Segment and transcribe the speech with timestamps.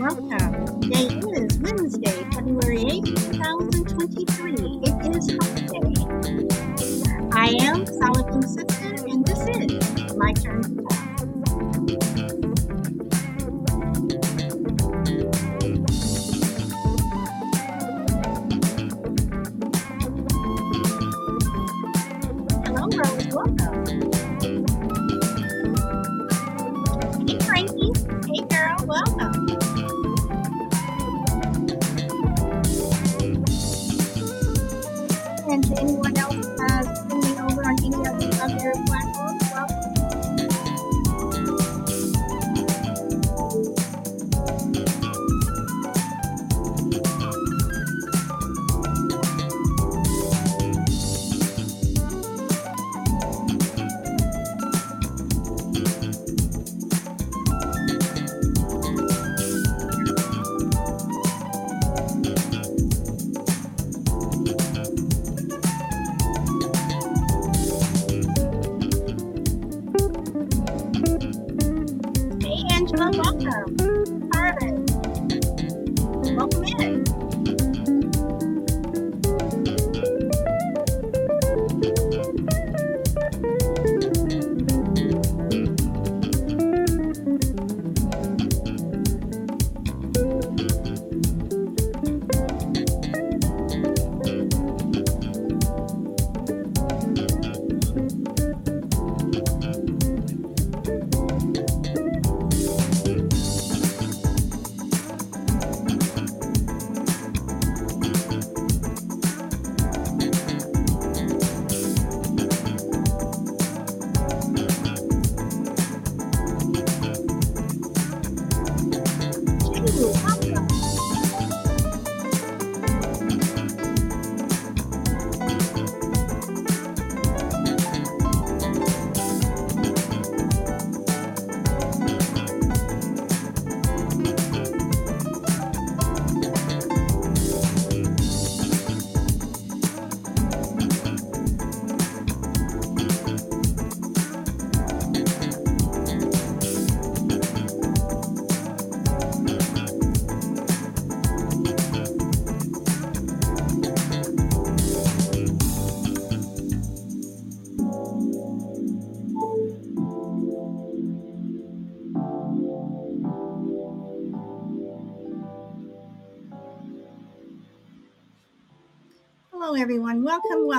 [0.00, 0.80] Welcome.
[0.80, 4.54] Today is Wednesday, February 8th, 2023.
[4.82, 7.28] It is Hump Day.
[7.32, 10.79] I am Solid Sister, and this is my turn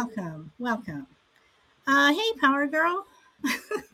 [0.01, 1.05] Welcome, welcome.
[1.85, 3.05] Uh, hey, Power Girl.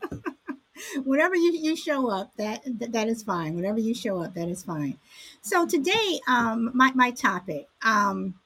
[1.04, 3.54] Whenever you, you show up, that, that that is fine.
[3.54, 4.96] Whenever you show up, that is fine.
[5.42, 7.68] So today, um, my my topic.
[7.82, 8.36] Um,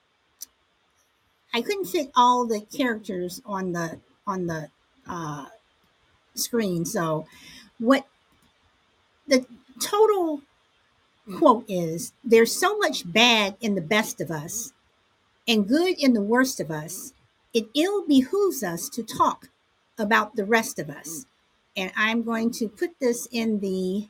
[1.55, 4.69] I couldn't fit all the characters on the on the
[5.07, 5.47] uh,
[6.35, 6.85] screen.
[6.85, 7.27] So,
[7.79, 8.09] what
[9.29, 9.47] the
[9.79, 10.43] total
[11.39, 14.73] quote is: "There's so much bad in the best of us,
[15.47, 17.13] and good in the worst of us.
[17.55, 19.49] It ill behooves us to talk
[19.99, 21.27] about the rest of us."
[21.77, 24.09] And I'm going to put this in the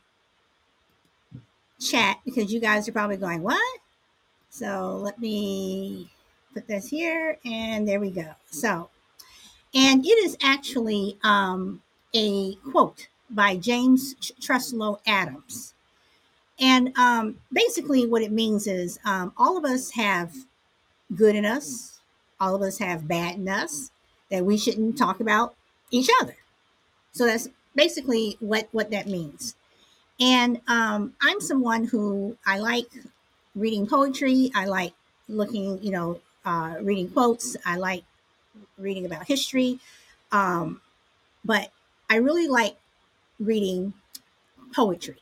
[1.81, 3.81] chat because you guys are probably going, "What?"
[4.51, 6.11] So let me
[6.53, 8.35] put this here, and there we go.
[8.51, 8.91] So,
[9.75, 11.83] and it is actually um,
[12.15, 15.75] a quote by James Tr- Truslow Adams.
[16.61, 20.35] And um, basically, what it means is um, all of us have
[21.15, 21.92] good in us,
[22.43, 23.93] all of us have bad in us
[24.31, 25.55] that we shouldn't talk about
[25.91, 26.37] each other.
[27.13, 29.55] So that's basically what what that means.
[30.21, 32.89] And um, I'm someone who I like
[33.55, 34.51] reading poetry.
[34.55, 34.93] I like
[35.29, 37.57] looking, you know, uh, reading quotes.
[37.65, 38.05] I like
[38.77, 39.79] reading about history.
[40.33, 40.81] Um,
[41.45, 41.71] but
[42.11, 42.77] I really like
[43.39, 43.95] reading
[44.75, 45.19] poetry.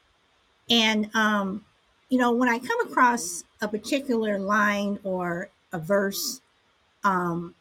[0.68, 1.64] And, um,
[2.08, 6.40] you know, when I come across a particular line or a verse,
[7.04, 7.54] um,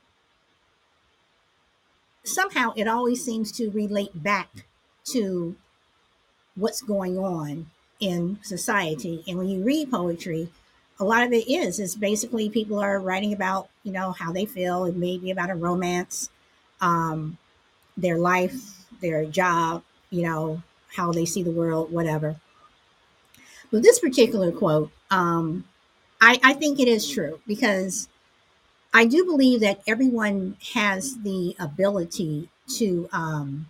[2.24, 4.66] somehow it always seems to relate back
[5.06, 5.56] to
[6.56, 7.70] what's going on
[8.00, 9.24] in society.
[9.28, 10.50] And when you read poetry,
[11.00, 14.46] a lot of it is is basically people are writing about you know how they
[14.46, 14.86] feel.
[14.86, 16.30] It may be about a romance,
[16.82, 17.38] um,
[17.98, 20.62] their life, their job, you know
[20.96, 22.38] how they see the world, whatever.
[23.72, 25.66] But this particular quote, um,
[26.22, 28.10] I, I think it is true because
[28.94, 33.70] I do believe that everyone has the ability to um,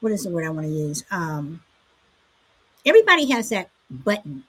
[0.00, 1.04] what is the word I want to use?
[1.10, 1.62] Um,
[2.84, 4.44] everybody has that button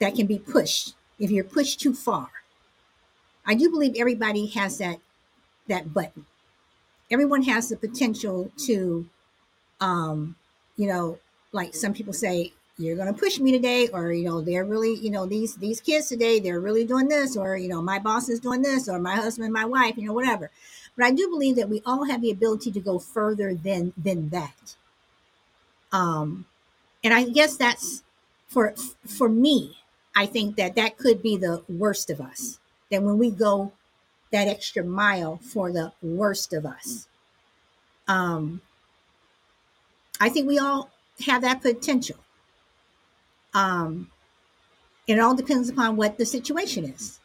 [0.00, 2.30] that can be pushed if you're pushed too far.
[3.44, 4.98] I do believe everybody has that
[5.68, 6.26] that button.
[7.10, 9.08] Everyone has the potential to,
[9.80, 10.36] um,
[10.76, 11.18] you know,
[11.52, 14.94] like some people say, you're going to push me today, or you know, they're really,
[14.94, 18.28] you know, these these kids today, they're really doing this, or you know, my boss
[18.28, 20.50] is doing this, or my husband, my wife, you know, whatever.
[20.96, 24.28] But I do believe that we all have the ability to go further than than
[24.30, 24.76] that.
[25.92, 26.46] Um,
[27.02, 28.02] and I guess that's
[28.46, 28.74] for
[29.06, 29.78] for me.
[30.14, 32.58] I think that that could be the worst of us.
[32.90, 33.72] That when we go
[34.30, 37.08] that extra mile for the worst of us.
[38.06, 38.60] Um,
[40.20, 40.90] I think we all
[41.26, 42.16] have that potential.
[43.58, 44.08] Um,
[45.08, 47.18] it all depends upon what the situation is.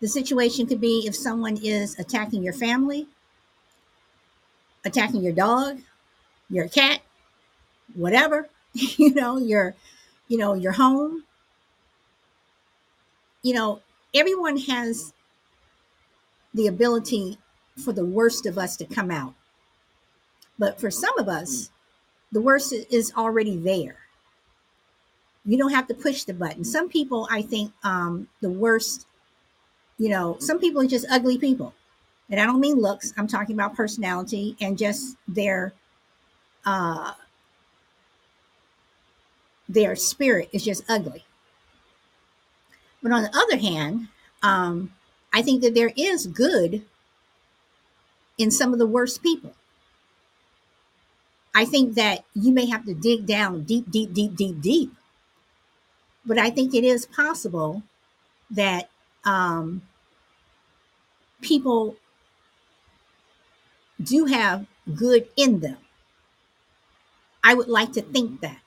[0.00, 3.06] The situation could be if someone is attacking your family,
[4.84, 5.80] attacking your dog,
[6.50, 7.00] your cat,
[7.94, 9.74] whatever, you know, your
[10.28, 11.24] you know, your home.
[13.42, 13.80] You know,
[14.14, 15.14] everyone has
[16.52, 17.38] the ability
[17.82, 19.32] for the worst of us to come out.
[20.58, 21.70] But for some of us,
[22.30, 24.03] the worst is already there.
[25.44, 26.64] You don't have to push the button.
[26.64, 29.06] Some people, I think, um, the worst,
[29.98, 31.74] you know, some people are just ugly people.
[32.30, 35.74] And I don't mean looks, I'm talking about personality and just their
[36.64, 37.12] uh
[39.68, 41.24] their spirit is just ugly.
[43.02, 44.08] But on the other hand,
[44.42, 44.92] um,
[45.32, 46.84] I think that there is good
[48.38, 49.54] in some of the worst people.
[51.54, 54.92] I think that you may have to dig down deep, deep, deep, deep, deep.
[56.26, 57.82] But I think it is possible
[58.50, 58.90] that
[59.24, 59.82] um,
[61.40, 61.96] people
[64.02, 65.78] do have good in them.
[67.44, 68.60] I would like to think that.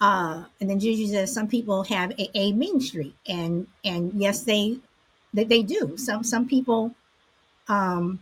[0.00, 4.42] Uh, and then Juju says some people have a, a mean streak, and and yes,
[4.42, 4.78] they
[5.32, 5.96] that they do.
[5.96, 6.94] Some some people,
[7.68, 8.20] um,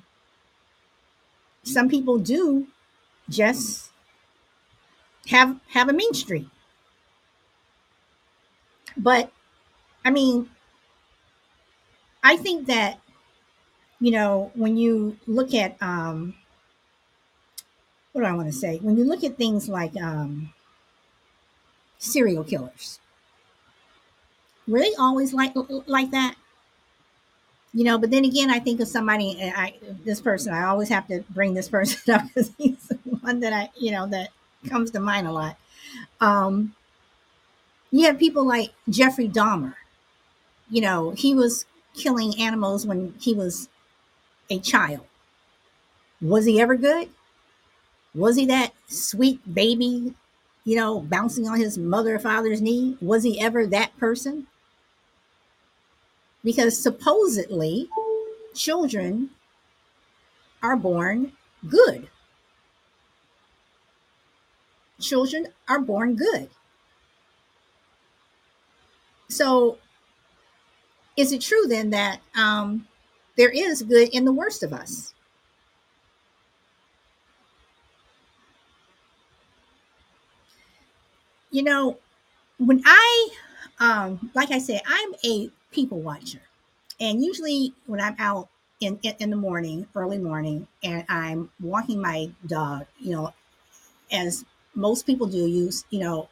[1.65, 2.69] some people do
[3.29, 3.91] just
[5.29, 6.47] have have a mean streak.
[8.97, 9.31] But
[10.05, 10.51] I mean,
[12.25, 12.99] I think that
[14.01, 16.35] you know when you look at um,
[18.13, 18.79] what do I want to say?
[18.79, 20.53] When you look at things like um,
[21.99, 23.01] serial killers,
[24.69, 25.55] were they always like
[25.87, 26.37] like that?
[27.73, 29.75] you know but then again i think of somebody i
[30.05, 33.53] this person i always have to bring this person up because he's the one that
[33.53, 34.31] i you know that
[34.69, 35.57] comes to mind a lot
[36.21, 36.75] um
[37.95, 39.75] you have people like jeffrey dahmer.
[40.69, 41.65] You know he was
[41.95, 43.69] killing animals when he was
[44.51, 45.07] a child.
[46.21, 47.09] Was he ever good?
[48.13, 50.15] Was he that sweet baby
[50.65, 52.99] you know bouncing on his mother or father's knee?
[53.01, 54.49] Was he ever that person?
[56.43, 57.89] Because supposedly
[58.55, 59.31] children
[60.65, 61.33] are born
[61.69, 62.09] good.
[65.01, 66.51] Children are born good.
[69.29, 69.79] So,
[71.17, 72.87] is it true then that um,
[73.37, 75.15] there is good in the worst of us?
[81.51, 81.99] You know,
[82.59, 83.29] when I,
[83.81, 86.41] um, like I said, I'm a people watcher.
[87.01, 88.49] And usually when I'm out
[88.81, 93.35] in, in, in the morning, early morning, and I'm walking my dog, you know,
[94.13, 96.29] as most people do, use, you know,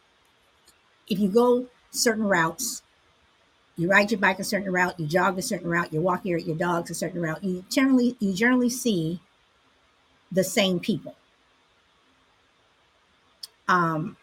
[1.09, 2.83] if you go certain routes,
[3.77, 6.39] you ride your bike a certain route, you jog a certain route, you walk your,
[6.39, 9.21] your dogs a certain route, you generally you generally see
[10.33, 11.15] the same people.
[13.69, 14.17] Um,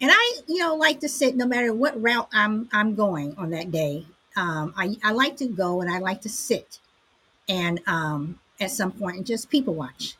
[0.00, 3.50] and I, you know, like to sit no matter what route I'm I'm going on
[3.50, 6.78] that day um, I, I like to go and I like to sit
[7.48, 10.16] and um, at some point and just people watch.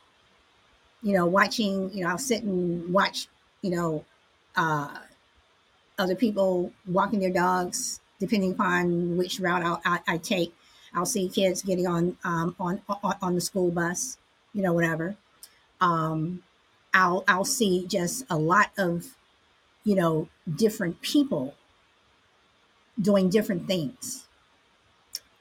[1.03, 3.29] You know, watching, you know, I'll sit and watch,
[3.63, 4.05] you know,
[4.57, 4.99] uh,
[6.01, 10.55] other people walking their dogs, depending upon which route I'll, I, I take.
[10.95, 14.19] I'll see kids getting on, um, on, on, on the school bus,
[14.55, 15.17] you know, whatever.
[15.81, 16.43] Um,
[16.93, 19.15] I'll, I'll see just a lot of,
[19.85, 21.55] you know, different people
[23.01, 24.27] doing different things.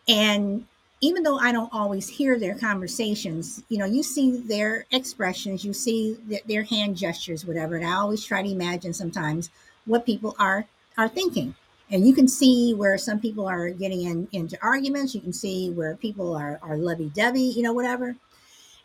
[0.07, 0.65] And
[1.01, 5.73] even though I don't always hear their conversations, you know, you see their expressions, you
[5.73, 7.77] see their hand gestures, whatever.
[7.77, 9.49] And I always try to imagine sometimes
[9.89, 10.65] what people are
[10.98, 11.55] are thinking.
[11.91, 15.15] And you can see where some people are getting in, into arguments.
[15.15, 18.15] You can see where people are, are lovey-dovey, you know, whatever.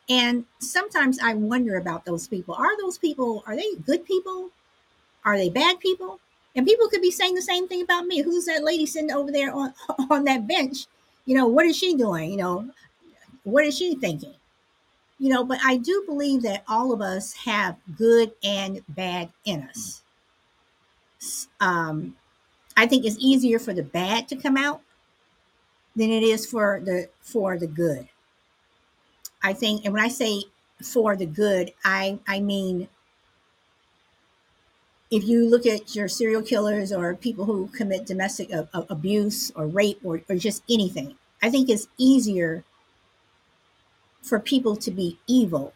[0.08, 2.54] And sometimes I wonder about those people.
[2.54, 4.50] Are those people, are they good people?
[5.24, 6.18] Are they bad people?
[6.56, 8.22] And people could be saying the same thing about me.
[8.22, 9.74] Who's that lady sitting over there on
[10.10, 10.86] on that bench?
[11.26, 12.30] You know, what is she doing?
[12.30, 12.70] You know,
[13.44, 14.34] what is she thinking?
[15.18, 19.62] You know, but I do believe that all of us have good and bad in
[19.62, 20.03] us.
[21.60, 22.16] Um,
[22.76, 24.80] I think it's easier for the bad to come out
[25.96, 28.08] than it is for the for the good.
[29.42, 30.44] I think, and when I say
[30.82, 32.88] for the good, I I mean
[35.10, 39.66] if you look at your serial killers or people who commit domestic a, abuse or
[39.66, 42.64] rape or, or just anything, I think it's easier
[44.22, 45.72] for people to be evil.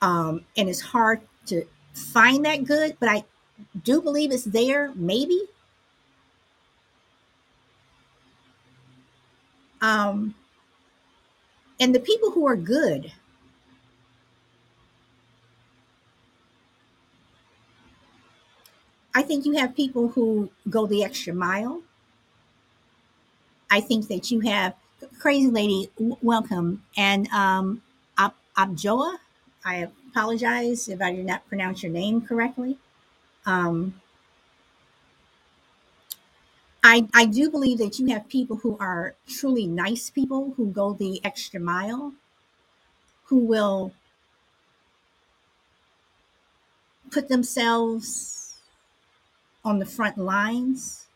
[0.00, 3.24] Um, and it's hard to find that good, but I
[3.82, 5.42] do believe it's there, maybe.
[9.80, 10.34] Um,
[11.80, 13.12] and the people who are good,
[19.14, 21.82] I think you have people who go the extra mile.
[23.70, 24.74] I think that you have
[25.18, 25.90] crazy lady.
[26.22, 27.82] Welcome and um,
[28.16, 29.18] Ab- Abjoa.
[29.64, 32.78] I apologize if I did not pronounce your name correctly.
[33.48, 33.94] Um,
[36.84, 40.92] I I do believe that you have people who are truly nice people who go
[40.92, 42.14] the extra mile,
[43.24, 43.92] who will
[47.10, 48.56] put themselves
[49.64, 51.06] on the front lines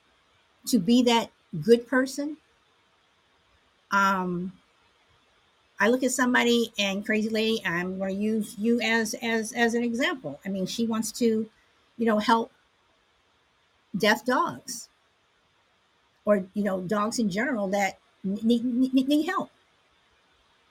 [0.68, 1.30] to be that
[1.62, 2.36] good person.
[3.90, 4.52] Um,
[5.80, 9.74] I look at somebody and crazy lady, I'm going to use you as as as
[9.74, 10.40] an example.
[10.46, 11.48] I mean, she wants to,
[12.02, 12.50] you know, help
[13.96, 14.88] deaf dogs
[16.24, 19.50] or you know dogs in general that need need, need help.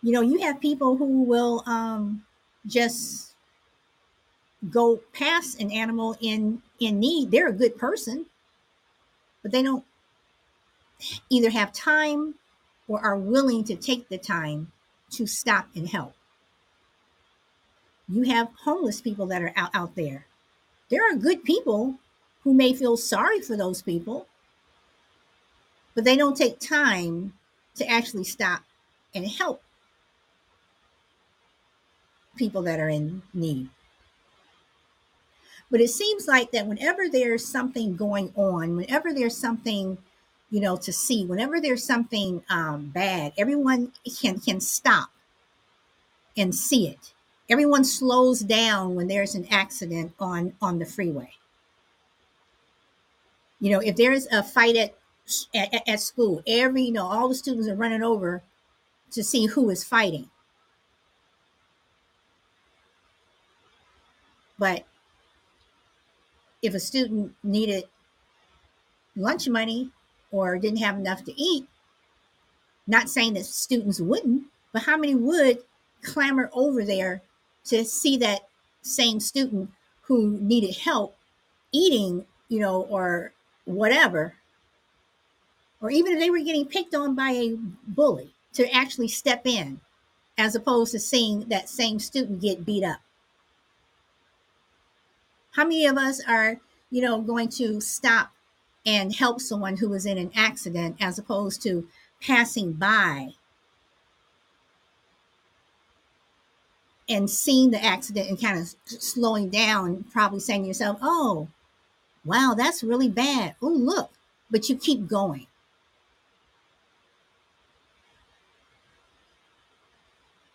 [0.03, 2.25] You know, you have people who will um,
[2.67, 3.33] just
[4.69, 7.31] go past an animal in in need.
[7.31, 8.25] They're a good person,
[9.41, 9.85] but they don't
[11.29, 12.35] either have time
[12.89, 14.73] or are willing to take the time
[15.11, 16.13] to stop and help.
[18.09, 20.25] You have homeless people that are out, out there.
[20.91, 21.95] There are good people
[22.43, 24.27] who may feel sorry for those people,
[25.95, 27.33] but they don't take time
[27.75, 28.63] to actually stop
[29.15, 29.63] and help
[32.35, 33.69] people that are in need.
[35.69, 39.97] But it seems like that whenever there's something going on, whenever there's something,
[40.49, 45.09] you know, to see, whenever there's something um, bad, everyone can can stop
[46.35, 47.13] and see it.
[47.49, 51.31] Everyone slows down when there's an accident on on the freeway.
[53.59, 54.95] You know, if there's a fight at
[55.53, 58.41] at, at school, every you know all the students are running over
[59.11, 60.29] to see who is fighting.
[64.57, 64.85] But
[66.61, 67.85] if a student needed
[69.15, 69.89] lunch money
[70.31, 71.67] or didn't have enough to eat,
[72.87, 75.59] not saying that students wouldn't, but how many would
[76.03, 77.21] clamor over there
[77.65, 78.47] to see that
[78.81, 79.69] same student
[80.03, 81.15] who needed help
[81.71, 83.31] eating, you know, or
[83.65, 84.33] whatever,
[85.81, 89.79] or even if they were getting picked on by a bully to actually step in
[90.37, 92.99] as opposed to seeing that same student get beat up.
[95.51, 98.31] How many of us are, you know, going to stop
[98.85, 101.87] and help someone who was in an accident as opposed to
[102.21, 103.33] passing by
[107.11, 111.49] and seeing the accident and kind of slowing down, probably saying to yourself, oh,
[112.23, 113.55] wow, that's really bad.
[113.61, 114.11] Oh, look,
[114.49, 115.47] but you keep going.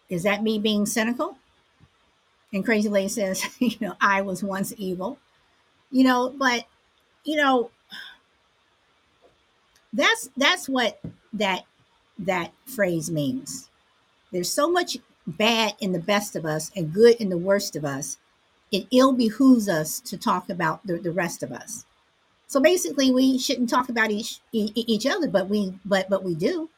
[0.09, 1.37] Is that me being cynical?
[2.53, 5.19] And Crazy Lady says, you know, I was once evil,
[5.91, 6.65] you know, but,
[7.25, 7.71] you know,
[9.93, 11.01] that's that's what
[11.33, 11.65] that
[12.19, 13.69] that phrase means.
[14.31, 17.85] There's so much bad in the best of us and good in the worst of
[17.85, 18.19] us.
[18.73, 21.87] It ill behooves us to talk about the, the rest of us.
[22.49, 26.35] So basically, we shouldn't talk about each e- each other, but we but but we
[26.35, 26.71] do.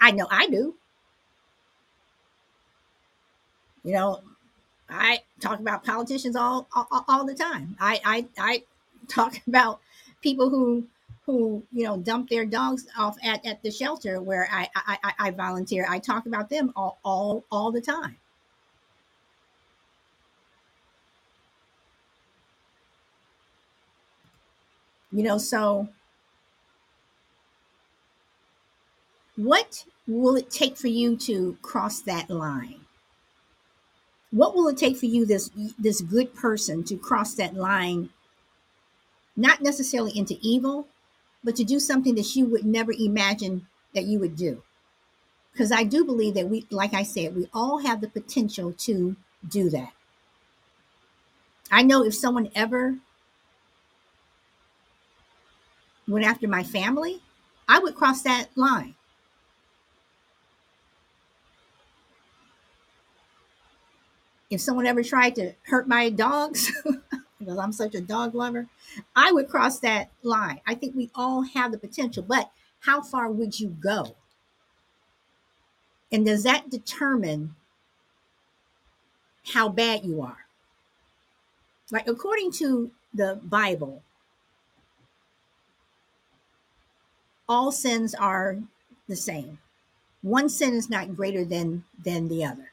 [0.00, 0.74] I know I do.
[3.82, 4.20] You know,
[4.90, 7.76] I talk about politicians all all, all the time.
[7.80, 8.64] I, I I
[9.08, 9.80] talk about
[10.22, 10.86] people who
[11.26, 15.30] who you know dump their dogs off at, at the shelter where I, I I
[15.32, 15.86] volunteer.
[15.88, 18.16] I talk about them all all all the time.
[25.12, 25.88] You know, so
[29.36, 32.80] what will it take for you to cross that line?
[34.30, 38.10] What will it take for you, this this good person, to cross that line
[39.36, 40.88] not necessarily into evil,
[41.46, 44.64] but to do something that you would never imagine that you would do.
[45.52, 49.14] Because I do believe that we, like I said, we all have the potential to
[49.48, 49.92] do that.
[51.70, 52.96] I know if someone ever
[56.08, 57.22] went after my family,
[57.68, 58.96] I would cross that line.
[64.50, 66.72] If someone ever tried to hurt my dogs,
[67.38, 68.66] because I'm such a dog lover,
[69.14, 70.60] I would cross that line.
[70.66, 72.50] I think we all have the potential, but
[72.80, 74.16] how far would you go?
[76.12, 77.56] And does that determine
[79.52, 80.46] how bad you are?
[81.90, 84.02] Like, according to the Bible,
[87.48, 88.58] all sins are
[89.08, 89.58] the same.
[90.22, 92.72] One sin is not greater than than the other.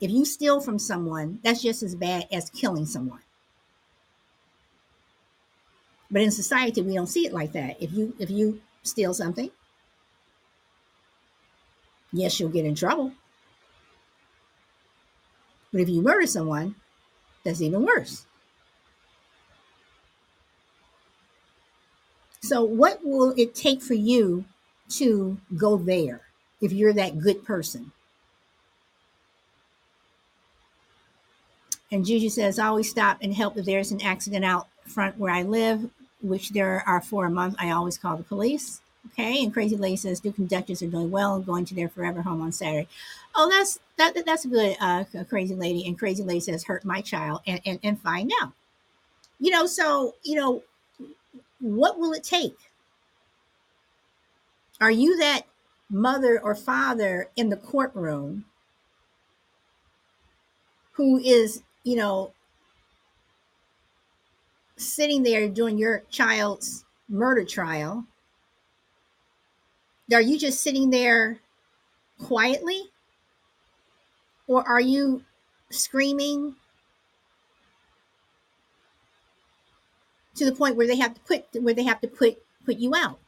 [0.00, 3.23] If you steal from someone, that's just as bad as killing someone.
[6.14, 7.82] But in society, we don't see it like that.
[7.82, 9.50] If you if you steal something,
[12.12, 13.10] yes, you'll get in trouble.
[15.72, 16.76] But if you murder someone,
[17.42, 18.26] that's even worse.
[22.42, 24.44] So, what will it take for you
[24.90, 26.20] to go there
[26.60, 27.90] if you're that good person?
[31.90, 35.32] And Juju says, I always stop and help if there's an accident out front where
[35.32, 35.90] I live,
[36.24, 37.54] which there are four a month.
[37.58, 38.80] I always call the police.
[39.12, 39.44] Okay.
[39.44, 42.22] And Crazy Lady says, Duke and Duchess are doing well and going to their forever
[42.22, 42.88] home on Saturday.
[43.36, 45.86] Oh, that's that, that's a good uh, Crazy Lady.
[45.86, 48.52] And Crazy Lady says, hurt my child and, and, and find out.
[49.38, 50.62] You know, so, you know,
[51.60, 52.56] what will it take?
[54.80, 55.42] Are you that
[55.90, 58.46] mother or father in the courtroom
[60.92, 62.32] who is, you know,
[64.76, 68.06] sitting there doing your child's murder trial?
[70.12, 71.40] Are you just sitting there
[72.18, 72.90] quietly?
[74.46, 75.24] Or are you
[75.70, 76.56] screaming
[80.34, 82.94] to the point where they have to put where they have to put put you
[82.94, 83.18] out.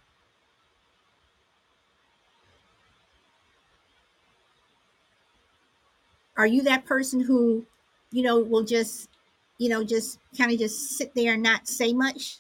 [6.37, 7.65] Are you that person who,
[8.11, 9.09] you know, will just,
[9.59, 12.39] you know, just kind of just sit there and not say much?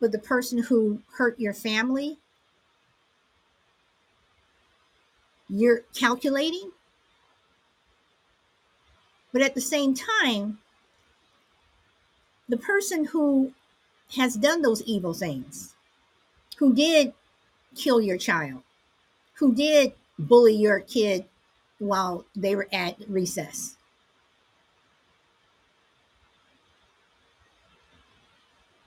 [0.00, 2.18] But the person who hurt your family,
[5.48, 6.70] you're calculating.
[9.32, 10.58] But at the same time,
[12.48, 13.52] the person who
[14.16, 15.74] has done those evil things,
[16.58, 17.12] who did
[17.74, 18.62] kill your child,
[19.34, 21.24] who did bully your kid
[21.78, 23.75] while they were at recess.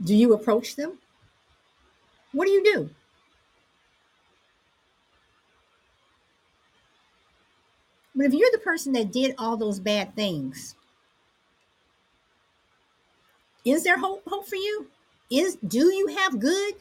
[0.04, 0.98] Do you approach them?
[2.32, 2.90] What do you do?
[8.16, 10.76] But if you're the person that did all those bad things,
[13.66, 14.88] is there hope hope for you?
[15.30, 16.76] Is do you have good?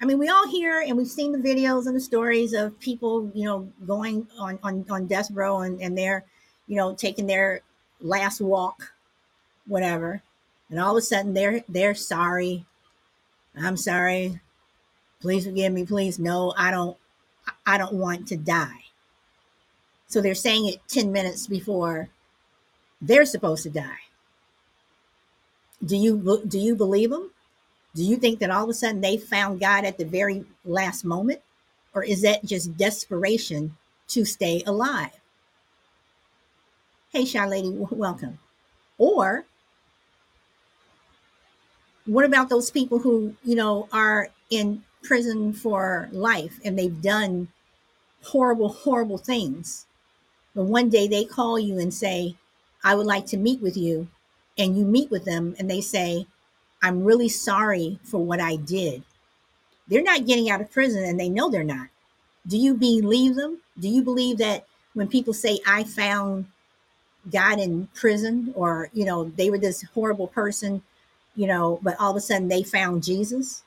[0.00, 3.30] I mean, we all hear and we've seen the videos and the stories of people,
[3.34, 6.24] you know, going on on, on death row and, and they're,
[6.66, 7.60] you know, taking their
[8.00, 8.92] last walk,
[9.66, 10.22] whatever.
[10.74, 12.66] And all of a sudden they're they're sorry.
[13.56, 14.40] I'm sorry.
[15.20, 16.18] Please forgive me, please.
[16.18, 16.96] No, I don't
[17.64, 18.84] I don't want to die.
[20.08, 22.08] So they're saying it 10 minutes before
[23.00, 24.04] they're supposed to die
[25.84, 27.30] do you do you believe them?
[27.94, 31.04] Do you think that all of a sudden they found God at the very last
[31.04, 31.40] moment?
[31.94, 33.76] Or is that just desperation
[34.08, 35.20] to stay alive?
[37.12, 38.38] Hey, Shy Lady, welcome.
[38.98, 39.44] Or
[42.06, 47.48] what about those people who, you know, are in prison for life and they've done
[48.22, 49.86] horrible, horrible things?
[50.54, 52.36] But one day they call you and say,
[52.82, 54.08] I would like to meet with you
[54.58, 56.26] and you meet with them and they say,
[56.82, 59.02] I'm really sorry for what I did.
[59.88, 61.88] They're not getting out of prison and they know they're not.
[62.46, 63.60] Do you believe them?
[63.78, 66.46] Do you believe that when people say, I found
[67.32, 70.82] God in prison or, you know, they were this horrible person,
[71.36, 73.62] you know, but all of a sudden they found Jesus?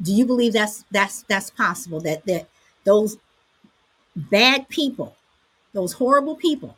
[0.00, 2.48] Do you believe that's that's that's possible that that
[2.84, 3.16] those
[4.16, 5.16] bad people,
[5.72, 6.76] those horrible people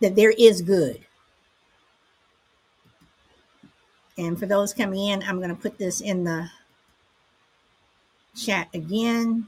[0.00, 1.04] that there is good.
[4.18, 6.50] And for those coming in, I'm going to put this in the
[8.34, 9.46] chat again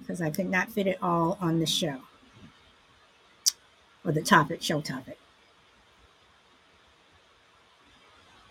[0.00, 2.00] because I could not fit it all on the show.
[4.04, 5.18] Or the topic, show topic.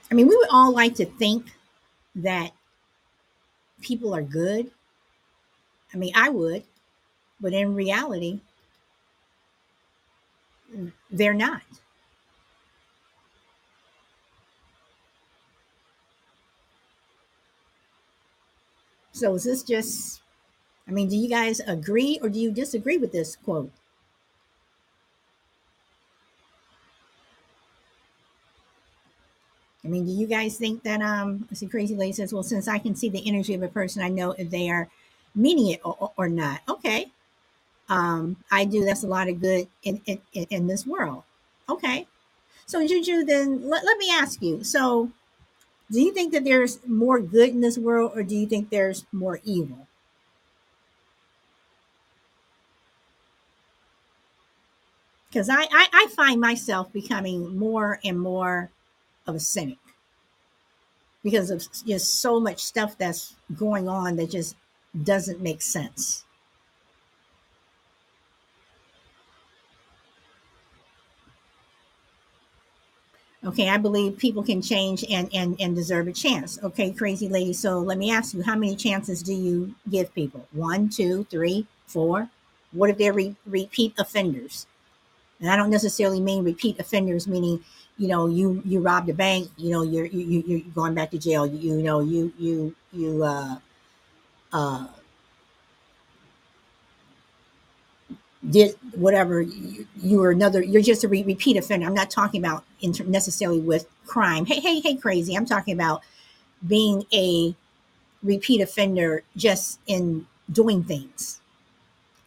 [0.09, 1.45] I mean, we would all like to think
[2.15, 2.51] that
[3.81, 4.71] people are good.
[5.93, 6.63] I mean, I would,
[7.41, 8.41] but in reality,
[11.09, 11.61] they're not.
[19.13, 20.21] So is this just,
[20.87, 23.71] I mean, do you guys agree or do you disagree with this quote?
[29.83, 32.67] I mean, do you guys think that um I see crazy lady says, well, since
[32.67, 34.89] I can see the energy of a person, I know if they are
[35.35, 36.61] meaning it or, or not.
[36.67, 37.11] Okay.
[37.89, 41.23] Um, I do that's a lot of good in, in, in this world.
[41.69, 42.07] Okay.
[42.65, 44.63] So Juju, then let, let me ask you.
[44.63, 45.11] So
[45.91, 49.05] do you think that there's more good in this world or do you think there's
[49.11, 49.87] more evil?
[55.29, 58.69] Because I, I, I find myself becoming more and more
[59.31, 59.77] of a cynic
[61.23, 64.55] because of just so much stuff that's going on that just
[65.03, 66.23] doesn't make sense.
[73.43, 76.59] Okay, I believe people can change and, and, and deserve a chance.
[76.61, 77.53] Okay, crazy lady.
[77.53, 80.47] So let me ask you, how many chances do you give people?
[80.51, 82.29] One, two, three, four?
[82.71, 84.67] What if they're re- repeat offenders?
[85.39, 87.63] And I don't necessarily mean repeat offenders, meaning
[88.01, 91.19] you know you you robbed a bank you know you're you, you're going back to
[91.19, 93.57] jail you, you know you you you uh
[94.53, 94.87] uh
[98.49, 101.85] did whatever you, you were another you're just a re- repeat offender.
[101.85, 104.45] I'm not talking about inter- necessarily with crime.
[104.45, 105.35] Hey hey hey crazy.
[105.35, 106.01] I'm talking about
[106.67, 107.55] being a
[108.23, 111.41] repeat offender just in doing things.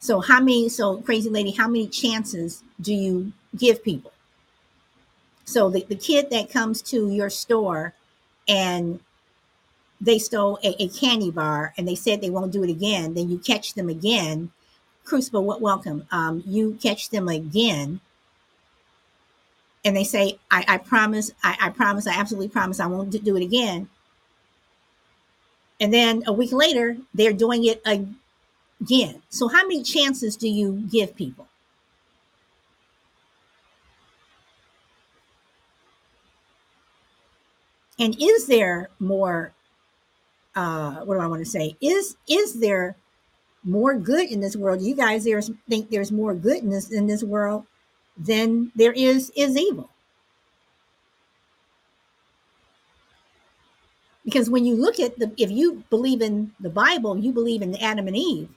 [0.00, 4.13] So how many so crazy lady how many chances do you give people
[5.44, 7.94] so the, the kid that comes to your store
[8.48, 9.00] and
[10.00, 13.30] they stole a, a, candy bar and they said they won't do it again, then
[13.30, 14.50] you catch them again.
[15.04, 16.06] Crucible, what welcome.
[16.10, 18.00] Um, you catch them again
[19.84, 23.36] and they say, I, I promise, I, I promise, I absolutely promise I won't do
[23.36, 23.88] it again.
[25.80, 29.22] And then a week later, they're doing it again.
[29.28, 31.48] So how many chances do you give people?
[37.98, 39.52] And is there more
[40.54, 41.76] uh what do i want to say?
[41.80, 42.96] Is is there
[43.62, 44.82] more good in this world?
[44.82, 47.66] You guys there's think there's more goodness in this world
[48.16, 49.90] than there is is evil.
[54.24, 57.76] Because when you look at the if you believe in the bible you believe in
[57.76, 58.48] adam and eve.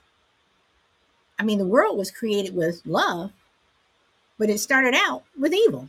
[1.38, 3.32] I mean the world was created with love
[4.38, 5.88] but it started out with evil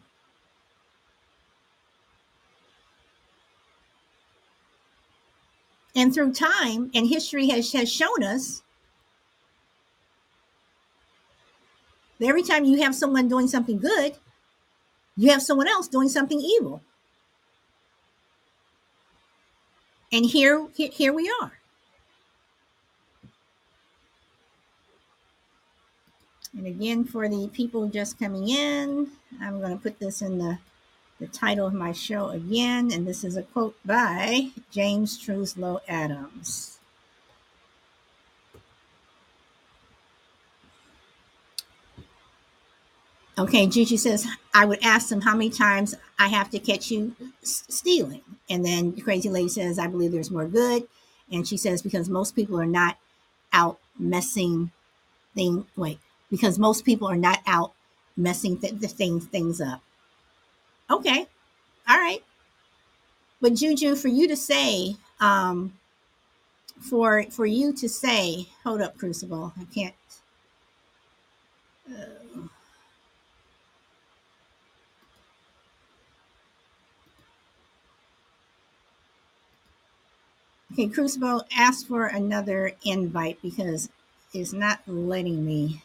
[5.99, 8.63] And through time and history has, has shown us
[12.17, 14.15] that every time you have someone doing something good,
[15.17, 16.81] you have someone else doing something evil.
[20.13, 21.51] And here, here, we are.
[26.57, 29.09] And again, for the people just coming in,
[29.41, 30.59] I'm going to put this in the
[31.19, 36.79] the title of my show again, and this is a quote by James Truslow Adams.
[43.37, 47.15] Okay, Gigi says, I would ask them how many times I have to catch you
[47.41, 48.21] stealing.
[48.49, 50.87] And then Crazy Lady says, I believe there's more good.
[51.31, 52.97] And she says, because most people are not
[53.53, 54.71] out messing
[55.35, 57.71] thing wait, because most people are not out
[58.17, 59.81] messing th- the things things up.
[60.89, 61.27] Okay.
[61.89, 62.23] All right.
[63.41, 65.73] But Juju, for you to say, um,
[66.81, 69.95] for for you to say, hold up, Crucible, I can't.
[71.89, 72.47] Uh,
[80.73, 83.89] okay, Crucible, ask for another invite because
[84.33, 85.83] it's not letting me.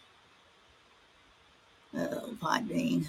[1.96, 3.06] Oh, Podbean.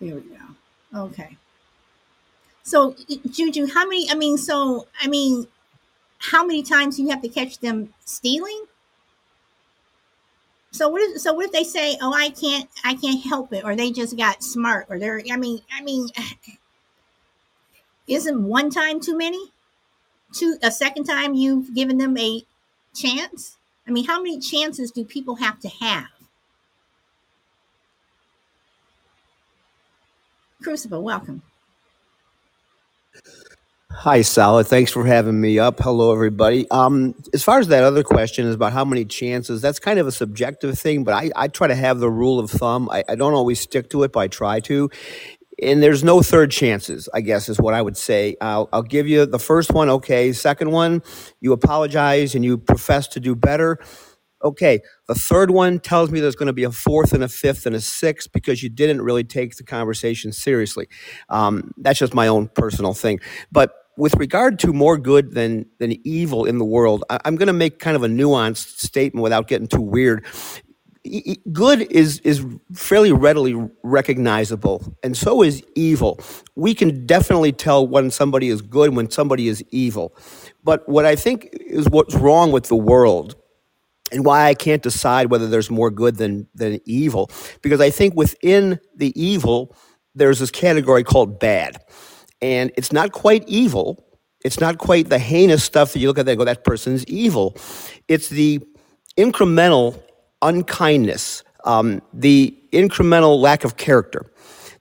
[0.00, 1.02] There we go.
[1.06, 1.36] Okay.
[2.62, 2.94] So
[3.30, 4.10] Juju, how many?
[4.10, 5.46] I mean, so I mean,
[6.18, 8.64] how many times do you have to catch them stealing?
[10.72, 13.64] So what if so what if they say, "Oh, I can't I can't help it,"
[13.64, 16.08] or they just got smart, or they're I mean I mean,
[18.06, 19.52] isn't one time too many?
[20.32, 22.44] Two a second time you've given them a
[22.94, 23.56] chance.
[23.86, 26.19] I mean, how many chances do people have to have?
[30.62, 31.42] Crucible, welcome.
[33.92, 34.66] Hi, Solid.
[34.66, 35.80] Thanks for having me up.
[35.80, 36.70] Hello, everybody.
[36.70, 40.06] Um, as far as that other question is about how many chances, that's kind of
[40.06, 42.88] a subjective thing, but I, I try to have the rule of thumb.
[42.90, 44.90] I, I don't always stick to it, but I try to.
[45.62, 48.36] And there's no third chances, I guess, is what I would say.
[48.40, 50.32] I'll, I'll give you the first one, okay.
[50.32, 51.02] Second one,
[51.40, 53.78] you apologize and you profess to do better.
[54.42, 57.66] Okay, the third one tells me there's going to be a fourth and a fifth
[57.66, 60.88] and a sixth because you didn't really take the conversation seriously.
[61.28, 63.20] Um, that's just my own personal thing.
[63.52, 67.48] But with regard to more good than than evil in the world, I, I'm going
[67.48, 70.24] to make kind of a nuanced statement without getting too weird.
[71.52, 76.20] Good is is fairly readily recognizable, and so is evil.
[76.56, 80.14] We can definitely tell when somebody is good, when somebody is evil.
[80.62, 83.34] But what I think is what's wrong with the world
[84.12, 87.30] and why I can't decide whether there's more good than than evil.
[87.62, 89.74] Because I think within the evil
[90.14, 91.82] there's this category called bad.
[92.42, 94.04] And it's not quite evil.
[94.44, 97.56] It's not quite the heinous stuff that you look at and go that person's evil.
[98.08, 98.60] It's the
[99.16, 100.02] incremental
[100.42, 104.32] unkindness um, the incremental lack of character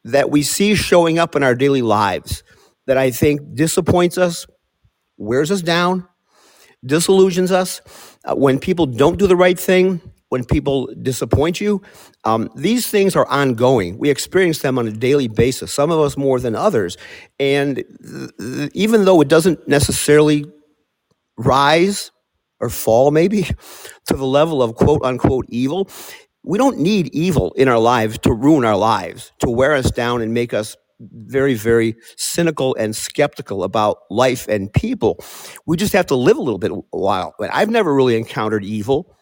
[0.06, 2.42] that we see showing up in our daily lives
[2.88, 4.48] that I think disappoints us
[5.18, 6.08] wears us down
[6.86, 7.82] disillusions us,
[8.26, 11.82] uh, when people don't do the right thing, when people disappoint you,
[12.24, 13.98] um, these things are ongoing.
[13.98, 16.98] We experience them on a daily basis, some of us more than others.
[17.40, 20.46] And th- th- even though it doesn't necessarily
[21.38, 22.12] rise
[22.60, 23.44] or fall, maybe,
[24.08, 25.90] to the level of quote unquote evil,
[26.44, 30.22] we don't need evil in our lives to ruin our lives, to wear us down
[30.22, 35.24] and make us very, very cynical and skeptical about life and people.
[35.66, 37.36] We just have to live a little bit a while.
[37.40, 39.16] I've never really encountered evil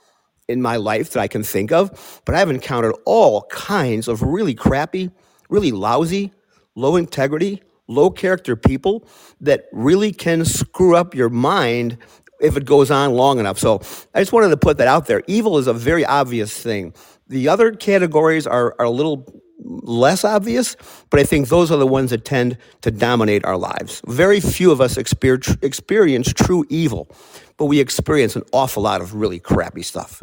[0.47, 4.55] in my life that I can think of, but I've encountered all kinds of really
[4.55, 5.11] crappy,
[5.49, 6.31] really lousy,
[6.75, 9.07] low integrity, low character people
[9.41, 11.97] that really can screw up your mind
[12.39, 13.57] if it goes on long enough.
[13.57, 13.81] So
[14.13, 15.23] I just wanted to put that out there.
[15.27, 16.93] Evil is a very obvious thing.
[17.27, 19.25] The other categories are, are a little
[19.59, 20.75] less obvious,
[21.09, 24.01] but I think those are the ones that tend to dominate our lives.
[24.07, 27.09] Very few of us experience true evil,
[27.57, 30.21] but we experience an awful lot of really crappy stuff.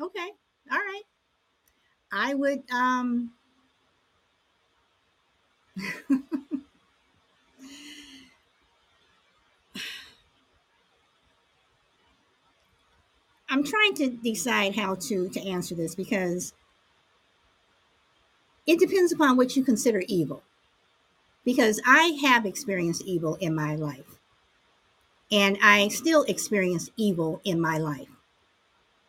[0.00, 0.28] Okay.
[0.72, 1.02] All right.
[2.12, 3.32] I would um
[13.48, 16.52] I'm trying to decide how to to answer this because
[18.66, 20.42] it depends upon what you consider evil.
[21.44, 24.18] Because I have experienced evil in my life
[25.30, 28.08] and I still experience evil in my life.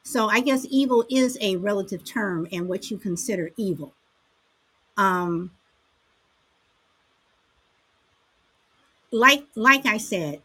[0.03, 3.93] So I guess evil is a relative term and what you consider evil.
[4.97, 5.51] Um
[9.11, 10.41] like like I said,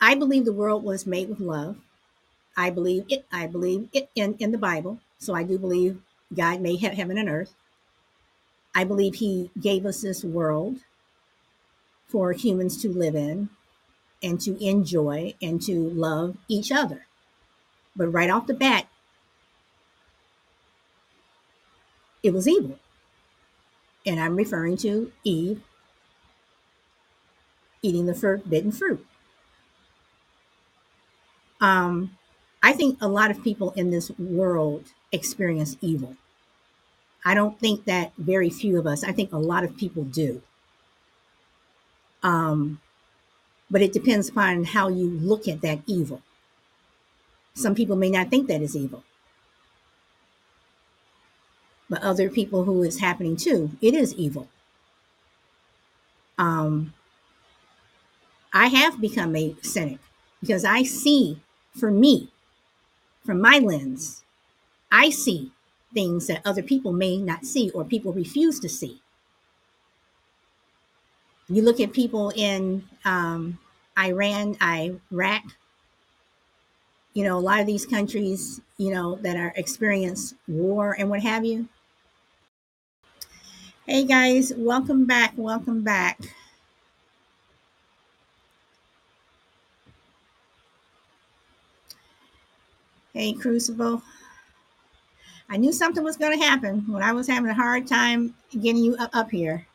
[0.00, 1.76] I believe the world was made with love.
[2.56, 5.00] I believe it I believe it in in the Bible.
[5.18, 6.02] So I do believe
[6.34, 7.54] God made he- heaven and earth.
[8.74, 10.80] I believe he gave us this world
[12.08, 13.48] for humans to live in
[14.22, 17.06] and to enjoy and to love each other.
[17.94, 18.86] But right off the bat,
[22.22, 22.78] it was evil.
[24.04, 25.62] And I'm referring to Eve
[27.82, 29.06] eating the forbidden fruit.
[31.60, 32.16] Um,
[32.62, 36.16] I think a lot of people in this world experience evil.
[37.24, 40.42] I don't think that very few of us, I think a lot of people do.
[42.22, 42.80] Um,
[43.70, 46.22] but it depends upon how you look at that evil.
[47.54, 49.02] Some people may not think that is evil,
[51.88, 54.48] but other people who is happening to, it is evil.
[56.38, 56.92] Um,
[58.52, 59.98] I have become a cynic
[60.40, 61.40] because I see
[61.74, 62.28] for me,
[63.24, 64.22] from my lens,
[64.90, 65.52] I see
[65.94, 69.00] things that other people may not see or people refuse to see.
[71.48, 73.58] You look at people in um,
[73.98, 75.42] Iran, Iraq,
[77.14, 81.22] you know, a lot of these countries, you know, that are experience war and what
[81.22, 81.68] have you.
[83.86, 85.32] Hey guys, welcome back.
[85.36, 86.18] Welcome back.
[93.12, 94.02] Hey, Crucible.
[95.48, 98.82] I knew something was going to happen when I was having a hard time getting
[98.82, 99.66] you up, here.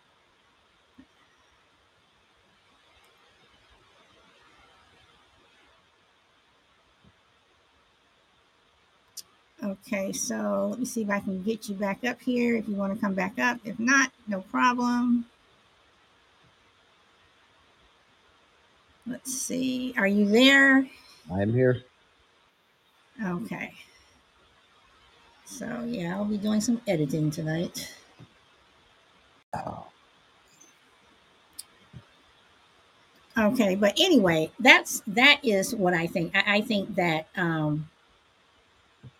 [9.64, 12.76] Okay, so let me see if I can get you back up here if you
[12.76, 13.60] want to come back up.
[13.64, 15.26] If not, no problem.
[19.06, 19.94] Let's see.
[19.98, 20.88] Are you there?
[21.32, 21.84] I'm here.
[23.24, 23.74] Okay.
[25.52, 27.94] So, yeah, I'll be doing some editing tonight.
[29.54, 29.86] Oh.
[33.38, 36.36] Okay, but anyway, that's that is what I think.
[36.36, 37.90] I, I think that um,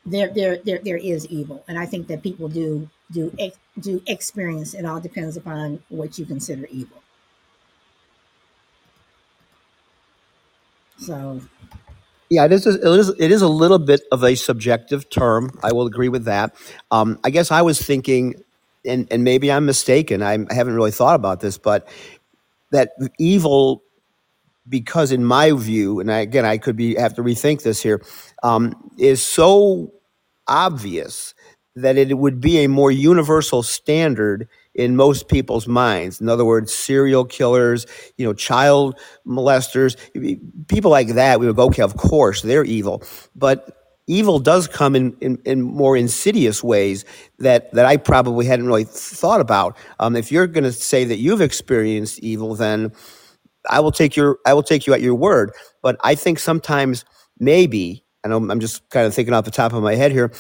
[0.06, 3.36] there, there, there, there is evil, and I think that people do do
[3.80, 4.74] do experience.
[4.74, 7.04] It all depends upon what you consider evil.
[10.98, 11.42] So,
[12.32, 12.68] Yeah, it is.
[12.68, 13.10] It is.
[13.20, 15.52] It is a little bit of a subjective term.
[15.64, 16.56] I will agree with that.
[16.92, 18.36] Um, I guess I was thinking,
[18.86, 20.24] and and maybe I'm mistaken.
[20.24, 21.90] I'm, I haven't really thought about this, but
[22.72, 23.84] that evil,
[24.70, 28.02] because in my view, and I, again, I could be have to rethink this here,
[28.44, 29.94] um, is so
[30.48, 31.36] obvious
[31.76, 36.22] that it would be a more universal standard in most people's minds.
[36.22, 37.86] In other words, serial killers,
[38.18, 39.98] you know, child molesters,
[40.68, 43.04] people like that, we would go, okay, of course, they're evil.
[43.36, 47.06] But evil does come in, in, in more insidious ways
[47.40, 49.78] that, that I probably hadn't really thought about.
[50.00, 52.92] Um, if you're going to say that you've experienced evil, then
[53.70, 55.52] I will take your I will take you at your word.
[55.82, 57.06] But I think sometimes
[57.40, 60.32] maybe, and I'm, I'm just kind of thinking off the top of my head here,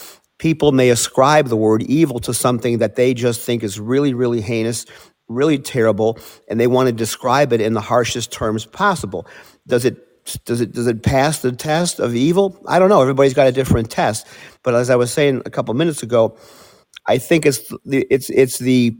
[0.41, 4.41] people may ascribe the word evil to something that they just think is really, really
[4.41, 4.87] heinous,
[5.29, 6.17] really terrible,
[6.49, 9.27] and they want to describe it in the harshest terms possible.
[9.67, 9.95] Does it
[10.45, 12.59] does it does it pass the test of evil?
[12.67, 13.01] I don't know.
[13.03, 14.27] Everybody's got a different test.
[14.63, 16.35] But as I was saying a couple minutes ago,
[17.07, 18.97] I think it's the it's it's the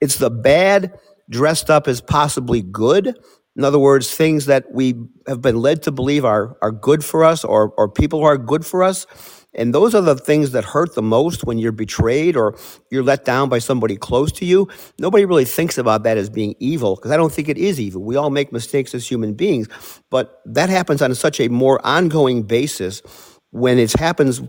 [0.00, 0.98] it's the bad
[1.28, 3.18] dressed up as possibly good.
[3.54, 4.94] In other words, things that we
[5.26, 8.38] have been led to believe are, are good for us or, or people who are
[8.38, 9.06] good for us.
[9.54, 12.56] And those are the things that hurt the most when you're betrayed or
[12.90, 14.68] you're let down by somebody close to you.
[14.98, 18.02] Nobody really thinks about that as being evil because I don't think it is evil.
[18.02, 19.68] We all make mistakes as human beings,
[20.10, 23.02] but that happens on such a more ongoing basis
[23.50, 24.42] when it happens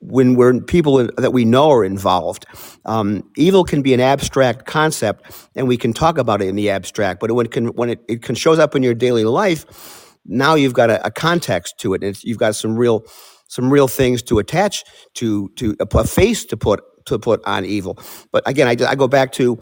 [0.00, 2.46] when we're people that we know are involved.
[2.84, 6.70] Um, evil can be an abstract concept, and we can talk about it in the
[6.70, 7.20] abstract.
[7.20, 10.54] But when it can when it, it can shows up in your daily life, now
[10.54, 13.04] you've got a, a context to it, and you've got some real
[13.48, 14.84] some real things to attach
[15.16, 17.98] to to a face to put to put on evil.
[18.32, 19.58] But again, I, I go back to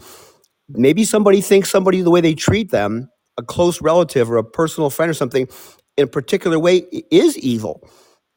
[0.69, 4.89] maybe somebody thinks somebody the way they treat them, a close relative or a personal
[4.89, 5.47] friend or something,
[5.97, 6.77] in a particular way
[7.11, 7.87] is evil.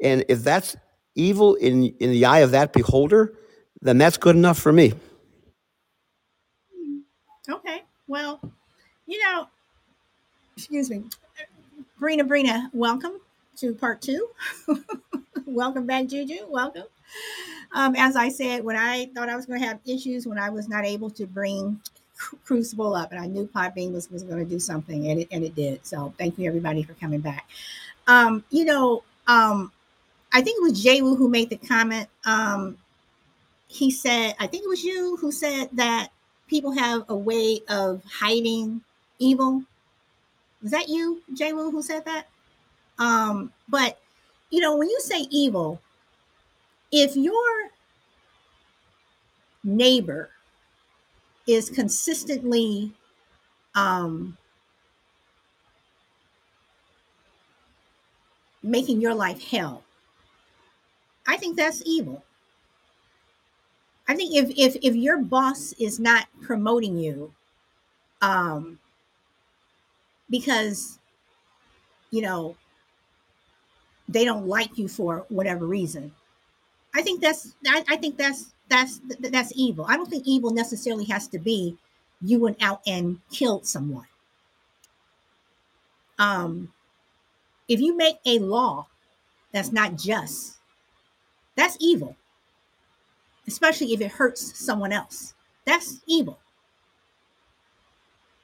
[0.02, 0.76] And if that's
[1.16, 3.34] evil in in the eye of that beholder,
[3.82, 4.94] then that's good enough for me.
[7.50, 7.82] okay.
[8.08, 8.40] Well,
[9.06, 9.48] you know,
[10.56, 11.04] excuse me.
[12.00, 13.14] Brina, Brina, welcome
[13.56, 14.28] to part two.
[15.50, 16.46] welcome back, Juju.
[16.48, 16.84] Welcome.
[17.72, 20.50] Um, as I said, when I thought I was going to have issues when I
[20.50, 21.80] was not able to bring
[22.44, 25.42] Crucible up, and I knew Podbean was, was going to do something, and it and
[25.42, 25.84] it did.
[25.86, 27.48] So thank you everybody for coming back.
[28.06, 29.72] Um, you know, um,
[30.32, 32.08] I think it was Jay Wu who made the comment.
[32.24, 32.76] Um,
[33.68, 36.08] he said, I think it was you who said that
[36.48, 38.82] people have a way of hiding
[39.18, 39.62] evil.
[40.62, 42.26] Was that you, Jay Wu, who said that?
[42.98, 43.98] Um, but
[44.50, 45.80] you know, when you say evil,
[46.92, 47.70] if your
[49.64, 50.30] neighbor
[51.46, 52.92] is consistently
[53.74, 54.36] um,
[58.62, 59.82] making your life hell,
[61.26, 62.22] I think that's evil.
[64.08, 67.32] I think if if if your boss is not promoting you,
[68.22, 68.78] um,
[70.28, 70.98] because
[72.10, 72.56] you know
[74.10, 76.12] they don't like you for whatever reason,
[76.94, 79.86] I think that's I, I think that's that's that's evil.
[79.88, 81.76] I don't think evil necessarily has to be
[82.22, 84.06] you went out and killed someone.
[86.18, 86.72] Um,
[87.68, 88.86] if you make a law
[89.52, 90.58] that's not just,
[91.56, 92.14] that's evil,
[93.48, 95.34] especially if it hurts someone else.
[95.64, 96.38] That's evil.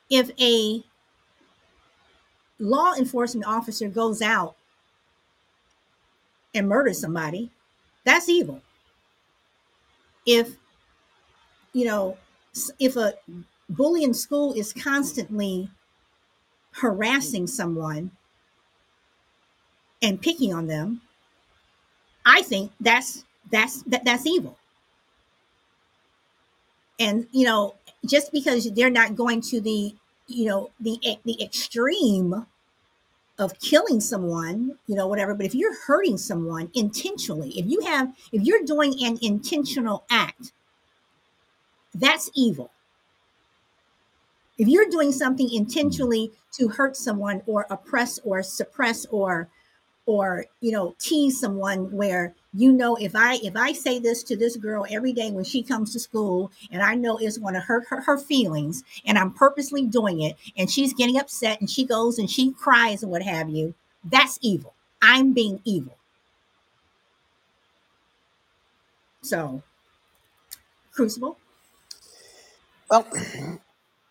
[0.08, 0.82] If a
[2.58, 4.56] law enforcement officer goes out
[6.57, 7.50] and murders somebody,
[8.04, 8.61] that's evil.
[10.24, 10.57] If,
[11.72, 12.16] you know,
[12.78, 13.14] if a
[13.68, 15.70] bully in school is constantly
[16.72, 18.11] harassing someone
[20.02, 21.02] and picking on them,
[22.24, 24.57] I think that's that's that, that's evil.
[26.98, 29.94] And you know, just because they're not going to the
[30.26, 32.46] you know the the extreme
[33.39, 35.34] of killing someone, you know, whatever.
[35.34, 40.53] But if you're hurting someone intentionally, if you have, if you're doing an intentional act,
[41.95, 42.70] that's evil.
[44.59, 49.49] If you're doing something intentionally to hurt someone or oppress or suppress or
[50.07, 54.36] or you know tease someone where you know if i if i say this to
[54.36, 57.61] this girl every day when she comes to school and i know it's going to
[57.61, 61.84] hurt her, her feelings and i'm purposely doing it and she's getting upset and she
[61.84, 64.74] goes and she cries and what have you that's evil.
[65.02, 65.96] I'm being evil.
[69.22, 69.62] So
[70.92, 71.38] crucible?
[72.90, 73.07] Well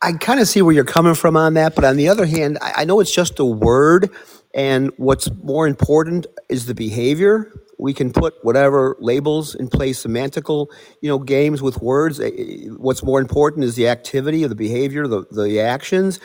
[0.05, 2.59] I kind of see where you're coming from on that, but on the other hand,
[2.61, 4.11] I, I know it's just a word,
[4.53, 7.51] and what's more important is the behavior.
[7.79, 10.67] We can put whatever labels in place, semantical,
[11.01, 12.19] you know, games with words.
[12.19, 16.19] Eh, eh, what's more important is the activity of the behavior, the, the actions.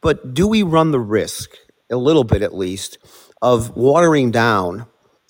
[0.00, 1.50] But do we run the risk,
[1.90, 2.98] a little bit at least,
[3.42, 4.86] of watering down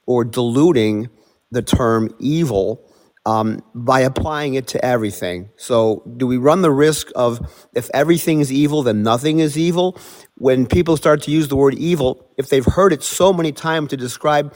[0.07, 1.09] or diluting
[1.50, 2.84] the term evil
[3.27, 5.51] um, by applying it to everything.
[5.57, 7.41] So, do we run the risk of
[7.75, 9.99] if everything is evil, then nothing is evil?
[10.37, 13.91] When people start to use the word evil, if they've heard it so many times
[13.91, 14.55] to describe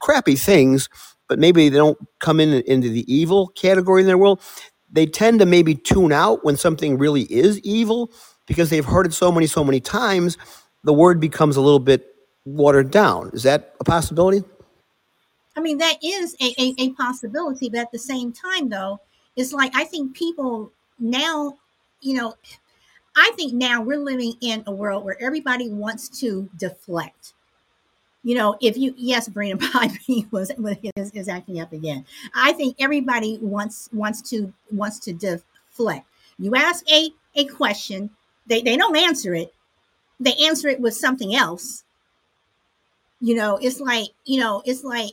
[0.00, 0.88] crappy things,
[1.28, 4.40] but maybe they don't come in into the evil category in their world,
[4.90, 8.12] they tend to maybe tune out when something really is evil
[8.46, 10.38] because they've heard it so many, so many times.
[10.84, 12.06] The word becomes a little bit
[12.44, 13.30] watered down.
[13.32, 14.44] Is that a possibility?
[15.56, 19.00] I mean, that is a, a, a possibility, but at the same time, though,
[19.36, 21.58] it's like I think people now,
[22.00, 22.34] you know,
[23.16, 27.34] I think now we're living in a world where everybody wants to deflect.
[28.24, 30.50] You know, if you yes, Brina Pipey was
[30.96, 32.04] is, is acting up again.
[32.34, 36.06] I think everybody wants wants to wants to deflect.
[36.38, 38.10] You ask a a question,
[38.46, 39.52] they, they don't answer it.
[40.20, 41.84] They answer it with something else.
[43.20, 45.12] You know, it's like, you know, it's like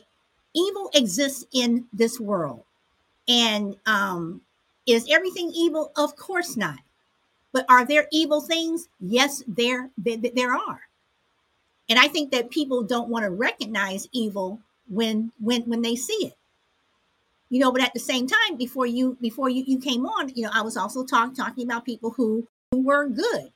[0.54, 2.64] evil exists in this world.
[3.28, 4.40] And um,
[4.86, 5.92] is everything evil?
[5.96, 6.78] Of course not.
[7.52, 8.88] But are there evil things?
[9.00, 10.80] Yes, there, there, there are.
[11.88, 16.26] And I think that people don't want to recognize evil when when when they see
[16.26, 16.36] it.
[17.50, 20.44] You know, but at the same time, before you before you, you came on, you
[20.44, 23.52] know, I was also talk, talking about people who, who were good.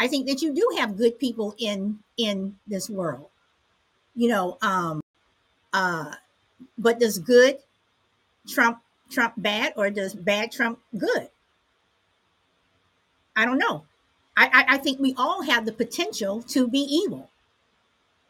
[0.00, 3.28] I think that you do have good people in in this world.
[4.16, 5.00] You know, um,
[5.74, 6.12] uh,
[6.78, 7.58] but does good
[8.48, 8.78] trump
[9.10, 11.28] Trump bad or does bad Trump good?
[13.36, 13.84] I don't know.
[14.36, 17.30] I, I, I think we all have the potential to be evil.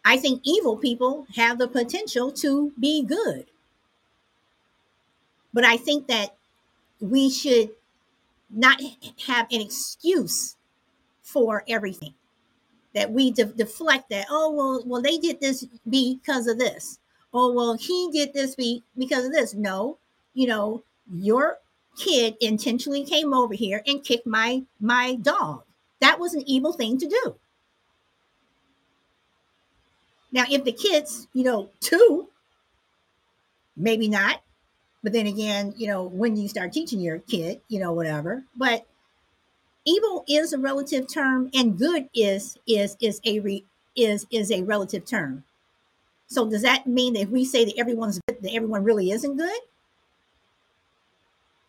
[0.04, 3.46] I think evil people have the potential to be good.
[5.52, 6.36] But I think that
[7.00, 7.70] we should
[8.50, 8.80] not
[9.26, 10.56] have an excuse
[11.22, 12.14] for everything.
[12.94, 16.98] That we de- deflect that, oh, well, well, they did this because of this
[17.34, 18.56] oh well he did this
[18.96, 19.54] because of this.
[19.54, 19.98] No
[20.32, 20.82] you know
[21.12, 21.58] your
[21.98, 25.62] kid intentionally came over here and kicked my my dog.
[26.00, 27.36] That was an evil thing to do.
[30.32, 32.28] Now if the kids you know two
[33.76, 34.40] maybe not
[35.02, 38.44] but then again you know when you start teaching your kid you know whatever.
[38.56, 38.86] But
[39.84, 43.64] evil is a relative term and good is is is a re,
[43.96, 45.44] is is a relative term
[46.34, 49.36] so does that mean that if we say that everyone's good, that everyone really isn't
[49.36, 49.60] good?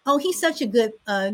[0.06, 1.32] Oh, he's such a good uh,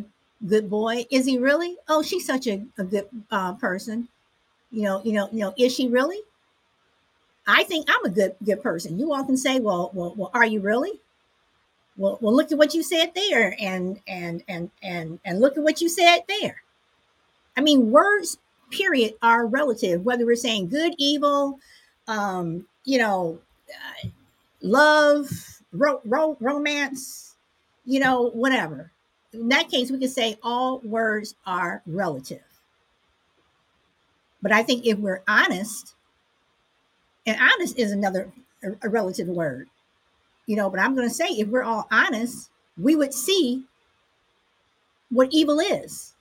[0.48, 1.06] good boy.
[1.10, 1.78] Is he really?
[1.88, 4.08] Oh, she's such a, a good uh, person.
[4.72, 6.20] You know, you know, you know, is she really?
[7.48, 9.00] I think I'm a good good person.
[9.00, 11.00] You all can say, well, well, well, are you really?
[11.98, 15.64] Well, well, look at what you said there, and and and and and look at
[15.64, 16.64] what you said there.
[17.58, 18.38] I mean, words,
[18.70, 20.06] period, are relative.
[20.06, 21.60] Whether we're saying good, evil,
[22.08, 23.40] um, you know,
[24.62, 25.30] love,
[25.72, 27.36] ro- ro- romance,
[27.86, 28.92] you know, whatever.
[29.34, 32.44] In that case, we can say all words are relative.
[34.42, 35.94] But I think if we're honest,
[37.26, 38.32] and honest is another
[38.82, 39.70] a relative word,
[40.46, 43.64] you know, but I'm going to say if we're all honest, we would see
[45.10, 46.14] what evil is.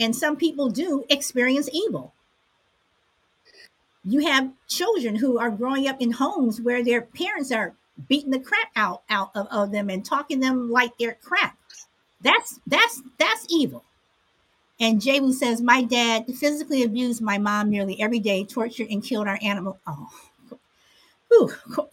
[0.00, 2.12] And some people do experience evil
[4.04, 7.74] you have children who are growing up in homes where their parents are
[8.08, 11.56] beating the crap out out of, of them and talking them like they're crap.
[12.20, 13.84] That's that's that's evil.
[14.80, 19.28] And Jabu says, My dad physically abused my mom nearly every day, tortured and killed
[19.28, 19.78] our animal.
[19.86, 20.08] Oh,
[21.28, 21.52] whew,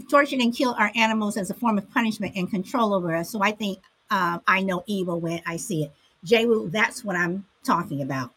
[0.09, 3.29] tortured and killed our animals as a form of punishment and control over us.
[3.29, 3.79] So I think
[4.09, 5.91] uh, I know evil when I see it.
[6.25, 8.31] Jewu, that's what I'm talking about.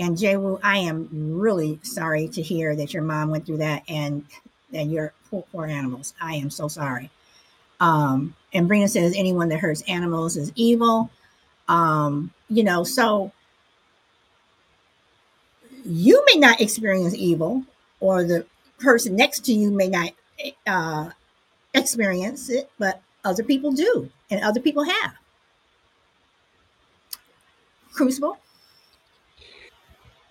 [0.00, 4.24] And Jewu, I am really sorry to hear that your mom went through that and
[4.72, 6.14] and your poor, poor animals.
[6.20, 7.10] I am so sorry.
[7.80, 11.10] Um, and Brina says anyone that hurts animals is evil.
[11.68, 13.30] Um, you know, so
[15.84, 17.64] you may not experience evil,
[18.00, 18.46] or the
[18.78, 20.12] person next to you may not
[20.66, 21.10] uh,
[21.74, 25.14] experience it, but other people do, and other people have.
[27.92, 28.38] Crucible.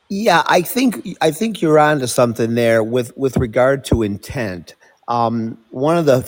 [0.09, 4.75] Yeah, I think I think you're onto something there with with regard to intent.
[5.09, 6.21] Um, one of the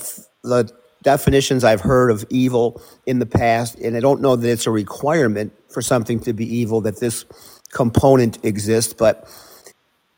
[0.44, 0.72] the
[1.04, 4.72] definitions I've heard of evil in the past, and I don't know that it's a
[4.72, 7.26] requirement for something to be evil that this
[7.72, 9.30] component exists, but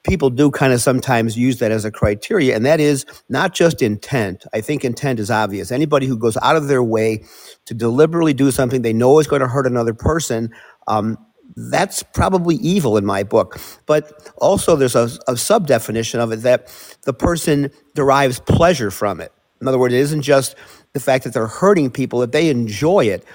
[0.04, 3.82] people do kind of sometimes use that as a criteria, and that is not just
[3.84, 4.46] intent.
[4.54, 5.72] I think intent is obvious.
[5.72, 7.24] Anybody who goes out of their way
[7.66, 10.52] to deliberately do something they know is going to hurt another person,
[10.88, 11.18] um,
[11.56, 13.60] that's probably evil in my book.
[13.86, 16.68] But also, there's a, a sub definition of it that
[17.04, 19.32] the person derives pleasure from it.
[19.62, 20.56] In other words, it isn't just
[20.94, 23.26] the fact that they're hurting people, that they enjoy it.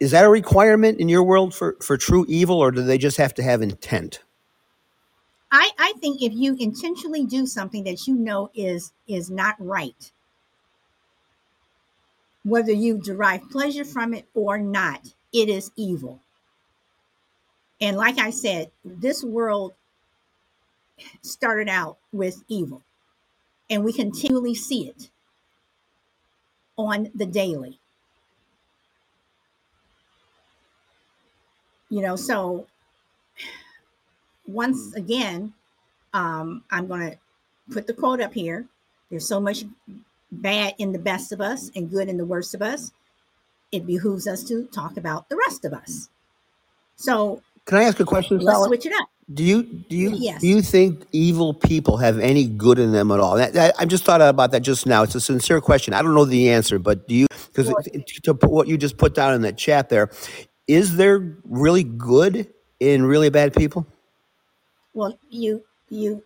[0.00, 3.18] Is that a requirement in your world for, for true evil, or do they just
[3.18, 4.20] have to have intent?
[5.52, 10.12] I, I think if you intentionally do something that you know is is not right,
[12.44, 16.20] whether you derive pleasure from it or not, it is evil.
[17.80, 19.72] And like I said, this world
[21.22, 22.82] started out with evil,
[23.70, 25.08] and we continually see it
[26.76, 27.78] on the daily.
[31.88, 32.66] You know, so
[34.46, 35.52] once again,
[36.12, 37.18] um, I'm going to
[37.72, 38.66] put the quote up here.
[39.10, 39.64] There's so much
[40.30, 42.92] bad in the best of us and good in the worst of us.
[43.72, 46.08] It behooves us to talk about the rest of us.
[46.96, 48.40] So, can I ask a question?
[48.40, 49.08] Let's switch it up.
[49.32, 50.40] Do you do you yes.
[50.40, 53.36] do you think evil people have any good in them at all?
[53.36, 55.04] That, that, I just thought about that just now.
[55.04, 55.94] It's a sincere question.
[55.94, 57.28] I don't know the answer, but do you?
[57.46, 57.72] Because
[58.24, 60.10] to put what you just put down in that chat there,
[60.66, 63.86] is there really good in really bad people?
[64.92, 66.24] Well, you you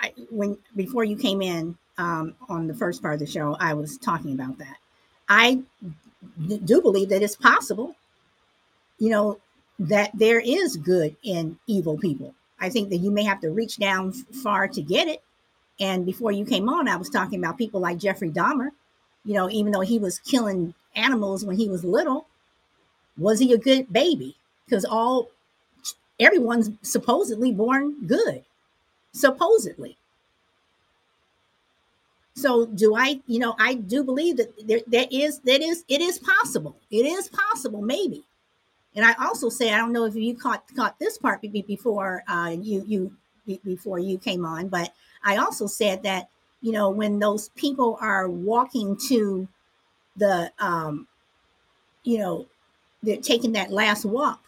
[0.00, 3.74] I, when before you came in um, on the first part of the show, I
[3.74, 4.78] was talking about that.
[5.28, 5.62] I
[6.64, 7.94] do believe that it's possible,
[8.98, 9.38] you know,
[9.88, 12.34] that there is good in evil people.
[12.60, 15.22] I think that you may have to reach down far to get it.
[15.80, 18.68] And before you came on, I was talking about people like Jeffrey Dahmer.
[19.24, 22.26] You know, even though he was killing animals when he was little,
[23.16, 24.36] was he a good baby?
[24.64, 25.28] Because all
[26.20, 28.44] everyone's supposedly born good,
[29.12, 29.96] supposedly.
[32.34, 36.00] So do I, you know, I do believe that there, there is, that is, it
[36.00, 36.76] is possible.
[36.90, 38.22] It is possible, maybe.
[38.94, 42.54] And I also say, I don't know if you caught caught this part before uh,
[42.60, 43.16] you you
[43.64, 44.92] before you came on, but
[45.24, 46.28] I also said that
[46.60, 49.48] you know when those people are walking to
[50.16, 51.06] the um,
[52.04, 52.46] you know
[53.02, 54.42] they're taking that last walk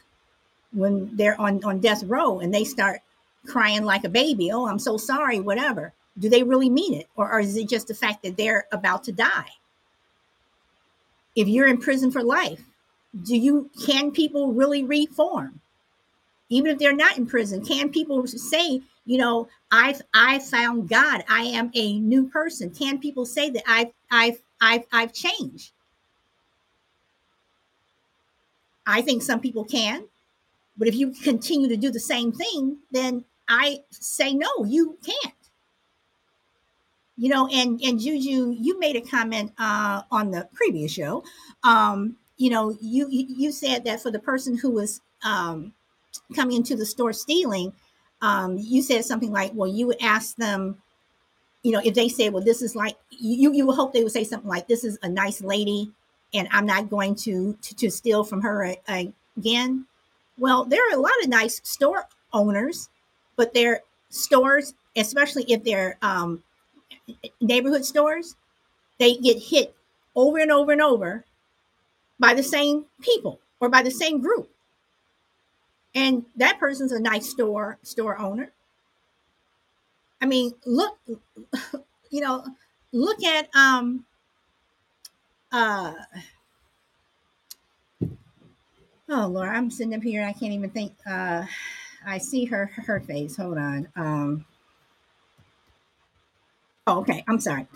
[0.73, 3.01] when they're on, on death row and they start
[3.47, 5.93] crying like a baby, oh, I'm so sorry, whatever.
[6.19, 7.09] Do they really mean it?
[7.17, 9.51] Or, or is it just the fact that they're about to die?
[11.35, 12.61] If you're in prison for life,
[13.23, 15.61] do you can people really reform?
[16.49, 21.25] Even if they're not in prison, can people say, you know, I've I found God,
[21.29, 22.71] I am a new person?
[22.71, 25.73] Can people say that I've I've I've I've changed?
[28.87, 30.05] I think some people can.
[30.77, 35.35] But if you continue to do the same thing, then I say no, you can't.
[37.17, 41.23] You know, and and Juju, you made a comment uh, on the previous show.
[41.63, 45.73] Um, you know, you you said that for the person who was um,
[46.35, 47.73] coming into the store stealing,
[48.23, 50.83] um, you said something like, "Well, you would ask them,
[51.63, 54.13] you know, if they said, well, this is like you you would hope they would
[54.13, 55.93] say something like, this is a nice lady,
[56.33, 59.87] and I'm not going to to, to steal from her again."
[60.37, 62.89] Well, there are a lot of nice store owners,
[63.37, 66.43] but their stores, especially if they're um,
[67.41, 68.35] neighborhood stores,
[68.99, 69.77] they get hit
[70.17, 71.25] over and over and over
[72.25, 74.49] by the same people or by the same group.
[75.95, 78.51] And that person's a nice store store owner.
[80.23, 80.97] I mean, look,
[82.11, 82.43] you know,
[82.93, 84.07] look at um
[85.53, 85.93] uh
[89.11, 90.95] Oh Lord, I'm sitting up here and I can't even think.
[91.07, 91.45] Uh,
[92.07, 93.37] I see her her face.
[93.37, 93.89] Hold on.
[93.97, 94.47] Um,
[96.87, 97.23] oh, okay.
[97.29, 97.67] I'm sorry.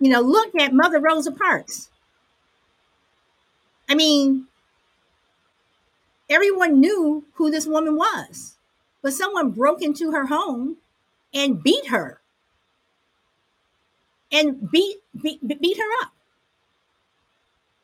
[0.00, 1.88] You know, look at Mother Rosa Parks.
[3.90, 4.46] I mean,
[6.30, 8.56] everyone knew who this woman was,
[9.02, 10.76] but someone broke into her home
[11.34, 12.20] and beat her
[14.30, 16.12] and beat beat, beat her up.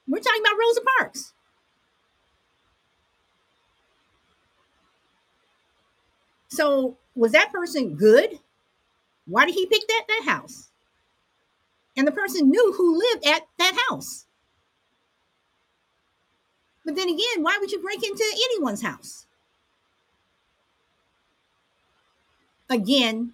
[0.07, 1.33] We're talking about Rosa Parks.
[6.49, 8.39] So was that person good?
[9.27, 10.71] Why did he pick that that house?
[11.97, 14.27] And the person knew who lived at that house.
[16.87, 19.27] But then again, why would you break into anyone's house?
[22.71, 23.33] Again,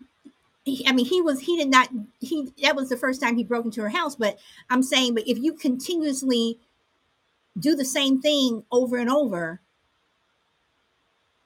[0.64, 3.44] he, I mean, he was he did not he that was the first time he
[3.44, 4.16] broke into her house.
[4.16, 4.38] But
[4.70, 6.58] I'm saying, but if you continuously
[7.58, 9.60] do the same thing over and over,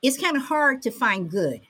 [0.00, 1.62] it's kind of hard to find good.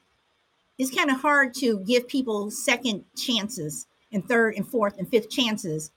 [0.79, 5.31] It's kind of hard to give people second chances and third and fourth and fifth
[5.31, 5.91] chances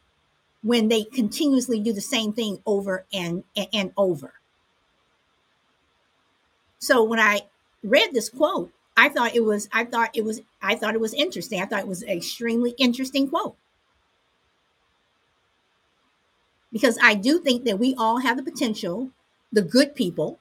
[0.61, 4.33] when they continuously do the same thing over and, and, and over.
[6.79, 7.41] So when I
[7.83, 11.13] read this quote, I thought it was I thought it was I thought it was
[11.13, 11.61] interesting.
[11.61, 13.55] I thought it was an extremely interesting quote.
[16.71, 19.09] Because I do think that we all have the potential,
[19.51, 20.39] the good people,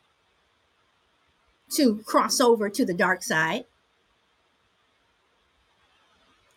[1.71, 3.65] to cross over to the dark side.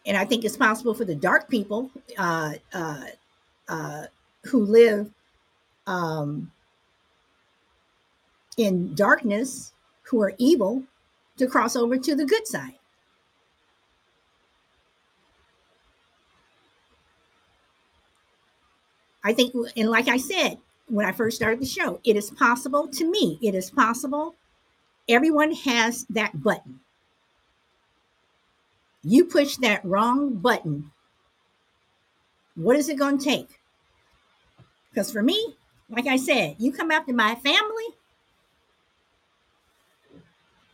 [0.06, 3.04] And I think it's possible for the dark people uh, uh,
[3.72, 4.04] uh,
[4.44, 5.10] who live
[5.88, 6.52] um,
[8.58, 9.72] in darkness,
[10.04, 10.84] who are evil,
[11.38, 12.76] to cross over to the good side.
[19.24, 20.58] I think, and like I said
[20.88, 24.36] when I first started the show, it is possible to me, it is possible.
[25.08, 26.82] Everyone has that button.
[29.04, 30.92] You push that wrong button.
[32.56, 33.61] What is it going to take?
[34.92, 35.56] Because for me,
[35.90, 37.86] like I said, you come after my family,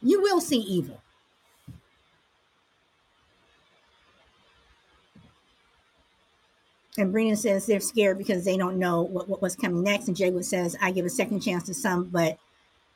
[0.01, 1.01] you will see evil.
[6.97, 10.07] And Brina says they're scared because they don't know what, what, what's coming next.
[10.07, 12.39] And Jaywood says, I give a second chance to some, but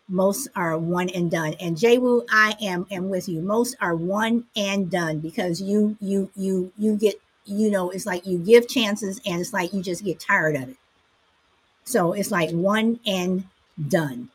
[0.10, 1.56] most are one and done.
[1.60, 3.42] And Jaywood, I am am with you.
[3.42, 7.16] Most are one and done because you you you you get
[7.46, 10.70] you know it's like you give chances and it's like you just get tired of
[10.70, 10.78] it.
[11.92, 13.46] So it's like one and
[13.88, 14.30] done.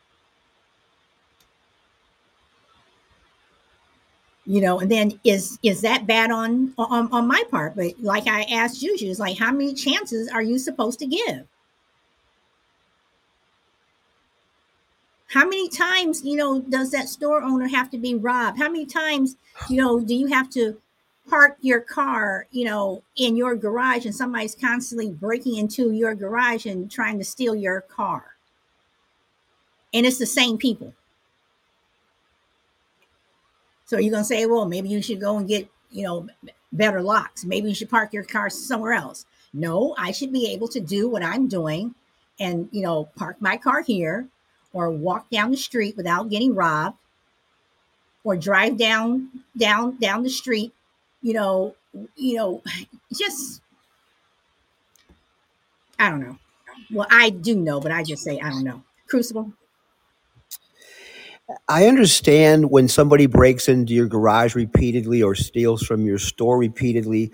[4.46, 7.74] you know and then is is that bad on on, on my part?
[7.76, 11.46] But like i asked juju it's like how many chances are you supposed to give?
[15.28, 18.58] How many times you know does that store owner have to be robbed?
[18.58, 19.36] How many times
[19.68, 20.80] you know do you have to
[21.28, 26.66] park your car you know in your garage and somebody's constantly breaking into your garage
[26.66, 28.36] and trying to steal your car
[29.92, 30.94] and it's the same people
[33.86, 36.28] so you're going to say, well, maybe you should go and get, you know,
[36.72, 37.44] better locks.
[37.44, 39.24] Maybe you should park your car somewhere else.
[39.54, 41.94] No, I should be able to do what I'm doing
[42.38, 44.26] and, you know, park my car here
[44.72, 46.98] or walk down the street without getting robbed
[48.24, 50.74] or drive down down down the street,
[51.26, 51.74] you know,
[52.14, 52.62] you know,
[53.12, 53.60] just
[55.98, 56.38] I don't know.
[56.92, 58.84] Well, I do know, but I just say I don't know.
[59.08, 59.52] Crucible.
[61.68, 67.32] I understand when somebody breaks into your garage repeatedly or steals from your store repeatedly.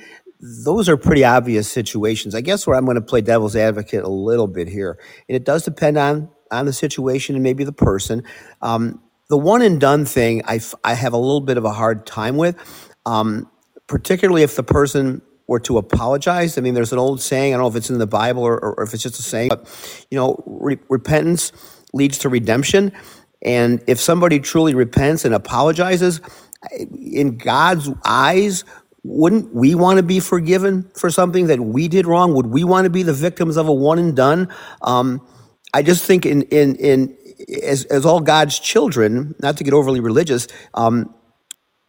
[0.64, 2.34] Those are pretty obvious situations.
[2.34, 5.44] I guess where I'm going to play devil's advocate a little bit here, and it
[5.44, 8.24] does depend on on the situation and maybe the person.
[8.62, 11.72] Um, the one and done thing, I, f- I have a little bit of a
[11.72, 12.56] hard time with,
[13.06, 13.50] um,
[13.92, 16.56] particularly if the person were to apologize.
[16.56, 17.52] I mean, there's an old saying.
[17.52, 19.50] I don't know if it's in the Bible or, or if it's just a saying,
[19.50, 21.52] but you know, re- repentance
[21.92, 22.90] leads to redemption.
[23.42, 26.22] And if somebody truly repents and apologizes,
[26.80, 28.64] in God's eyes,
[29.04, 32.32] wouldn't we want to be forgiven for something that we did wrong?
[32.32, 34.48] Would we want to be the victims of a one and done?
[34.80, 35.20] Um,
[35.74, 37.14] I just think in in in
[37.62, 41.14] as as all God's children, not to get overly religious, um,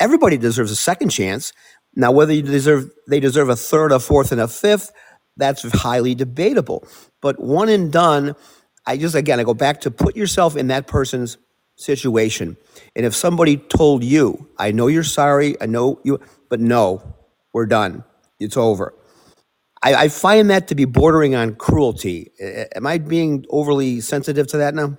[0.04, 1.54] everybody deserves a second chance.
[1.96, 4.92] Now, whether you deserve they deserve a third, a fourth, and a fifth,
[5.38, 6.88] that's highly debatable.
[7.22, 8.36] But one and done,
[8.86, 11.38] I just again I go back to put yourself in that person's
[11.78, 12.58] situation.
[12.96, 16.20] And if somebody told you, I know you're sorry, I know you,
[16.50, 17.16] but no,
[17.54, 18.04] we're done.
[18.40, 18.94] It's over.
[19.84, 22.32] I, I find that to be bordering on cruelty.
[22.76, 24.98] Am I being overly sensitive to that now?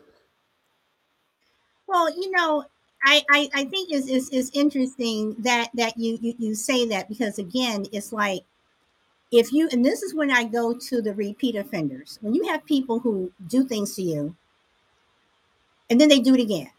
[1.88, 2.64] Well, you know,
[3.04, 7.38] I, I, I think is is interesting that that you, you you say that because
[7.38, 8.44] again, it's like
[9.32, 12.18] if you and this is when I go to the repeat offenders.
[12.22, 14.36] When you have people who do things to you
[15.90, 16.70] and then they do it again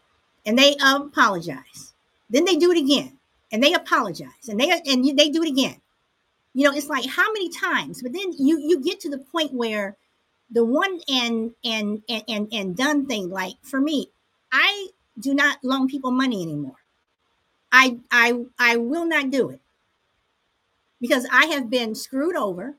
[0.44, 1.92] and they apologize.
[2.30, 3.18] Then they do it again
[3.52, 5.80] and they apologize and they and you, they do it again.
[6.54, 8.02] You know, it's like how many times?
[8.02, 9.96] But then you you get to the point where
[10.50, 14.08] the one and and and and, and done thing like for me,
[14.52, 14.88] I
[15.18, 16.76] do not loan people money anymore.
[17.72, 19.60] I I I will not do it
[21.00, 22.76] because I have been screwed over.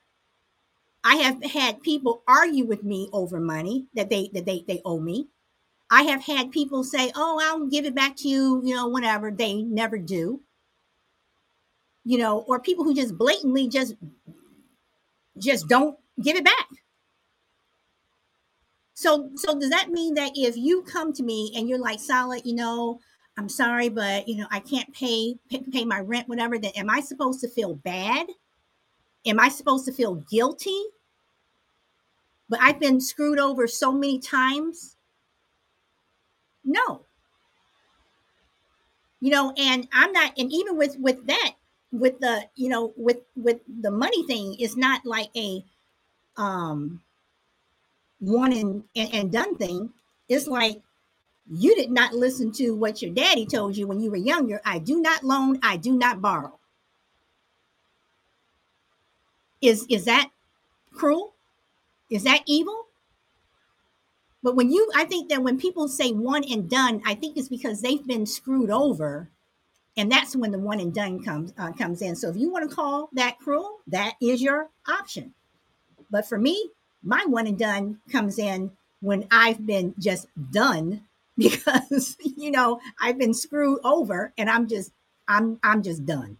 [1.03, 4.99] I have had people argue with me over money that they that they they owe
[4.99, 5.27] me.
[5.89, 9.31] I have had people say, "Oh, I'll give it back to you," you know, whatever.
[9.31, 10.41] They never do.
[12.03, 13.95] You know, or people who just blatantly just
[15.37, 16.67] just don't give it back.
[18.97, 22.41] So so does that mean that if you come to me and you're like, "Solid,
[22.47, 22.99] you know,
[23.37, 26.57] I'm sorry, but you know, I can't pay, pay pay my rent, whatever.
[26.57, 28.25] Then am I supposed to feel bad?
[29.27, 30.81] Am I supposed to feel guilty?
[32.49, 34.95] But I've been screwed over so many times.
[36.65, 37.05] No.
[39.19, 41.51] You know, and I'm not, and even with with that,
[41.91, 45.63] with the, you know, with with the money thing, it's not like a
[46.37, 47.03] um
[48.19, 49.91] one and, and, and done thing.
[50.29, 50.81] It's like
[51.49, 54.61] you did not listen to what your daddy told you when you were younger.
[54.65, 56.59] I do not loan, I do not borrow.
[59.61, 60.29] Is is that
[60.93, 61.33] cruel?
[62.09, 62.85] Is that evil?
[64.43, 67.49] But when you I think that when people say one and done, I think it's
[67.49, 69.29] because they've been screwed over
[69.97, 72.15] and that's when the one and done comes uh, comes in.
[72.15, 75.33] So if you want to call that cruel, that is your option.
[76.11, 76.69] But for me,
[77.03, 78.71] my one and done comes in
[79.01, 81.03] when I've been just done
[81.37, 84.91] because you know I've been screwed over and I'm just
[85.27, 86.37] I'm I'm just done.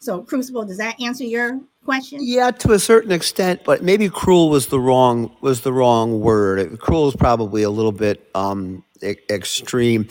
[0.00, 2.20] So Crucible, does that answer your question?
[2.22, 6.80] Yeah, to a certain extent, but maybe cruel was the wrong was the wrong word.
[6.80, 10.08] Cruel is probably a little bit um, e- extreme.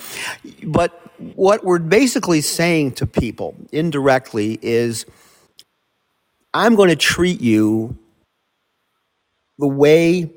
[0.63, 1.01] But
[1.35, 5.05] what we're basically saying to people indirectly is,
[6.53, 7.97] I'm going to treat you
[9.59, 10.33] the way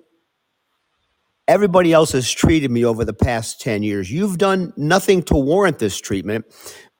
[1.48, 4.10] everybody else has treated me over the past 10 years.
[4.12, 6.46] You've done nothing to warrant this treatment,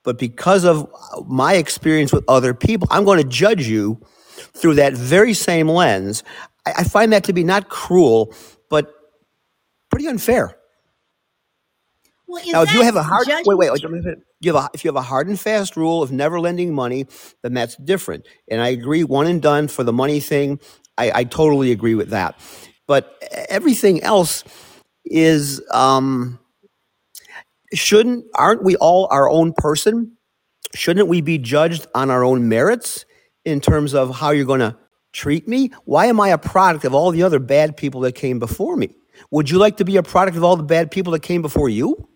[0.05, 0.89] but because of
[1.27, 4.01] my experience with other people, I'm going to judge you
[4.55, 6.25] through that very same lens.
[6.67, 8.35] I, I find that to be not cruel,
[8.71, 8.93] but
[9.91, 10.57] pretty unfair.
[12.27, 13.47] Well, Now, if you have a hard wait, judgment?
[13.59, 13.83] wait, wait,
[14.41, 17.07] you have a, if you have a hard and fast rule of never lending money,
[17.43, 18.27] then that's different.
[18.51, 20.61] And I agree, one and done for the money thing.
[21.03, 22.39] I, I totally agree with that.
[22.87, 24.45] But everything else
[25.05, 26.39] is um,
[27.75, 30.17] shouldn't aren't we all our own person?
[30.75, 33.05] Shouldn't we be judged on our own merits
[33.45, 34.77] in terms of how you're going to
[35.13, 35.71] treat me?
[35.85, 38.95] Why am I a product of all the other bad people that came before me?
[39.31, 41.69] Would you like to be a product of all the bad people that came before
[41.69, 42.09] you?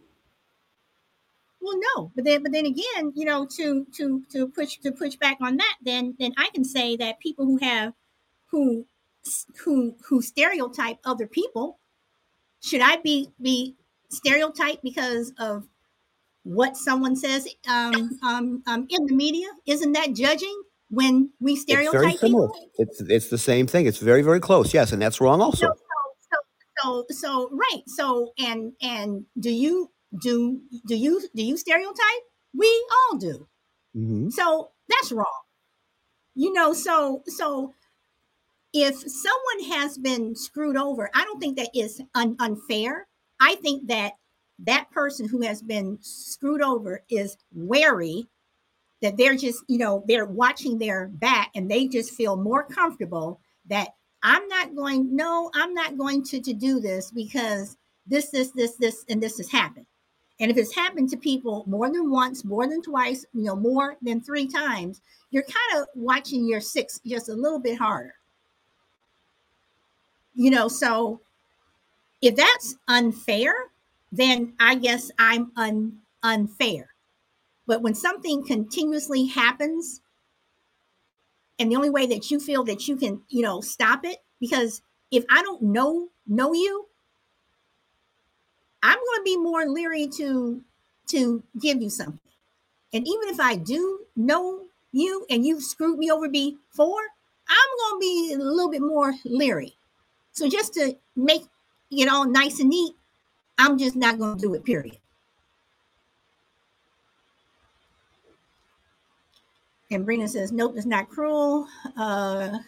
[1.60, 5.16] Well, no, but then but then again, you know, to to to push to push
[5.16, 7.92] back on that, then then I can say that people who have
[8.56, 8.86] who
[9.64, 11.78] who who stereotype other people
[12.62, 13.76] should I be be
[14.10, 15.64] stereotyped because of
[16.44, 19.48] what someone says um, um, um, in the media?
[19.66, 22.48] Isn't that judging when we It's very stereotype similar.
[22.48, 22.70] people?
[22.78, 23.86] It's it's the same thing.
[23.86, 24.72] It's very very close.
[24.72, 25.66] Yes, and that's wrong also.
[25.66, 25.72] so
[26.30, 26.38] so
[26.82, 27.82] so so right.
[27.88, 29.90] So and and do you
[30.22, 32.22] do do you do you stereotype?
[32.54, 33.48] We all do.
[33.94, 35.40] hmm So that's wrong.
[36.34, 37.74] You know, so so
[38.76, 43.06] if someone has been screwed over, I don't think that is un- unfair.
[43.40, 44.12] I think that
[44.60, 48.26] that person who has been screwed over is wary
[49.00, 53.40] that they're just, you know, they're watching their back and they just feel more comfortable
[53.66, 53.88] that
[54.22, 58.76] I'm not going, no, I'm not going to, to do this because this, this, this,
[58.76, 59.86] this, and this has happened.
[60.38, 63.96] And if it's happened to people more than once, more than twice, you know, more
[64.02, 65.00] than three times,
[65.30, 68.14] you're kind of watching your six just a little bit harder.
[70.36, 71.20] You know, so
[72.22, 73.54] if that's unfair,
[74.12, 76.90] then I guess I'm un- unfair.
[77.66, 80.00] But when something continuously happens,
[81.58, 84.82] and the only way that you feel that you can, you know, stop it, because
[85.10, 86.86] if I don't know know you,
[88.82, 90.62] I'm going to be more leery to
[91.08, 92.18] to give you something.
[92.92, 97.02] And even if I do know you and you've screwed me over before,
[97.48, 99.76] I'm going to be a little bit more leery.
[100.36, 101.44] So just to make
[101.90, 102.94] it all nice and neat,
[103.56, 104.64] I'm just not going to do it.
[104.64, 104.98] Period.
[109.90, 111.66] And Brina says, nope, it's not cruel.
[111.96, 112.58] Uh,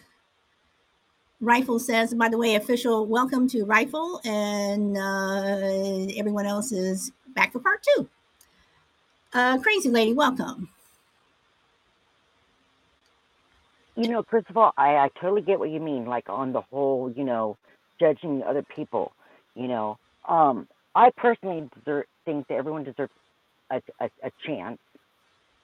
[1.41, 7.51] Rifle says, by the way, official welcome to Rifle, and uh, everyone else is back
[7.51, 8.09] for part two.
[9.31, 10.69] Uh, Crazy Lady, welcome.
[13.99, 16.61] You know, first of all, I, I totally get what you mean, like on the
[16.61, 17.57] whole, you know,
[17.99, 19.11] judging other people.
[19.55, 19.97] You know,
[20.27, 23.11] um, I personally deserve, think that everyone deserves
[23.69, 24.79] a, a, a chance,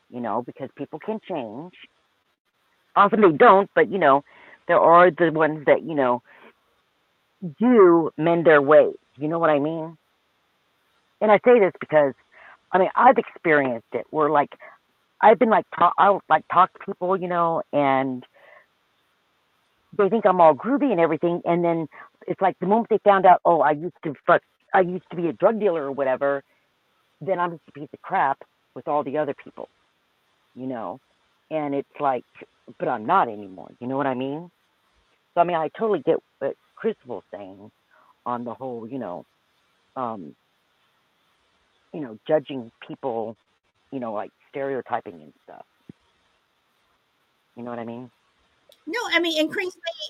[0.09, 1.71] you know, because people can change.
[2.97, 4.25] Often they don't, but, you know,
[4.67, 6.21] there are the ones that, you know,
[7.57, 8.97] do mend their ways.
[9.15, 9.97] You know what I mean?
[11.21, 12.13] And I say this because,
[12.73, 14.49] I mean, I've experienced it where, like,
[15.21, 18.23] I've been like talk, I'll like talk to people, you know, and
[19.97, 21.87] they think I'm all groovy and everything, and then
[22.27, 24.41] it's like the moment they found out, oh, I used to fuck,
[24.73, 26.43] I used to be a drug dealer or whatever,
[27.21, 28.39] then I'm just a piece of crap
[28.75, 29.69] with all the other people,
[30.53, 30.99] you know,
[31.49, 32.25] and it's like,
[32.79, 33.71] but I'm not anymore.
[33.79, 34.51] You know what I mean?
[35.33, 37.71] So I mean, I totally get what Chris was saying
[38.25, 39.25] on the whole, you know,
[39.95, 40.35] um,
[41.93, 43.37] you know, judging people,
[43.91, 45.65] you know, like stereotyping and stuff.
[47.55, 48.09] You know what I mean?
[48.87, 49.51] No, I mean, and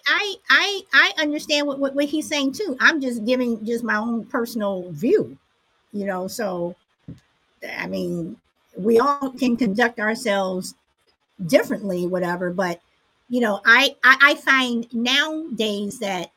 [0.08, 2.76] I I I understand what, what what he's saying too.
[2.80, 5.38] I'm just giving just my own personal view,
[5.94, 6.28] you know.
[6.28, 6.76] So,
[7.78, 8.36] I mean,
[8.78, 10.76] we all can conduct ourselves
[11.46, 12.52] differently, whatever.
[12.52, 12.82] But
[13.30, 16.32] you know, I I, I find nowadays that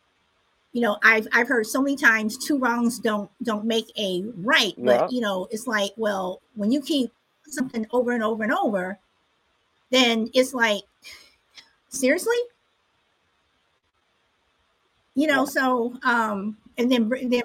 [0.72, 4.74] you know I've I've heard so many times two wrongs don't don't make a right.
[4.76, 4.98] Yeah.
[4.98, 7.10] But you know, it's like well, when you keep
[7.50, 8.98] something over and over and over,
[9.90, 10.82] then it's like
[11.88, 12.36] seriously
[15.14, 15.50] you know Yeah.
[15.50, 17.42] so um and then then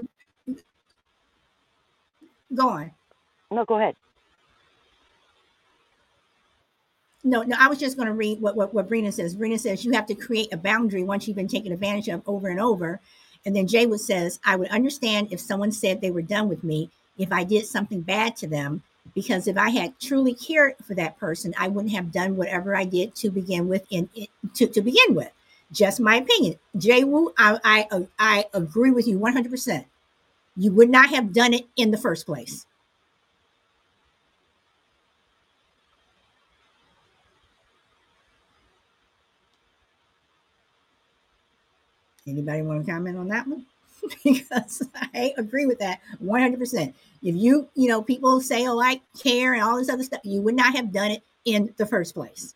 [2.54, 2.92] go on
[3.52, 3.96] No, go ahead.
[7.24, 9.84] no no i was just going to read what, what what brina says brina says
[9.86, 13.00] you have to create a boundary once you've been taken advantage of over and over
[13.46, 16.64] and then Jay jaywood says i would understand if someone said they were done with
[16.64, 18.84] me if i did something bad to them
[19.16, 22.84] because if i had truly cared for that person i wouldn't have done whatever i
[22.84, 25.32] did to begin with in, in to, to begin with.
[25.72, 26.60] Just my opinion.
[26.78, 29.86] Jaywood I, I i agree with you 100%
[30.56, 32.66] you would not have done it in the first place.
[42.26, 43.66] Anybody want to comment on that one?
[44.24, 46.94] because I agree with that 100%.
[47.22, 50.42] If you, you know, people say, oh, I care and all this other stuff, you
[50.42, 52.54] would not have done it in the first place.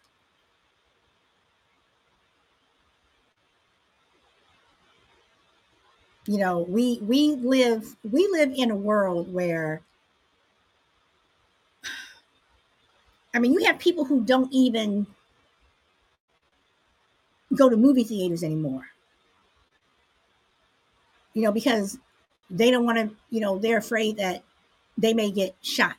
[6.27, 9.81] You know, we we live we live in a world where
[13.33, 15.07] I mean, you have people who don't even
[17.55, 18.87] go to movie theaters anymore.
[21.37, 21.99] You know, because
[22.49, 24.41] they don't want to, you know, they're afraid that
[24.97, 25.95] they may get shot.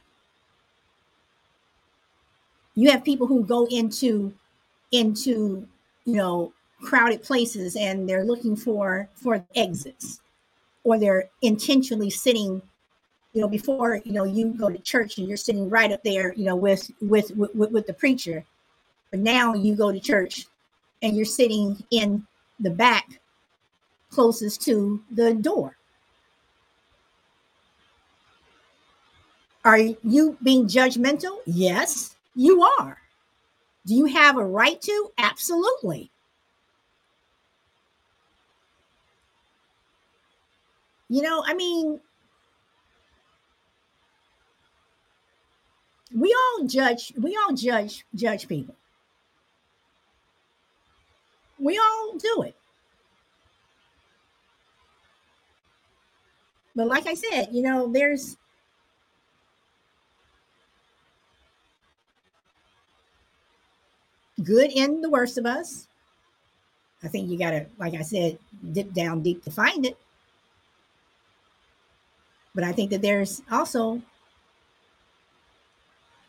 [2.75, 4.35] You have people who go into
[4.91, 5.65] into,
[6.05, 10.21] you know, crowded places and they're looking for for exits
[10.83, 12.61] or they're intentionally sitting
[13.33, 16.33] you know before you know you go to church and you're sitting right up there
[16.35, 18.45] you know with with with, with the preacher
[19.11, 20.47] but now you go to church
[21.03, 22.27] and you're sitting in
[22.61, 23.21] the back
[24.11, 25.77] closest to the door.
[29.65, 31.39] Are you being judgmental?
[31.47, 32.99] Yes you are.
[33.87, 35.13] Do you have a right to?
[35.19, 36.11] Absolutely.
[41.09, 42.01] You know i mean
[46.15, 48.75] we all judge we all judge judge people.
[51.59, 52.58] We all do it
[56.79, 58.37] but like i said you know there's
[64.43, 65.89] good in the worst of us
[67.03, 68.39] i think you gotta like i said
[68.73, 69.99] dip down deep to find it
[72.55, 74.01] but i think that there's also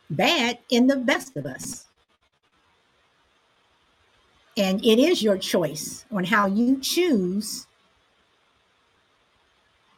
[0.09, 1.85] bad in the best of us.
[4.57, 7.67] And it is your choice on how you choose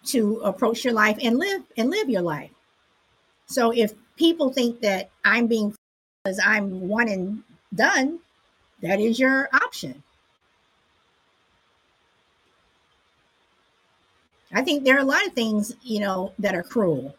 [0.05, 2.51] to approach your life and live and live your life.
[3.45, 5.73] So if people think that I'm being
[6.23, 7.43] because I'm one and
[7.73, 8.19] done,
[8.81, 10.03] that is your option.
[14.53, 17.15] I think there are a lot of things, you know, that are cruel.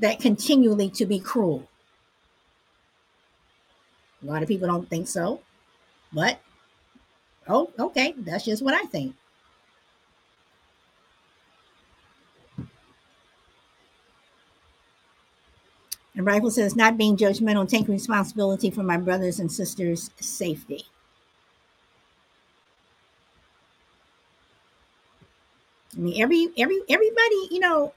[0.00, 1.68] that continually to be cruel.
[4.22, 5.40] A lot of people don't think so,
[6.12, 6.40] but
[7.48, 9.14] oh, okay, that's just what I think.
[16.14, 20.84] And Rifle says, not being judgmental, take responsibility for my brothers and sisters' safety.
[25.96, 27.94] I mean, every every everybody, you know,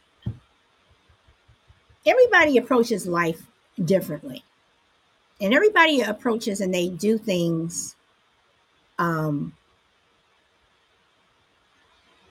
[2.05, 3.41] everybody approaches life
[3.83, 4.43] differently,
[5.39, 7.95] and everybody approaches and they do things
[8.99, 9.53] um,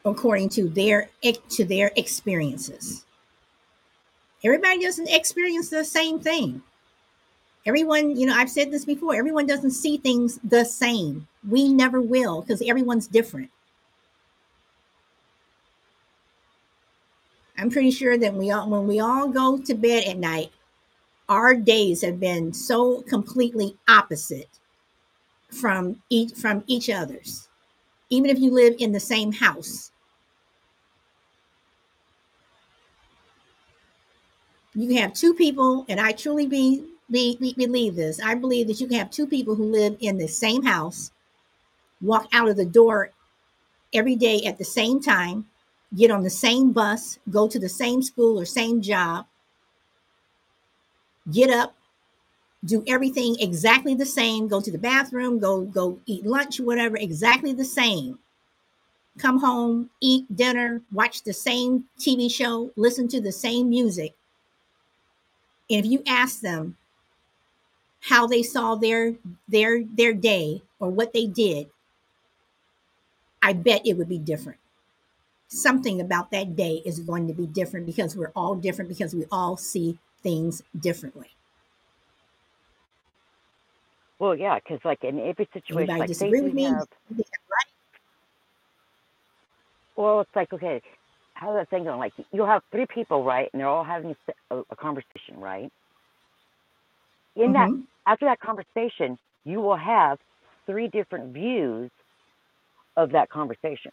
[0.04, 1.10] according to their
[1.50, 3.04] to their experiences.
[4.42, 6.62] Everybody doesn't experience the same thing.
[7.66, 9.14] Everyone, you know, I've said this before.
[9.14, 11.28] Everyone doesn't see things the same.
[11.46, 13.50] We never will because everyone's different.
[17.58, 20.50] I'm pretty sure that we all, when we all go to bed at night,
[21.28, 24.48] our days have been so completely opposite
[25.52, 27.48] from each from each other's.
[28.08, 29.92] Even if you live in the same house,
[34.74, 38.20] you have two people, and I truly be, be, be, believe this.
[38.20, 41.12] I believe that you can have two people who live in the same house,
[42.00, 43.10] walk out of the door
[43.92, 45.46] every day at the same time,
[45.96, 49.26] get on the same bus, go to the same school or same job,
[51.30, 51.74] get up,
[52.64, 57.52] do everything exactly the same, go to the bathroom, go go eat lunch, whatever, exactly
[57.52, 58.18] the same.
[59.18, 64.14] Come home, eat dinner, watch the same TV show, listen to the same music.
[65.70, 66.76] And if you ask them
[68.00, 69.14] how they saw their
[69.48, 71.70] their their day or what they did,
[73.42, 74.58] I bet it would be different
[75.50, 79.26] something about that day is going to be different because we're all different because we
[79.30, 81.28] all see things differently.
[84.20, 86.66] Well, yeah, because like in every situation, Anybody like disagree with me?
[89.96, 90.82] well, it's like okay,
[91.34, 91.98] how's that thing going?
[92.00, 94.14] Like you'll have three people, right, and they're all having
[94.50, 95.70] a, a conversation, right?
[97.36, 97.80] In that, Mm-hmm.
[98.06, 100.18] after that conversation, you will have
[100.66, 101.90] three different views
[102.96, 103.92] of that conversation,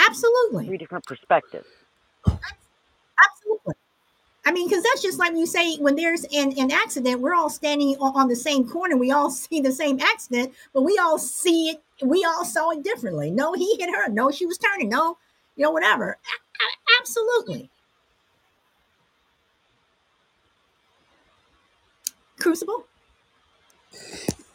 [0.00, 0.66] Absolutely.
[0.66, 1.66] three different perspectives.
[4.46, 7.50] I mean, because that's just like you say when there's an, an accident, we're all
[7.50, 8.96] standing on, on the same corner.
[8.98, 11.82] We all see the same accident, but we all see it.
[12.02, 13.30] We all saw it differently.
[13.32, 14.10] No, he hit her.
[14.10, 14.90] No, she was turning.
[14.90, 15.18] No,
[15.56, 16.12] you know, whatever.
[16.12, 17.70] A- absolutely.
[22.40, 22.86] Crucible.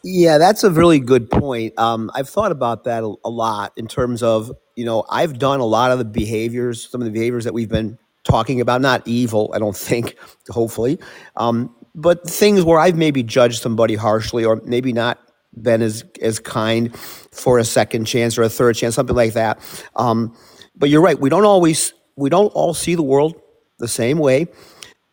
[0.04, 1.78] Yeah, that's a really good point.
[1.78, 5.60] Um, I've thought about that a, a lot in terms of, you know, I've done
[5.60, 9.06] a lot of the behaviors, some of the behaviors that we've been talking about, not
[9.06, 10.16] evil, I don't think,
[10.48, 10.98] hopefully,
[11.36, 15.18] um, but things where I've maybe judged somebody harshly or maybe not
[15.60, 19.60] been as, as kind for a second chance or a third chance, something like that.
[19.96, 20.34] Um,
[20.74, 23.40] but you're right, we don't always, we don't all see the world
[23.78, 24.46] the same way.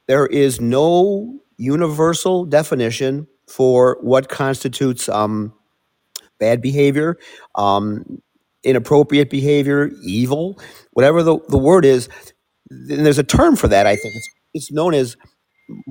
[0.08, 5.54] There is no universal definition for what constitutes um,
[6.40, 7.18] bad behavior,
[7.56, 8.22] um,
[8.64, 10.60] inappropriate behavior, evil,
[10.92, 12.10] whatever the, the word is.
[12.70, 14.16] And there's a term for that, I think.
[14.16, 15.16] It's, it's known as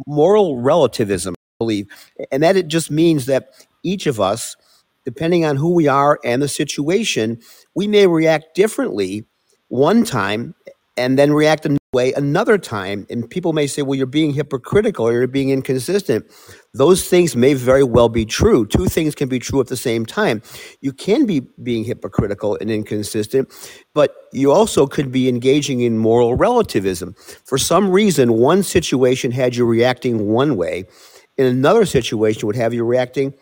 [0.06, 1.88] moral relativism, I believe.
[2.30, 3.50] And that it just means that
[3.84, 4.56] each of us,
[5.04, 7.40] depending on who we are and the situation,
[7.74, 9.24] we may react differently
[9.68, 10.54] one time
[10.98, 13.06] and then react another way another time.
[13.08, 16.26] And people may say, well, you're being hypocritical or you're being inconsistent.
[16.74, 18.66] Those things may very well be true.
[18.66, 20.42] Two things can be true at the same time.
[20.82, 23.48] You can be being hypocritical and inconsistent,
[23.94, 27.14] but you also could be engaging in moral relativism.
[27.44, 30.84] For some reason, one situation had you reacting one way,
[31.38, 33.32] in another situation would have you reacting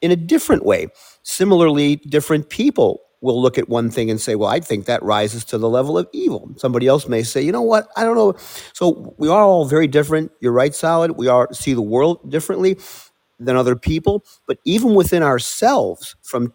[0.00, 0.88] in a different way.
[1.22, 5.44] Similarly, different people will look at one thing and say, well, I think that rises
[5.46, 6.50] to the level of evil.
[6.56, 7.88] Somebody else may say, you know what?
[7.96, 8.34] I don't know.
[8.72, 10.32] So we are all very different.
[10.40, 11.12] You're right, Solid.
[11.12, 12.78] We are see the world differently
[13.38, 14.24] than other people.
[14.46, 16.52] But even within ourselves, from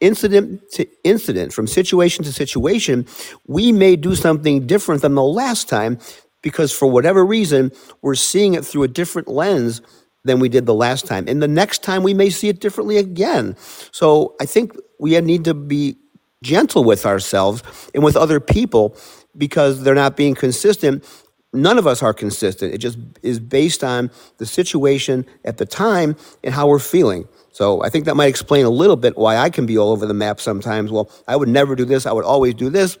[0.00, 3.06] incident to incident, from situation to situation,
[3.46, 5.98] we may do something different than the last time
[6.42, 7.70] because for whatever reason,
[8.02, 9.82] we're seeing it through a different lens
[10.24, 11.24] than we did the last time.
[11.28, 13.56] And the next time we may see it differently again.
[13.90, 15.96] So I think we need to be
[16.42, 17.62] gentle with ourselves
[17.94, 18.96] and with other people
[19.36, 21.04] because they're not being consistent.
[21.52, 22.74] None of us are consistent.
[22.74, 27.26] It just is based on the situation at the time and how we're feeling.
[27.52, 30.06] So I think that might explain a little bit why I can be all over
[30.06, 30.90] the map sometimes.
[30.90, 32.06] Well, I would never do this.
[32.06, 32.98] I would always do this.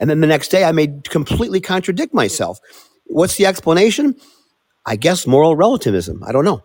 [0.00, 2.60] And then the next day, I may completely contradict myself.
[3.04, 4.16] What's the explanation?
[4.84, 6.22] I guess moral relativism.
[6.24, 6.62] I don't know.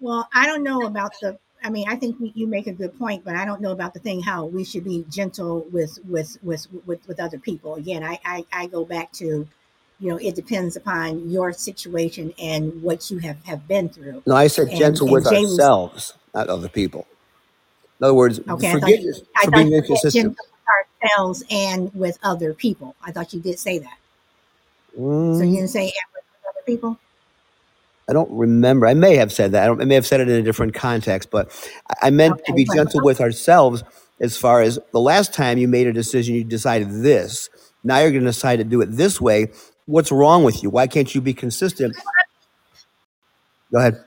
[0.00, 1.38] Well, I don't know about the.
[1.64, 3.98] I mean, I think you make a good point, but I don't know about the
[3.98, 7.74] thing how we should be gentle with with with with, with other people.
[7.74, 9.48] Again, I, I I go back to,
[9.98, 14.22] you know, it depends upon your situation and what you have have been through.
[14.26, 17.06] No, I said And gentle and with Jay was ourselves, not other people.
[17.98, 18.68] In other words, okay.
[18.68, 22.52] I thought forgive you, I thought being you said gentle with ourselves and with other
[22.52, 22.94] people.
[23.02, 23.98] I thought you did say that.
[24.96, 26.98] So you Mm, didn't say and with other people.
[28.08, 28.86] I don't remember.
[28.86, 29.64] I may have said that.
[29.64, 31.50] I, don't, I may have said it in a different context, but
[32.02, 33.82] I I meant to be gentle with ourselves
[34.20, 37.50] as far as the last time you made a decision, you decided this.
[37.84, 39.48] Now you're going to decide to do it this way.
[39.86, 40.70] What's wrong with you?
[40.70, 41.96] Why can't you be consistent?
[43.72, 44.02] Go ahead.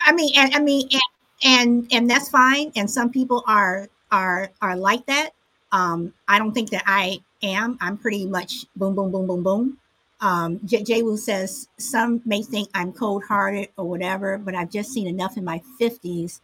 [0.00, 1.02] I mean, and I mean, and
[1.44, 2.72] and and that's fine.
[2.76, 5.30] And some people are are are like that.
[5.72, 7.78] Um, I don't think that I am.
[7.80, 9.78] I'm pretty much boom, boom, boom, boom, boom.
[10.20, 10.82] Um, J.
[10.82, 11.02] J.
[11.02, 15.36] Wu says some may think I'm cold hearted or whatever, but I've just seen enough
[15.36, 16.40] in my fifties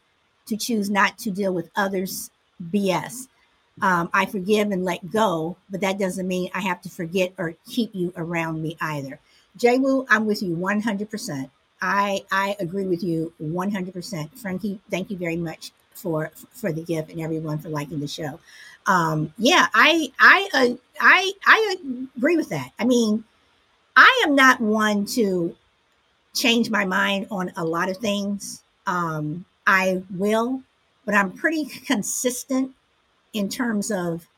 [0.46, 2.30] to choose not to deal with others'
[2.62, 3.28] BS.
[3.80, 7.54] Um, I forgive and let go, but that doesn't mean I have to forget or
[7.68, 9.18] keep you around me either.
[9.56, 9.78] J.
[9.78, 11.50] Wu, I'm with you 100%.
[11.82, 14.38] I I agree with you 100%.
[14.38, 18.38] Frankie, thank you very much for for the gift and everyone for liking the show.
[18.86, 21.76] Um, yeah, I I uh, I I
[22.16, 22.70] agree with that.
[22.78, 23.24] I mean,
[23.96, 25.56] I am not one to
[26.34, 28.62] change my mind on a lot of things.
[28.86, 30.62] Um, I will,
[31.06, 32.72] but I'm pretty consistent
[33.32, 34.28] in terms of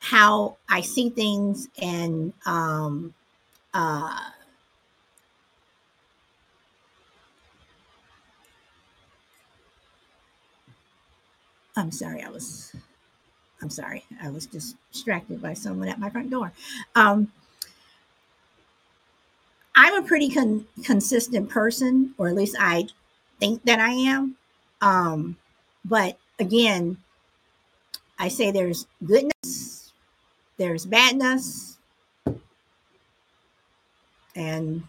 [0.00, 3.14] how I see things and um,
[3.74, 4.30] uh,
[11.76, 12.74] I'm sorry, I was
[13.62, 16.52] I'm sorry, I was distracted by someone at my front door.
[16.94, 17.32] Um,
[19.74, 22.88] I'm a pretty con- consistent person, or at least I
[23.40, 24.36] think that I am.
[24.80, 25.36] Um,
[25.84, 26.98] but again,
[28.18, 29.92] I say there's goodness,
[30.58, 31.78] there's badness,
[34.34, 34.82] and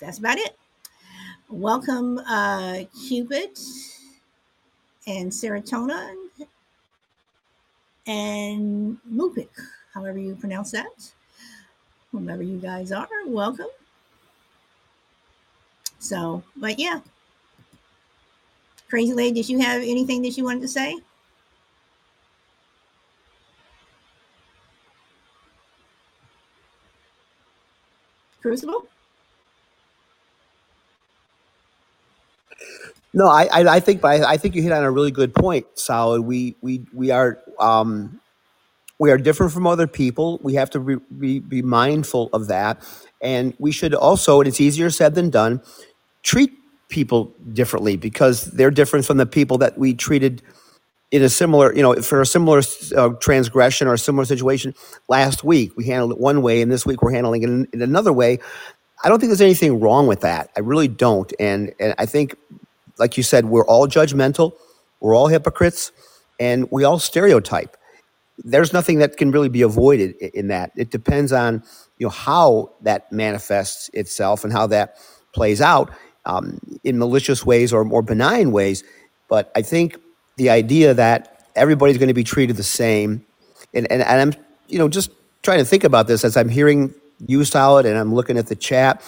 [0.00, 0.56] that's about it.
[1.48, 3.56] Welcome, uh, Cupid
[5.06, 6.25] and Serotonin
[8.06, 9.48] and Mupik,
[9.92, 11.12] however you pronounce that.
[12.12, 13.66] Whomever you guys are, welcome.
[15.98, 17.00] So, but yeah,
[18.88, 20.96] Crazy Lady, did you have anything that you wanted to say?
[28.40, 28.86] Crucible?
[33.14, 35.66] No, I, I, I think, I, I think you hit on a really good point,
[35.76, 36.22] Solid.
[36.22, 38.20] We, we, we are, um,
[38.98, 40.40] we are different from other people.
[40.42, 42.82] We have to be, be, be mindful of that,
[43.22, 44.40] and we should also.
[44.40, 45.60] And it's easier said than done.
[46.22, 46.52] Treat
[46.88, 50.42] people differently because they're different from the people that we treated
[51.12, 52.62] in a similar, you know, for a similar
[52.96, 54.74] uh, transgression or a similar situation
[55.08, 55.76] last week.
[55.76, 58.38] We handled it one way, and this week we're handling it in, in another way.
[59.04, 60.50] I don't think there's anything wrong with that.
[60.56, 62.36] I really don't, and and I think
[62.98, 64.52] like you said, we're all judgmental,
[65.00, 65.92] we're all hypocrites,
[66.38, 67.76] and we all stereotype.
[68.38, 70.72] There's nothing that can really be avoided in that.
[70.76, 71.62] It depends on
[71.98, 74.96] you know how that manifests itself and how that
[75.32, 75.90] plays out
[76.26, 78.84] um, in malicious ways or more benign ways.
[79.28, 79.98] But I think
[80.36, 83.24] the idea that everybody's going to be treated the same,
[83.72, 85.10] and, and, and I'm you know just
[85.42, 86.94] trying to think about this as I'm hearing
[87.26, 89.02] you solid and I'm looking at the chat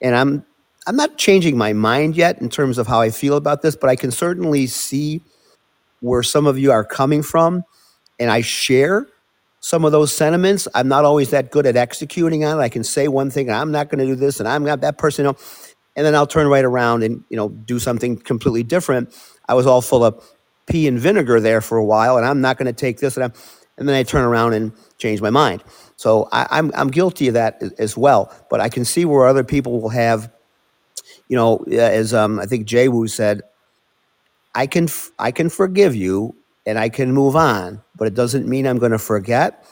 [0.00, 0.44] and I'm
[0.86, 3.88] I'm not changing my mind yet in terms of how I feel about this, but
[3.88, 5.22] I can certainly see
[6.00, 7.62] where some of you are coming from,
[8.18, 9.06] and I share
[9.60, 10.66] some of those sentiments.
[10.74, 12.62] I'm not always that good at executing on it.
[12.62, 14.98] I can say one thing, I'm not going to do this, and I'm not that
[14.98, 15.38] person, you know,
[15.94, 19.14] and then I'll turn right around and you know do something completely different.
[19.48, 20.24] I was all full of
[20.66, 23.24] pea and vinegar there for a while, and I'm not going to take this, and
[23.24, 23.32] I'm,
[23.78, 25.62] and then I turn around and change my mind.
[25.96, 28.34] So I, I'm I'm guilty of that as well.
[28.50, 30.28] But I can see where other people will have
[31.32, 33.40] you know, as um, I think Jay Wu said,
[34.54, 36.34] I can f- I can forgive you
[36.66, 39.66] and I can move on, but it doesn't mean I'm going to forget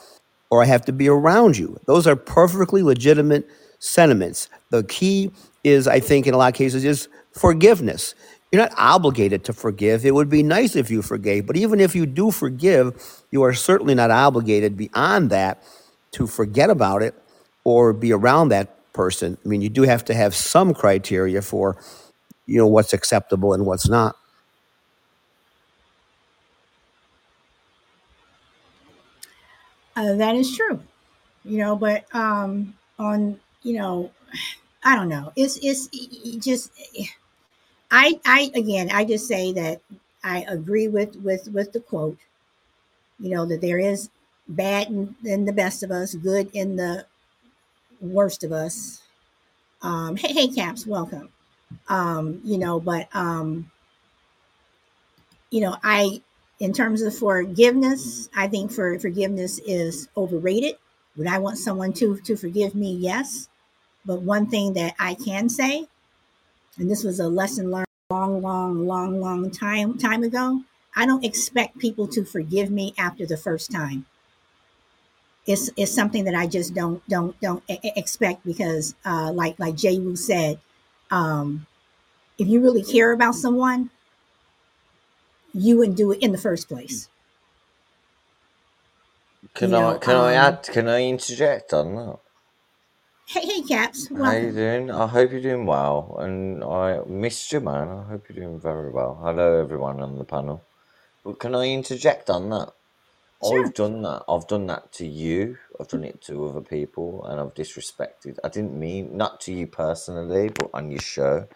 [0.49, 1.79] or I have to be around you.
[1.85, 3.47] Those are perfectly legitimate
[3.77, 4.49] sentiments.
[4.71, 5.29] The key
[5.63, 8.15] is, I think, in a lot of cases, is forgiveness.
[8.51, 10.03] You're not obligated to forgive.
[10.03, 13.53] It would be nice if you forgave, but even if you do forgive, you are
[13.53, 15.61] certainly not obligated beyond that
[16.13, 17.13] to forget about it
[17.63, 19.37] or be around that person.
[19.43, 21.77] I mean, you do have to have some criteria for,
[22.45, 24.15] you know, what's acceptable and what's not.
[29.95, 30.79] Uh, that is true.
[31.43, 34.11] You know, but um, on you know,
[34.83, 35.31] I don't know.
[35.35, 36.71] It's it's it just
[37.91, 39.81] I I again I just say that
[40.23, 42.17] I agree with with with the quote.
[43.19, 44.09] You know that there is
[44.47, 47.05] bad in, in the best of us, good in the
[48.01, 49.01] worst of us.
[49.81, 51.29] Um, hey, hey, Caps, welcome.
[51.87, 53.71] Um, you know, but um,
[55.49, 56.21] you know, I
[56.59, 60.75] in terms of forgiveness, I think for forgiveness is overrated.
[61.17, 62.93] Would I want someone to to forgive me?
[62.93, 63.47] Yes.
[64.05, 65.87] But one thing that I can say,
[66.77, 70.63] and this was a lesson learned long, long, long, long time time ago,
[70.95, 74.05] I don't expect people to forgive me after the first time.
[75.47, 79.99] It's, it's something that I just don't don't don't expect because, uh, like like Jay
[79.99, 80.59] Wu said,
[81.11, 81.67] um,
[82.39, 83.91] if you really care about someone,
[85.53, 87.09] you wouldn't do it in the first place.
[89.55, 90.63] Can You I know, can I um, add?
[90.63, 92.19] Can I interject on that?
[93.27, 94.91] hey, hey, Caps, How you doing?
[94.91, 97.89] I hope you're doing well, and I missed you, man.
[97.89, 99.19] I hope you're doing very well.
[99.23, 100.65] Hello, everyone on the panel.
[101.39, 102.73] Can I interject on that?
[103.43, 103.65] Sure.
[103.65, 104.23] I've done that.
[104.29, 105.57] I've done that to you.
[105.79, 108.37] I've done it to other people, and I've disrespected.
[108.43, 111.47] I didn't mean not to you personally, but on your show,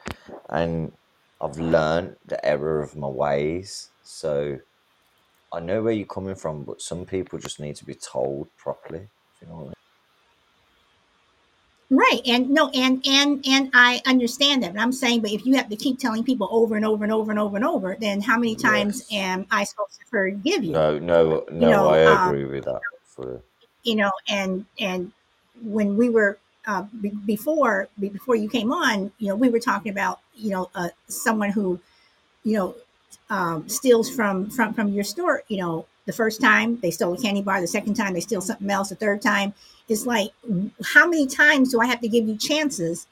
[0.49, 0.94] and
[1.41, 3.90] I've learned the error of my ways.
[4.03, 4.60] So
[5.53, 9.10] I know where you're coming from, but some people just need to be told properly.
[9.41, 9.74] You know what I?
[11.91, 12.22] Right.
[12.26, 14.74] And no, and and and I understand that.
[14.74, 17.14] But I'm saying, but if you have to keep telling people over and over and
[17.14, 19.22] over and over and over, then how many times Yes.
[19.22, 20.72] am I supposed to forgive you?
[20.72, 21.72] No, no, You no.
[21.72, 22.82] know, I um, agree with that.
[23.06, 23.44] For
[23.84, 25.12] you know, and and
[25.64, 29.60] when we were uh, be- before be- before you came on, you know, we were
[29.60, 31.80] talking about you know uh, someone who
[32.44, 32.76] you know
[33.30, 35.44] um, steals from from from your store.
[35.49, 38.41] You know, the first time they stole a candy bar, the second time they steal
[38.41, 39.53] something else, the third time
[39.90, 40.32] it's like,
[40.94, 43.07] how many times do I have to give you chances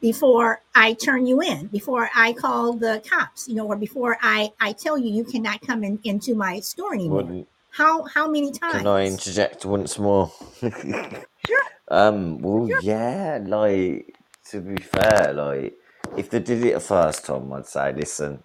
[0.00, 4.52] before I turn you in, before I call the cops, you know, or before I
[4.60, 7.24] I tell you you cannot come in, into my store anymore?
[7.26, 8.84] Wouldn't How how many times?
[8.84, 10.32] can I interject once more?
[11.46, 11.64] Sure.
[11.90, 12.38] um.
[12.42, 12.80] Well, Sure.
[12.80, 13.40] yeah.
[13.44, 14.14] Like
[14.50, 15.74] to be fair, like
[16.16, 18.42] if they did it the first time, I'd say, listen,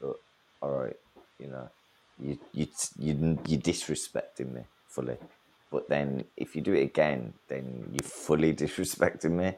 [0.00, 0.18] look,
[0.62, 0.96] all right,
[1.38, 1.70] you know,
[2.18, 2.68] you you
[2.98, 5.18] you you disrespecting me fully.
[5.74, 9.56] But then if you do it again, then you're fully disrespecting me.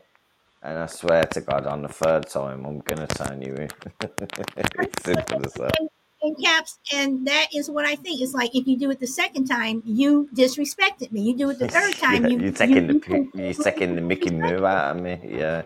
[0.63, 3.69] And I swear to God, on the third time, I'm gonna turn you in.
[4.01, 5.77] it's simple as that.
[6.23, 8.23] And, caps, and that is what I think.
[8.23, 11.21] It's like if you do it the second time, you disrespected me.
[11.21, 14.01] You do it the third time, yeah, you you're taking the you you're taking the
[14.01, 15.21] Mickey Moo out of me.
[15.23, 15.65] Yeah,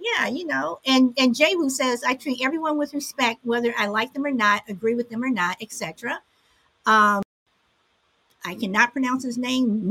[0.00, 0.80] yeah, you know.
[0.84, 4.64] And and Jehu says I treat everyone with respect, whether I like them or not,
[4.68, 6.20] agree with them or not, etc.
[6.84, 7.22] Um,
[8.46, 9.82] I cannot pronounce his name,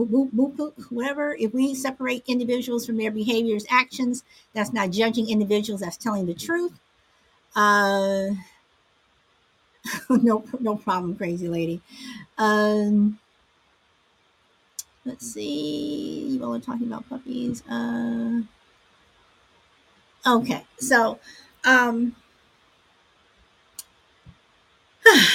[0.90, 1.36] whatever.
[1.38, 4.24] If we separate individuals from their behaviors, actions,
[4.54, 6.80] that's not judging individuals, that's telling the truth.
[7.56, 8.30] Uh,
[10.10, 11.82] no, no problem, crazy lady.
[12.38, 13.20] Um,
[15.06, 16.28] let's see.
[16.30, 17.64] You all are talking about puppies.
[17.70, 18.42] Uh,
[20.26, 21.20] okay, so
[21.66, 22.16] um,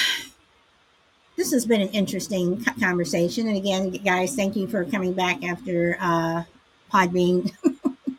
[1.41, 3.47] this has been an interesting conversation.
[3.47, 6.43] And again, guys, thank you for coming back after uh,
[6.93, 7.51] Podbean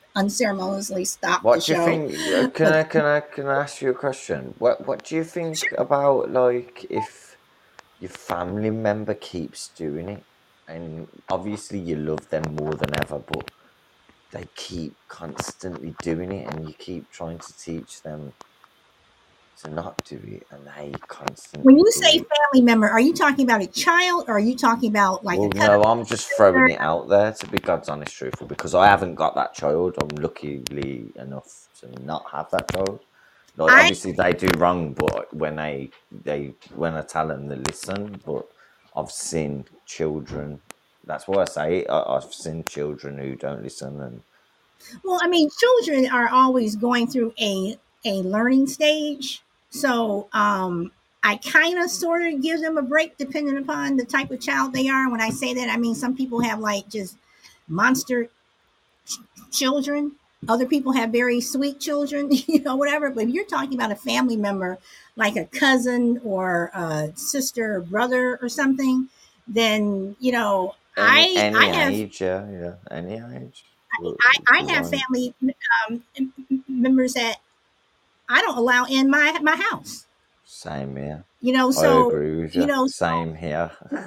[0.16, 2.12] unceremoniously stopped the what do you think?
[2.34, 4.54] uh, Can I can I can I ask you a question?
[4.58, 7.38] What what do you think about like if
[8.00, 10.24] your family member keeps doing it,
[10.68, 13.50] and obviously you love them more than ever, but
[14.32, 18.34] they keep constantly doing it, and you keep trying to teach them
[19.64, 23.44] to not do it, and they constantly When you say family member, are you talking
[23.44, 26.80] about a child or are you talking about like Well, no, I'm just throwing it
[26.80, 29.96] out there to be God's honest truthful because I haven't got that child.
[30.02, 33.00] I'm luckily enough to not have that child.
[33.58, 37.56] Like I obviously they do wrong, but when they they when I tell them they
[37.56, 38.20] listen.
[38.26, 38.46] But
[38.96, 40.62] I've seen children.
[41.04, 41.90] That's why I say it.
[41.90, 44.22] I, I've seen children who don't listen, and
[45.04, 49.42] Well, I mean, children are always going through a a learning stage.
[49.72, 50.92] So um
[51.24, 54.74] I kind of sort of give them a break depending upon the type of child
[54.74, 55.10] they are.
[55.10, 57.16] When I say that, I mean some people have like just
[57.68, 58.30] monster
[59.06, 59.18] ch-
[59.52, 60.12] children.
[60.48, 63.10] Other people have very sweet children, you know, whatever.
[63.10, 64.78] But if you're talking about a family member
[65.16, 69.08] like a cousin or a sister or brother or something,
[69.48, 73.64] then you know, any I I any have age, yeah, yeah, any age.
[73.98, 75.34] will- I, I have family
[75.88, 76.02] um,
[76.68, 77.38] members that
[78.32, 80.06] I don't allow in my my house.
[80.44, 81.24] Same here.
[81.40, 82.66] You know, so you you.
[82.66, 83.70] know, Same here.
[83.90, 83.98] you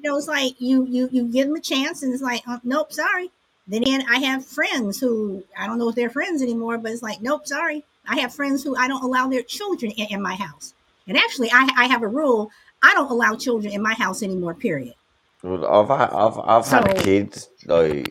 [0.00, 2.92] know, it's like you you you give them a chance, and it's like, oh, nope,
[2.92, 3.30] sorry.
[3.68, 7.02] Then again, I have friends who I don't know if they're friends anymore, but it's
[7.02, 7.84] like, nope, sorry.
[8.08, 10.74] I have friends who I don't allow their children in, in my house.
[11.06, 12.50] And actually, I, I have a rule:
[12.82, 14.54] I don't allow children in my house anymore.
[14.54, 14.94] Period.
[15.42, 18.08] Well, I've I've I've had kids like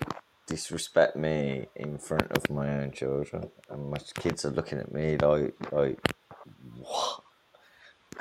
[0.50, 5.18] disrespect me in front of my own children, and my kids are looking at me
[5.18, 6.00] like like
[6.78, 7.22] what?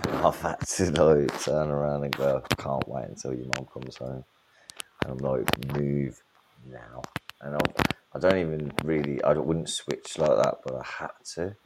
[0.07, 3.97] I've had to like turn around and go, I can't wait until your mom comes
[3.97, 4.25] home,
[5.03, 6.23] and I'm like, move
[6.71, 7.03] now,
[7.41, 7.59] and I
[8.15, 11.57] I don't even really I wouldn't switch like that, but I had to.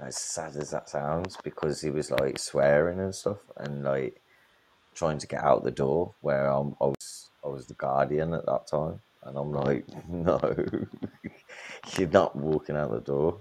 [0.00, 4.22] As sad as that sounds, because he was like swearing and stuff, and like
[4.94, 8.46] trying to get out the door where I'm, I was I was the guardian at
[8.46, 10.40] that time, and I'm like, no,
[11.98, 13.40] you're not walking out the door,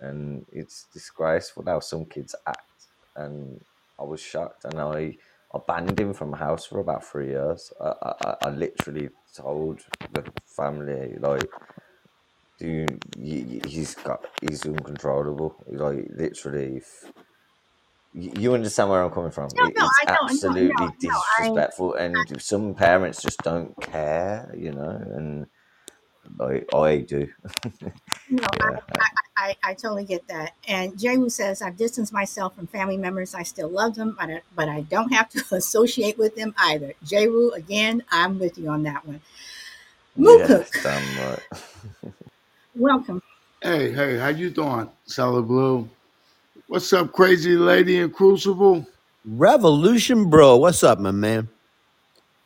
[0.00, 3.60] and it's disgraceful how some kids act, and
[3.98, 5.16] I was shocked, and I
[5.54, 7.72] I banned him from the house for about three years.
[7.80, 9.80] I I, I literally told
[10.12, 11.50] the family like.
[12.58, 13.04] Dude,
[13.66, 15.56] he's got he's uncontrollable.
[15.68, 17.04] Like literally, if,
[18.12, 19.48] you understand where I'm coming from.
[19.54, 20.42] no, no, it's I don't.
[20.42, 21.22] No, absolutely no, no.
[21.38, 24.90] I disrespectful, and some parents just don't care, you know.
[25.14, 25.46] And
[26.38, 27.28] like I do.
[28.30, 28.80] no, I, yeah.
[29.00, 29.06] I,
[29.36, 30.54] I, I totally get that.
[30.66, 33.34] And Jehu says, I've distanced myself from family members.
[33.34, 36.94] I still love them, but I, but I don't have to associate with them either.
[37.04, 39.20] Jehu, again, I'm with you on that one.
[40.16, 41.42] Moo Yes, damn uh, right.
[42.74, 43.22] welcome.
[43.62, 45.88] Hey, hey, how you doing, Solid Blue?
[46.68, 48.86] What's up, crazy lady in Crucible?
[49.24, 50.56] Revolution, bro.
[50.58, 51.48] What's up, my man?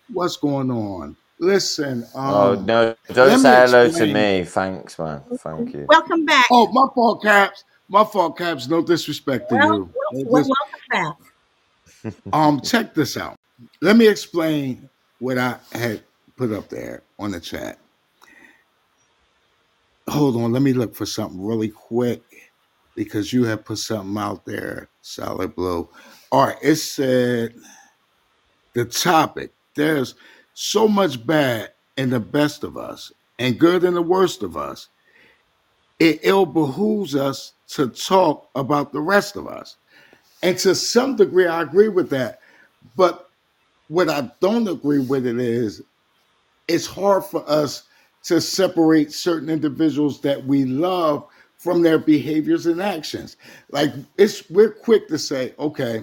[0.09, 1.17] What's going on?
[1.41, 2.97] Listen, Oh um, no!
[3.13, 4.45] Don't say hello to me.
[4.45, 5.23] Thanks, man.
[5.35, 5.91] Thank you.
[5.91, 6.47] Welcome back.
[6.51, 7.65] Oh, my fault, Caps.
[7.89, 8.69] My fault, Caps.
[8.69, 9.95] No disrespect to Well, you.
[9.95, 11.17] well, No well, dis- welcome back.
[12.33, 13.37] um, check this out.
[13.83, 14.91] Let me explain
[15.21, 16.03] what I had
[16.37, 17.79] put up there on the chat.
[20.09, 22.23] Hold on, let me look for something really quick
[22.95, 25.89] because you have put something out there, Solid Blue.
[26.31, 27.55] All right, it said
[28.75, 29.53] the topic.
[29.75, 30.15] There's
[30.55, 34.89] so much bad in the best of us and good in the worst of us.
[35.99, 39.77] It ill behooves us to talk about the rest of us.
[40.43, 42.41] And to some degree, I agree with that.
[42.97, 43.31] But
[43.89, 45.83] what I don't agree with it is
[46.69, 47.85] it's hard for us
[48.25, 51.27] to separate certain individuals that we love
[51.63, 53.37] from their behaviors and actions.
[53.71, 56.03] Like it's we're quick to say, okay,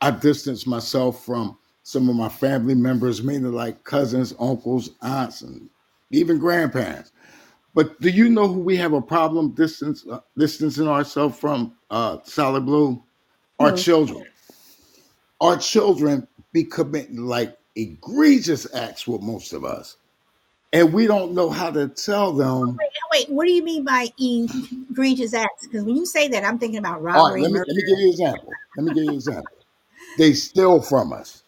[0.00, 5.68] I distance myself from some of my family members, meaning like cousins, uncles, aunts, and
[6.12, 7.10] even grandparents.
[7.74, 11.74] But do you know who we have a problem distance uh, distancing ourselves from?
[11.90, 13.02] Uh, Solid Blue,
[13.58, 14.24] our children.
[15.40, 19.96] Our children be committing like egregious acts with most of us,
[20.72, 22.76] and we don't know how to tell them.
[22.76, 25.66] Wait, wait, what do you mean by egregious acts?
[25.66, 27.98] Because when you say that, I'm thinking about right, robbery, let me let me give
[27.98, 28.52] you an example.
[28.76, 29.52] Let me give you an example.
[30.18, 31.42] They steal from us.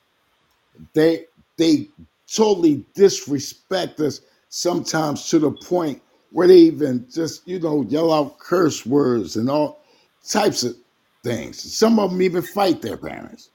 [0.94, 1.26] They
[1.56, 1.88] they
[2.32, 6.00] totally disrespect us sometimes to the point
[6.32, 9.82] where they even just you know yell out curse words and all
[10.26, 10.76] types of
[11.22, 11.60] things.
[11.74, 13.50] Some of them even fight their parents.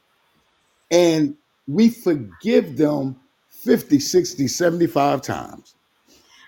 [0.92, 1.36] And
[1.68, 3.20] we forgive them
[3.66, 5.76] 50, 60, 75 times.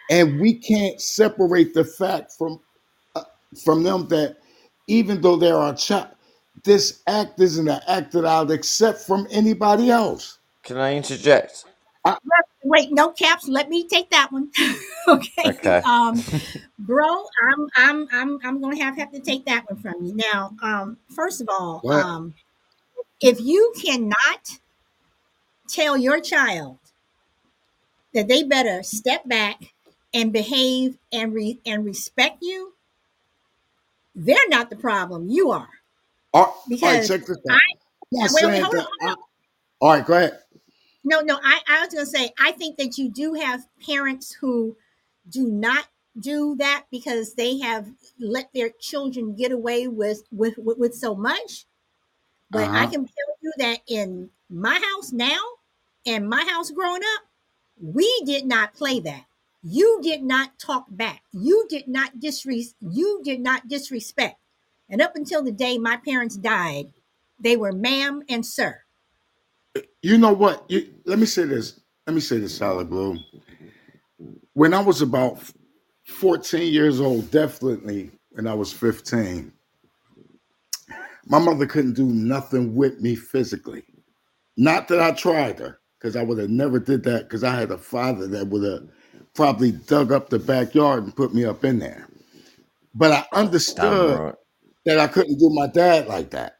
[0.09, 2.59] And we can't separate the fact from
[3.15, 3.23] uh,
[3.63, 4.37] from them that
[4.87, 6.09] even though they're our child,
[6.63, 10.39] this act isn't an act that I'd accept from anybody else.
[10.63, 11.65] Can I interject?
[12.05, 12.17] I,
[12.63, 13.47] Wait, no caps.
[13.47, 14.49] Let me take that one.
[15.07, 15.31] okay.
[15.45, 15.81] Okay.
[15.85, 16.21] Um,
[16.79, 20.15] bro, I'm I'm I'm I'm gonna have have to take that one from you.
[20.15, 22.03] Now, um, first of all, what?
[22.03, 22.33] um,
[23.21, 24.59] if you cannot
[25.69, 26.79] tell your child
[28.17, 29.61] that they better step back
[30.11, 32.73] and behave and re- and respect you,
[34.15, 35.29] they're not the problem.
[35.29, 35.69] You are.
[36.33, 37.59] All all right, Because check this I out.
[38.23, 39.17] I'm wait, wait, hold on, hold on.
[39.81, 40.39] all right, go ahead.
[41.03, 44.75] No, no, I, I was gonna say I think that you do have parents who
[45.29, 45.85] do not
[46.19, 47.87] do that because they have
[48.19, 51.67] let their children get away with with with, with so much.
[52.51, 55.39] Uh But I can tell you that in my house now,
[56.07, 57.26] and my house growing up,
[57.81, 59.25] we did not play that.
[59.63, 61.23] You did not talk back.
[61.33, 62.73] You did not disres.
[62.79, 64.37] You did not disrespect.
[64.89, 66.93] And up until the day my parents died,
[67.39, 68.81] they were ma'am and sir.
[70.01, 70.63] You know what?
[70.69, 71.79] You, let me say this.
[72.05, 73.19] Let me say this, Solid Blue.
[74.53, 75.39] When I was about
[76.05, 79.51] 14 years old, definitely when I was 15,
[81.25, 83.83] my mother couldn't do nothing with me physically.
[84.55, 87.71] Not that I tried her, because I would have never did that because I had
[87.71, 88.87] a father that would have
[89.33, 92.07] probably dug up the backyard and put me up in there.
[92.93, 94.33] But I understood
[94.85, 96.57] that I couldn't do my dad like that.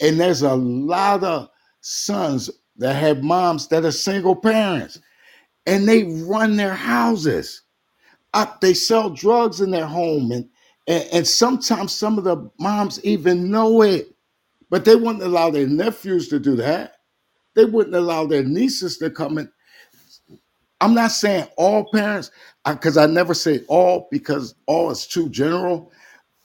[0.00, 1.48] And there's a lot of
[1.80, 4.98] sons that have moms that are single parents
[5.66, 7.62] and they run their houses.
[8.32, 10.48] Up, they sell drugs in their home and,
[10.86, 14.14] and and sometimes some of the moms even know it,
[14.70, 16.99] but they wouldn't allow their nephews to do that.
[17.56, 19.50] They wouldn't allow their nieces to come in.
[20.80, 22.30] I'm not saying all parents,
[22.66, 25.92] because I never say all because all is too general,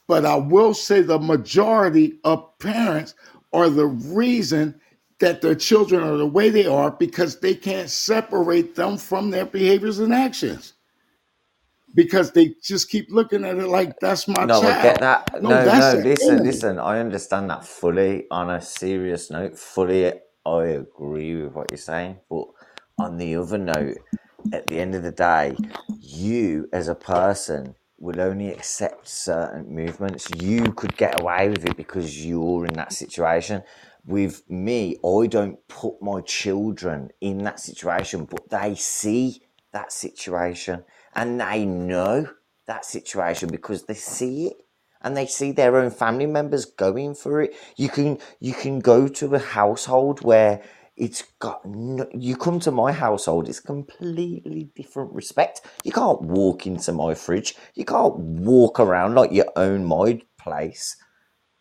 [0.07, 3.15] but I will say the majority of parents
[3.53, 4.80] are the reason
[5.19, 9.45] that their children are the way they are because they can't separate them from their
[9.45, 10.73] behaviors and actions
[11.95, 15.02] because they just keep looking at it like that's my No, I get child.
[15.02, 15.44] that.
[15.44, 16.44] No, No, no, listen, enemy.
[16.44, 16.80] listen.
[16.80, 18.27] I understand that fully.
[18.32, 20.14] On a serious note, fully,
[20.45, 22.19] I agree with what you're saying.
[22.30, 22.45] But
[22.99, 23.97] on the other note,
[24.51, 25.55] at the end of the day,
[25.99, 30.30] you as a person will only accept certain movements.
[30.38, 33.63] You could get away with it because you're in that situation.
[34.05, 39.41] With me, I don't put my children in that situation, but they see
[39.73, 40.84] that situation
[41.15, 42.27] and they know
[42.67, 44.64] that situation because they see it
[45.06, 47.53] and they see their own family members going for it.
[47.77, 50.64] You can you can go to a household where
[50.98, 55.61] it's got no, you come to my household it's completely different respect.
[55.84, 57.56] You can't walk into my fridge.
[57.76, 60.98] You can't walk around like you own my place.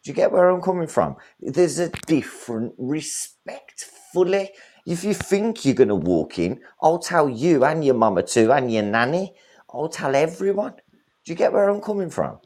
[0.03, 1.16] Do you get where i'm coming from?
[1.39, 4.51] There's a different respect fully.
[4.87, 8.53] If you think you're going to walk in i'll tell you and your mama too
[8.53, 9.35] and your nanny.
[9.71, 10.77] I'll tell everyone.
[11.25, 12.39] Do you get where i'm coming from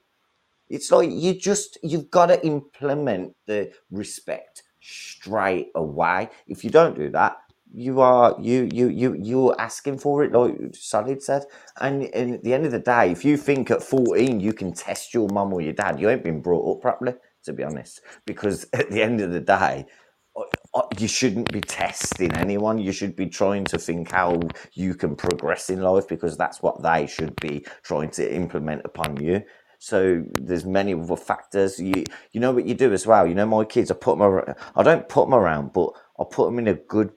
[0.71, 6.31] it's like you just you've got to implement the respect straight away.
[6.47, 7.39] If you don't do that,
[7.75, 11.45] you are you you you you're asking for it, like Solid said.
[11.81, 14.73] And, and at the end of the day, if you think at fourteen you can
[14.73, 17.15] test your mum or your dad, you ain't been brought up properly,
[17.45, 18.01] to be honest.
[18.27, 19.87] Because at the end of the day,
[20.37, 20.43] uh,
[20.75, 22.79] uh, you shouldn't be testing anyone.
[22.79, 24.41] You should be trying to think how
[24.75, 29.23] you can progress in life because that's what they should be trying to implement upon
[29.23, 29.43] you.
[29.79, 31.79] So there's many other factors.
[31.81, 33.27] You you know what you do as well.
[33.27, 33.91] You know my kids.
[33.91, 34.55] I put them.
[34.77, 37.13] I don't put them around, but I put them in a good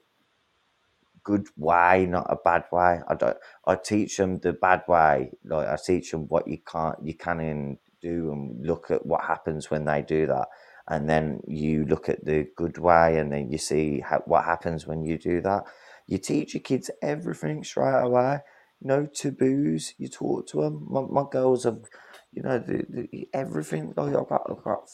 [1.23, 3.01] good way, not a bad way.
[3.07, 3.37] I don't.
[3.65, 5.31] I teach them the bad way.
[5.45, 9.71] Like I teach them what you can't, you can do, and look at what happens
[9.71, 10.47] when they do that.
[10.87, 14.87] And then you look at the good way, and then you see how, what happens
[14.87, 15.63] when you do that.
[16.07, 18.39] You teach your kids everything straight away.
[18.81, 19.93] No taboos.
[19.99, 20.87] You talk to them.
[20.89, 21.81] My, my girls have,
[22.33, 23.93] you know, the, the, everything.
[23.97, 24.89] Oh, like I've got, I've got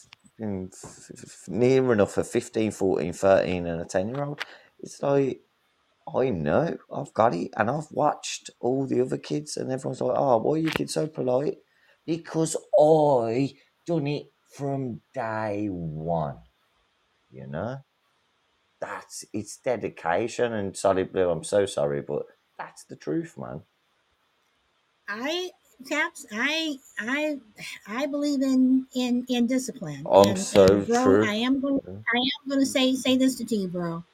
[1.48, 4.44] near enough a 15, 14, 13 and a 10 year old.
[4.80, 5.40] It's like,
[6.14, 10.16] I know, I've got it, and I've watched all the other kids, and everyone's like,
[10.16, 11.58] "Oh, why are you kids so polite?"
[12.06, 13.54] Because I
[13.86, 16.38] done it from day one.
[17.30, 17.78] You know,
[18.80, 21.30] that's it's dedication and solid blue.
[21.30, 22.24] I'm so sorry, but
[22.58, 23.62] that's the truth, man.
[25.08, 25.50] I
[25.86, 26.26] taps.
[26.32, 27.40] I I
[27.86, 30.10] I believe in in in discipline.
[30.10, 31.22] I'm and, so and bro, true.
[31.22, 31.80] I am going.
[32.14, 34.04] I am going to say say this to you, bro.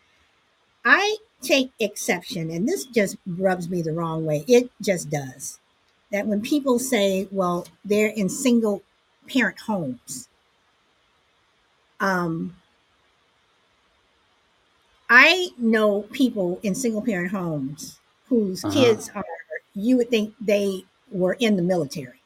[0.85, 4.45] I take exception, and this just rubs me the wrong way.
[4.49, 5.61] It just does.
[6.13, 8.83] That when people say, "Well, they're in single
[9.29, 10.29] parent homes,"
[12.01, 12.55] um,
[15.09, 18.75] I know people in single parent homes whose Uh-huh.
[18.75, 19.25] kids are.
[19.75, 20.85] You would think they
[21.15, 22.21] were in the military,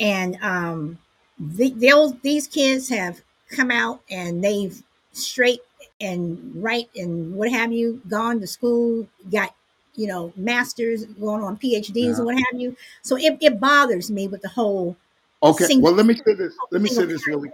[0.00, 0.98] and um,
[1.38, 4.82] the, those these kids have come out and they've
[5.12, 5.60] straight
[6.00, 9.54] and right and what have you gone to school, got
[9.94, 12.16] you know masters, going on PhDs Yeah.
[12.16, 12.76] and what have you.
[13.02, 14.96] So it, it bothers me with the whole
[15.42, 15.66] Okay.
[15.66, 15.84] single.
[15.84, 16.54] Well, let me say this.
[16.70, 17.50] Let me say this really,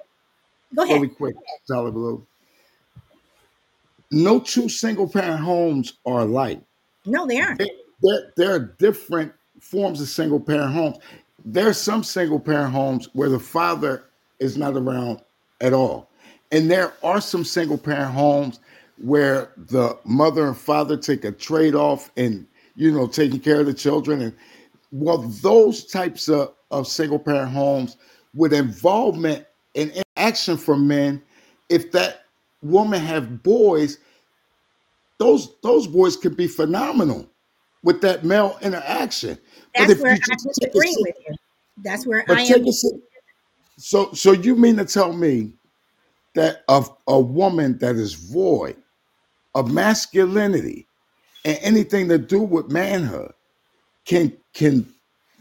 [0.74, 1.02] Go ahead.
[1.02, 2.26] really quick, Solid Blue.
[4.12, 6.62] No two single parent homes are alike.
[7.04, 7.60] No, they aren't.
[7.60, 7.68] There,
[8.02, 10.96] there, there are different forms of single parent homes.
[11.44, 14.04] There are some single parent homes where the father
[14.40, 15.20] is not around
[15.60, 16.08] at all.
[16.50, 18.58] And there are some single parent homes
[18.98, 23.66] where the mother and father take a trade off and, you know, taking care of
[23.66, 24.20] the children.
[24.20, 24.34] And
[24.92, 27.96] well, those types of, of single parent homes
[28.34, 31.22] with involvement and action from men,
[31.68, 32.24] if that
[32.62, 33.98] woman have boys,
[35.18, 37.29] those those boys could be phenomenal
[37.82, 39.38] with that male interaction.
[39.76, 41.34] But That's if where you I a disagree with you.
[41.82, 42.66] That's where I am.
[42.66, 42.72] a
[43.78, 45.52] so so you mean to tell me
[46.34, 48.76] that of a woman that is void
[49.54, 50.86] of masculinity
[51.44, 53.32] and anything to do with manhood
[54.04, 54.86] can can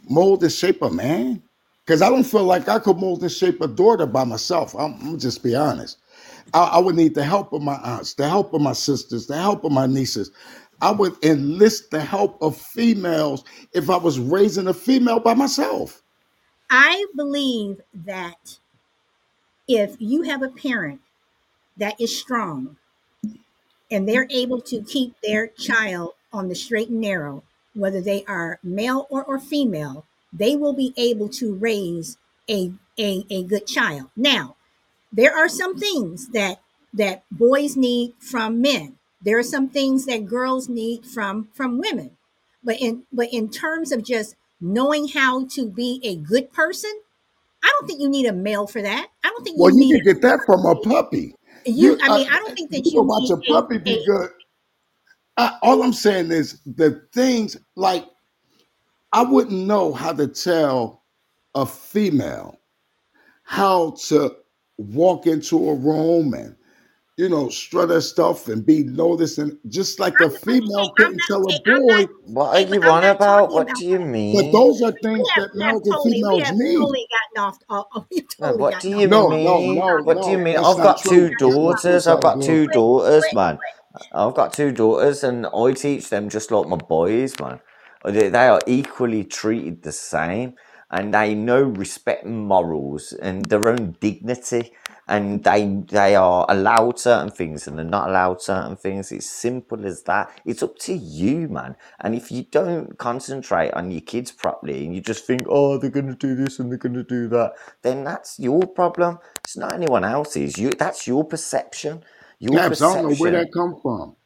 [0.10, 1.42] mold and shape a man?
[1.86, 4.76] Because I don't feel like I could mold and shape a daughter by myself.
[4.76, 5.98] I'm, I'm just be honest.
[6.54, 9.38] I, I would need the help of my aunts, the help of my sisters, the
[9.38, 10.32] help of my nieces.
[10.82, 13.44] I would enlist the help of females
[13.74, 16.02] if I was raising a female by myself.
[16.70, 18.60] I believe that
[19.68, 21.02] if you have a parent
[21.78, 22.78] that is strong
[23.92, 27.44] and they're able to keep their child on the straight and narrow,
[27.74, 32.18] whether they are male or, or female, they will be able to raise
[32.50, 34.10] a, a, a good child.
[34.16, 34.56] Now,
[35.12, 36.62] there are some things that
[36.94, 38.99] that boys need from men.
[39.22, 42.12] There are some things that girls need from from women.
[42.64, 46.92] But in but in terms of just knowing how to be a good person,
[47.64, 49.08] I don't think you need a male for that.
[49.24, 51.36] I don't think you Well, you need can get that from a puppy.
[51.66, 51.92] you.
[51.92, 53.78] You, I mean, I don't think that you you can watch a need a, puppy
[53.78, 54.30] be good.
[55.38, 58.06] I, all I'm saying is the things like
[59.14, 61.04] I wouldn't know how to tell
[61.56, 62.60] a female
[63.44, 64.36] how to
[64.78, 66.56] walk into a room and
[67.20, 70.92] you know strut her stuff and be noticed and just like a I'm not female
[70.98, 73.52] I'm couldn't tell a saying not boy What are you on about?
[73.52, 74.34] What do you mean?
[74.34, 76.78] but those are things have that we have males and totally we females have need
[76.78, 79.44] totally gotten off oh, we've uh, totally what do off you no topic.
[79.44, 79.76] no mean?
[79.76, 80.58] no What do you mean?
[80.58, 82.08] I've got true two That's not Miss daughters.
[82.08, 83.60] I've got two daughters, man.
[84.14, 87.62] I've got two daughters, and I teach them just like my boys, man.
[88.06, 90.56] They they are equally treated the same,
[90.92, 94.74] and they know respect and morals and their own dignity,
[95.10, 99.12] and they they are allowed certain things and they're not allowed certain things.
[99.12, 100.32] It's simple as that.
[100.46, 101.78] It's up to you, man.
[102.02, 105.92] And if you don't concentrate on your kids properly, and you just think, oh, they're
[105.92, 107.54] gonna do this and they're gonna do that,
[107.84, 109.20] then that's your problem.
[109.44, 110.58] It's not anyone else's.
[110.60, 112.04] You that's your perception.
[112.40, 113.44] Your Caps, I don't know where perception.
[113.44, 114.18] that come from.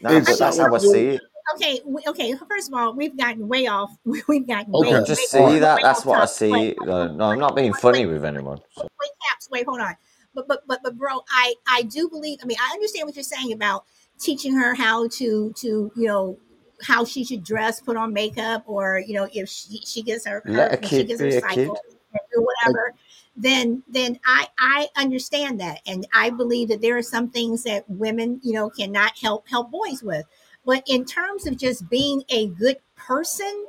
[0.00, 1.22] No, It's but okay that's how I see it.
[1.54, 3.90] okay we, okay first of all we've gotten way off
[4.28, 5.60] we've gotten I way Okay, way just all see right.
[5.60, 5.82] that.
[5.82, 6.76] way That's off what I see.
[6.80, 8.60] wait Uh, no, I'm not being wait funny wait with anyone.
[8.72, 8.78] So.
[8.78, 9.96] wait, wait caps wait hold on
[10.34, 13.22] but but but but bro i i do believe i mean i understand what you're
[13.22, 13.84] saying about
[14.18, 16.38] teaching her how to to you know
[16.82, 20.42] how she should dress put on makeup or you know if she, she gets her
[20.44, 21.78] her she gets her cycle
[22.12, 22.94] and whatever
[23.36, 25.80] then then i i understand that.
[25.86, 29.70] And i believe that there are some things that women you know cannot help help
[29.70, 30.26] boys with.
[30.64, 33.66] But in terms of just being a good person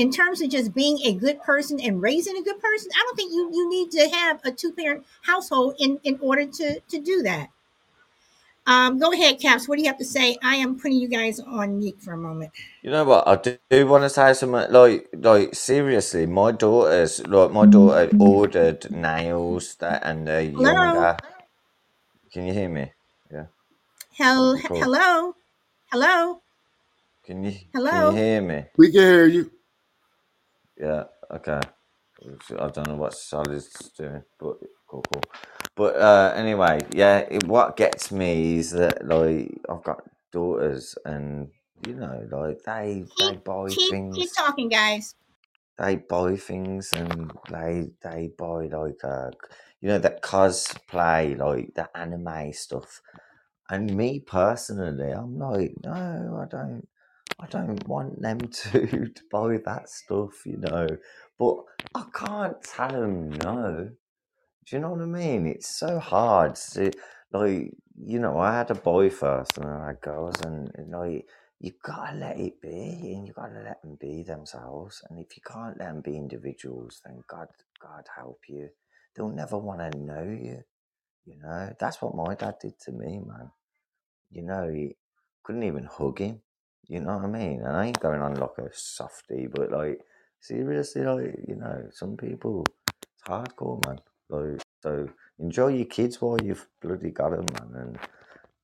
[0.00, 3.16] in terms of just being a good person and raising a good person, I don't
[3.16, 7.00] think you you need to have a two parent household in in order to to
[7.00, 7.48] do that.
[8.66, 9.68] Um, go ahead, Caps.
[9.68, 10.38] What do you have to say?
[10.42, 12.52] I am putting you guys on mute for a moment.
[12.82, 13.28] You know what?
[13.28, 14.72] I do, do want to say something.
[14.72, 21.22] Like, like seriously, my daughters, like my daughter ordered nails that, and they're Hello, younger.
[22.32, 22.92] Can you hear me?
[23.32, 23.46] Yeah.
[24.18, 24.80] Hel- Cool.
[24.80, 25.34] hello,
[25.92, 26.42] hello,
[27.24, 27.54] Can you
[27.88, 28.12] can you hello.
[28.12, 28.64] hear me?
[28.78, 29.52] We can hear you.
[30.80, 31.04] Yeah.
[31.32, 31.60] Okay.
[32.58, 34.58] I don't know what Solid's doing, but
[34.88, 35.22] cool, cool.
[35.76, 37.20] But uh, anyway, yeah.
[37.30, 40.02] It, what gets me is that like I've got
[40.32, 41.48] daughters, and
[41.86, 45.14] you know, like they they buy keep keep talking, guys.
[45.78, 49.30] They buy things, and they they buy like uh,
[49.80, 53.02] you know, that cosplay, like the anime stuff.
[53.70, 56.88] And me personally, I'm like, no, I don't.
[57.42, 60.86] I don't want them to, to buy that stuff, you know.
[61.38, 61.56] But
[61.94, 63.90] I can't tell them no.
[64.66, 65.46] Do you know what I mean?
[65.46, 66.92] It's so hard to
[67.32, 70.90] like, you know, I had a boy first and then I had girls and, and
[70.90, 71.26] like
[71.58, 75.02] you gotta let it be and you've gotta let them be themselves.
[75.08, 77.48] And if you can't let them be individuals, then God
[77.80, 78.68] God help you.
[79.16, 80.62] They'll never wanna know you.
[81.24, 81.72] You know?
[81.78, 83.50] That's what my dad did to me, man.
[84.30, 84.96] You know, he
[85.42, 86.42] couldn't even hug him.
[86.88, 87.62] You know what I mean?
[87.62, 90.00] And I ain't going on like a softy, but like
[90.40, 92.64] seriously, like you know, some people
[93.02, 93.98] it's hardcore, man.
[94.28, 95.08] Like so,
[95.38, 97.98] enjoy your kids while you've bloody got them, man, and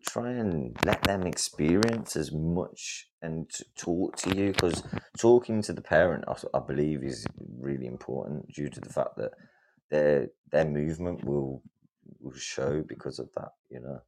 [0.09, 4.83] try and let them experience as much and talk to you because
[5.19, 6.25] talking to the parent,
[6.55, 7.27] I believe, is
[7.59, 9.33] really important due to the fact that
[9.91, 11.63] their their movement will
[12.21, 13.53] will show because of that.
[13.71, 14.01] You know.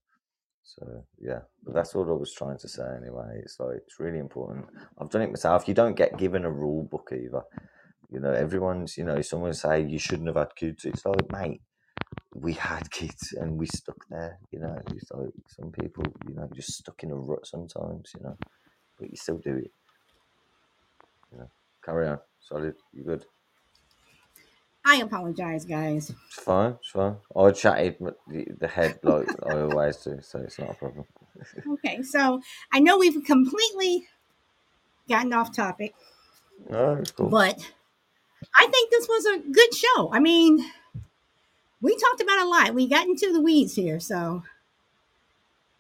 [0.69, 3.41] So yeah, but that's what I was trying to say anyway.
[3.43, 4.67] It's like it's really important.
[5.01, 5.67] I've done it myself.
[5.67, 7.43] You don't get given a rule book either.
[8.11, 10.85] You know, everyone's you know, someone say you shouldn't have had kids.
[10.85, 11.63] It's like, mate,
[12.35, 14.39] we had kids and we stuck there.
[14.51, 18.13] You know, it's like some people, you know, just stuck in a rut sometimes.
[18.15, 18.37] You know,
[18.99, 19.73] but you still do it.
[21.33, 21.51] You know,
[21.83, 22.19] carry on.
[22.41, 22.75] Solid.
[22.93, 23.25] You good?
[24.91, 26.11] I apologize, guys.
[26.29, 26.73] It's fine.
[26.81, 27.17] It's fine.
[27.37, 27.97] I chatted
[28.59, 31.05] the head like I always do, so it's not a problem.
[31.75, 32.41] Okay, so
[32.73, 34.09] I know we've completely
[35.09, 35.95] gotten off topic,
[36.69, 37.29] No, cool.
[37.29, 37.57] but
[38.57, 40.13] I think this was a good show.
[40.13, 40.59] I mean,
[41.81, 42.75] we talked about a lot.
[42.75, 44.43] We got into the weeds here, so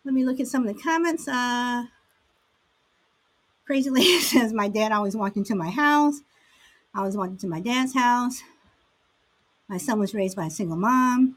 [0.05, 1.27] let me look at some of the comments.
[1.27, 1.87] Uh,
[3.67, 6.21] Crazy Lady says, My dad always walked into my house.
[6.95, 8.43] I always walked into my dad's house.
[9.69, 11.37] My son was raised by a single mom.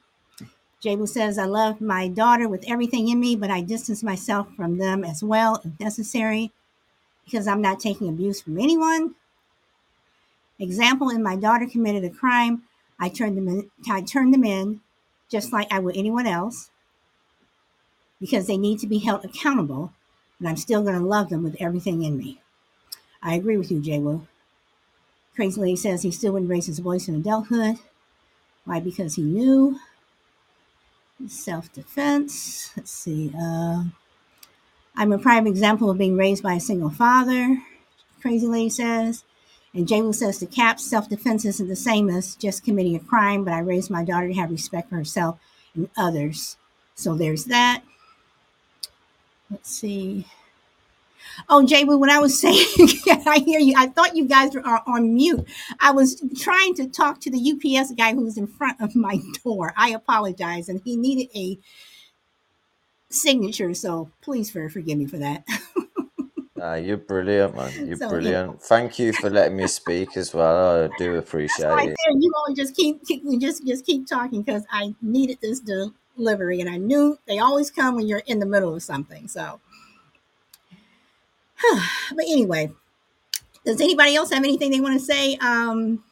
[0.83, 4.77] Jable says, I love my daughter with everything in me, but I distance myself from
[4.77, 6.51] them as well if necessary
[7.25, 9.15] because I'm not taking abuse from anyone.
[10.59, 12.63] Example, if my daughter committed a crime,
[12.99, 14.81] I turned them in, I turned them in
[15.29, 16.71] just like I would anyone else
[18.19, 19.91] because they need to be held accountable,
[20.39, 22.39] and I'm still going to love them with everything in me.
[23.23, 24.27] I agree with you, Jay Will.
[25.35, 27.77] Crazy Lady says he still wouldn't raise his voice in adulthood.
[28.65, 28.79] Why?
[28.79, 29.79] Because he knew.
[31.27, 32.71] Self defense.
[32.75, 33.31] Let's see.
[33.39, 33.83] Uh,
[34.95, 37.61] I'm a prime example of being raised by a single father,
[38.21, 39.23] Crazy Lady says.
[39.73, 43.43] And Jable says the cap self defense isn't the same as just committing a crime,
[43.45, 45.39] but I raised my daughter to have respect for herself
[45.75, 46.57] and others.
[46.95, 47.83] So there's that.
[49.49, 50.27] Let's see.
[51.49, 52.65] Oh, Jable, when I was saying,
[53.25, 53.73] I hear you.
[53.77, 55.47] I thought you guys were on mute.
[55.79, 59.19] I was trying to talk to the UPS guy who was in front of my
[59.43, 59.73] door.
[59.77, 61.57] I apologize, and he needed a
[63.09, 65.45] signature, so please for, forgive me for that.
[66.61, 67.87] Nah, you're brilliant, man.
[67.87, 68.09] You're So, yeah.
[68.11, 68.61] brilliant.
[68.61, 70.83] Thank you for letting me speak as well.
[70.83, 71.97] I do appreciate it.
[72.19, 76.69] you all just keep, keep just just keep talking because I needed this delivery, and
[76.69, 79.27] I knew they always come when you're in the middle of something.
[79.27, 79.59] So,
[82.15, 82.71] but anyway,
[83.65, 85.35] does anybody else have anything they want to say?
[85.35, 86.03] Um,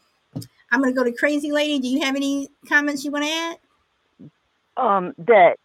[0.72, 1.80] I'm going to go to Crazy Lady.
[1.80, 3.58] Do you have any comments you want to add?
[4.80, 5.58] um, that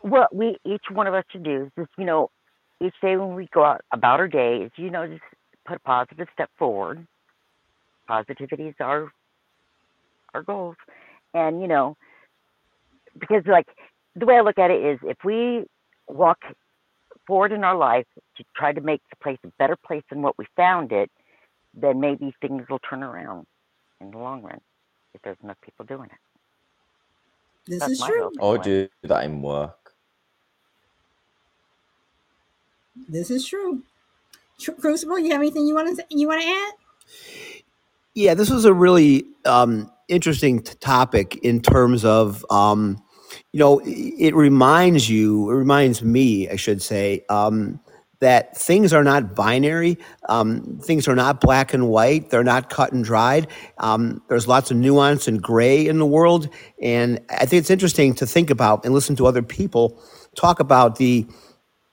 [0.00, 2.30] what we each one of us should do is just you know
[2.80, 5.22] each day when we go out about our day is you know just
[5.66, 7.06] put a positive step forward.
[8.06, 9.10] Positivity is our
[10.32, 10.76] our goals,
[11.34, 11.96] and you know
[13.18, 13.66] because like
[14.14, 15.64] the way I look at it is if we
[16.08, 16.38] walk
[17.26, 20.36] forward in our life to try to make the place a better place than what
[20.38, 21.10] we found it,
[21.74, 23.46] then maybe things will turn around
[24.00, 24.60] in the long run
[25.14, 26.18] if there's enough people doing it.
[27.66, 28.22] This That's is true.
[28.24, 28.34] hope.
[28.40, 28.88] I anyway.
[29.02, 29.92] do that in work.
[33.08, 33.82] This is true.
[34.58, 36.74] Tr- Crucible, you have anything you want to you want to add?
[38.14, 43.02] Yeah, this was a really um, interesting t- topic in terms of, um,
[43.52, 47.80] you know, it reminds you, it reminds me, I should say, um,
[48.20, 49.98] that things are not binary.
[50.28, 52.30] Um, things are not black and white.
[52.30, 53.46] They're not cut and dried.
[53.78, 56.48] Um, there's lots of nuance and gray in the world.
[56.80, 60.02] And I think it's interesting to think about and listen to other people
[60.34, 61.26] talk about the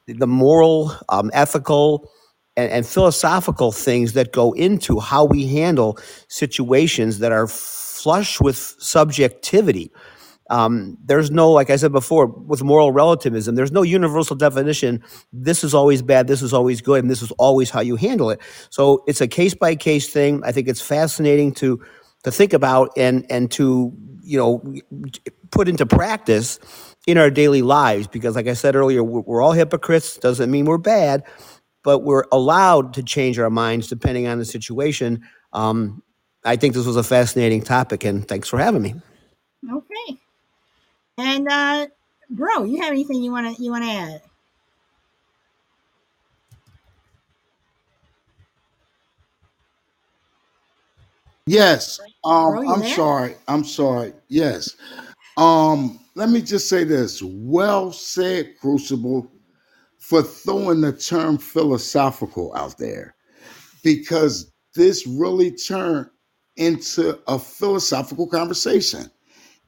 [0.06, 2.10] the moral, um, ethical,
[2.58, 5.98] and, and philosophical things that go into how we handle
[6.28, 9.92] situations that are flush with subjectivity.
[10.54, 15.04] Um, there's no, like I said before, with moral relativism, there's no universal definition.
[15.34, 18.30] This is always bad, this is always good, and this is always how you handle
[18.30, 18.40] it.
[18.70, 20.44] So it's a case by case thing.
[20.46, 21.84] I think it's fascinating to
[22.24, 24.64] to think about and and to you know
[25.50, 26.60] put into practice
[27.08, 30.78] in our daily lives because like i said earlier we're, all hypocrites doesn't mean we're
[30.78, 31.24] bad
[31.84, 35.22] but we're allowed to change our minds depending on the situation
[35.52, 36.02] um,
[36.46, 38.96] i think this was a fascinating topic and thanks for having me
[39.72, 40.20] Okay.
[41.18, 41.88] And uh
[42.30, 44.22] bro, you have anything you wanna you wanna add?
[51.46, 52.00] Yes.
[52.24, 52.96] Um, Bro, you I'm there?
[52.96, 53.36] sorry.
[53.48, 54.14] I'm sorry.
[54.30, 54.76] Yes.
[55.38, 57.22] Um, let me just say this.
[57.24, 59.30] Well said, Crucible,
[60.00, 63.16] for throwing the term philosophical out there.
[63.84, 66.08] Because this really turned
[66.56, 69.10] into a philosophical conversation.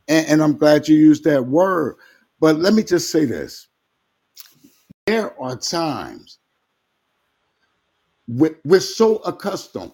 [0.08, 1.96] And, and I'm glad you used that word.
[2.40, 3.68] But let me just say this.
[5.08, 6.40] There are times
[8.28, 9.92] we're, we're so accustomed,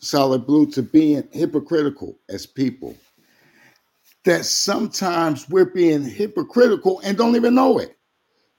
[0.00, 2.96] Solid Blue, to being hypocritical as people
[4.24, 7.96] that sometimes we're being hypocritical and don't even know it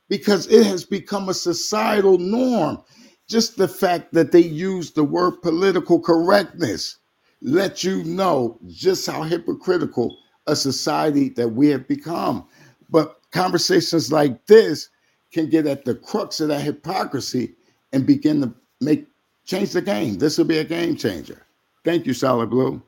[0.10, 2.82] because it has become a societal norm.
[3.28, 6.98] Just the fact that they use the word political correctness
[7.42, 10.18] let you know just how hypocritical
[10.48, 12.48] a society that we have become.
[12.90, 14.90] But conversations like this
[15.32, 17.56] can get at the crux of that hypocrisy
[17.94, 19.08] and begin to make
[19.46, 20.18] change the game.
[20.18, 21.46] This will be a game changer.
[21.84, 22.82] Thank you, Solid Blue.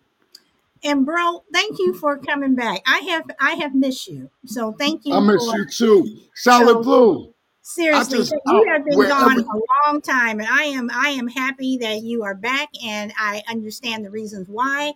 [0.83, 2.81] and bro, thank you for coming back.
[2.85, 4.29] I have I have missed you.
[4.45, 5.13] So thank you.
[5.13, 6.17] I miss for, you too.
[6.35, 7.33] Solid So- Blue.
[7.61, 11.77] Seriously, just- you have been gone a long time, and I am I am happy
[11.79, 14.93] that you are back, and I understand the reasons why.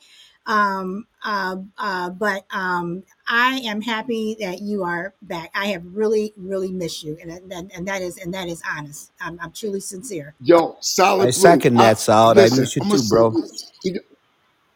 [0.48, 5.52] Um, uh, uh, but um, I am happy that you are back.
[5.56, 9.12] I have really, really missed you, and and, and that is and that is honest.
[9.22, 10.36] I'm, I'm truly sincere.
[10.42, 11.32] Yo, Solid I Blue.
[11.32, 12.38] second that, Solid.
[12.40, 13.32] I miss you I'ma too, bro.
[13.32, 13.72] this.
[13.84, 14.02] You-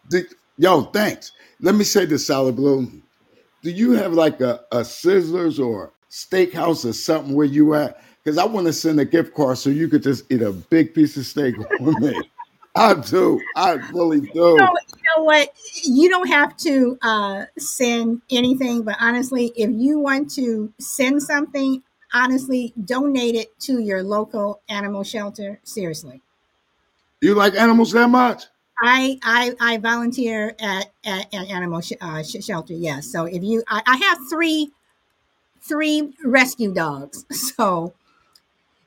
[0.10, 0.28] the-
[0.58, 1.34] Yo, thanks.
[1.62, 2.90] Let me say this, Solid Blue.
[3.64, 8.02] Do you have like a, a Sizzlers or steakhouse or something where you at?
[8.24, 10.94] Because I want to send a gift card so you could just eat a big
[10.94, 12.24] piece of steak with me.
[12.76, 13.48] I do.
[13.56, 14.32] I really do.
[14.32, 15.50] You know, you know what?
[15.84, 21.84] You don't have to uh, send anything, but honestly, if you want to send something,
[22.14, 25.60] honestly, donate it to your local animal shelter.
[25.64, 26.22] Seriously.
[27.22, 28.44] You like animals that much?
[28.82, 32.74] I I, I volunteer at, at an animal sh- uh, sh- shelter.
[32.74, 33.08] Yes.
[33.12, 34.72] So if you, I, I have three
[35.62, 37.26] three rescue dogs.
[37.34, 37.94] So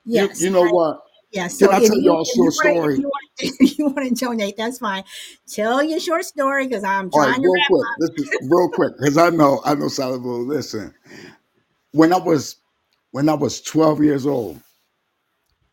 [0.05, 1.05] You- yes, You, know I- what?
[1.33, 1.59] Yes.
[1.61, 3.01] Can So I if tell you, y'all a short story?
[3.01, 5.05] If you, want, if you want to donate, that's fine.
[5.49, 7.89] Tell your short story because I'm All trying right, to real wrap quick.
[7.99, 10.47] Listen, real quick, because I know, I know Solid Blue.
[10.47, 10.95] Listen,
[11.93, 12.57] when I was
[13.13, 14.61] when I was 12 years old,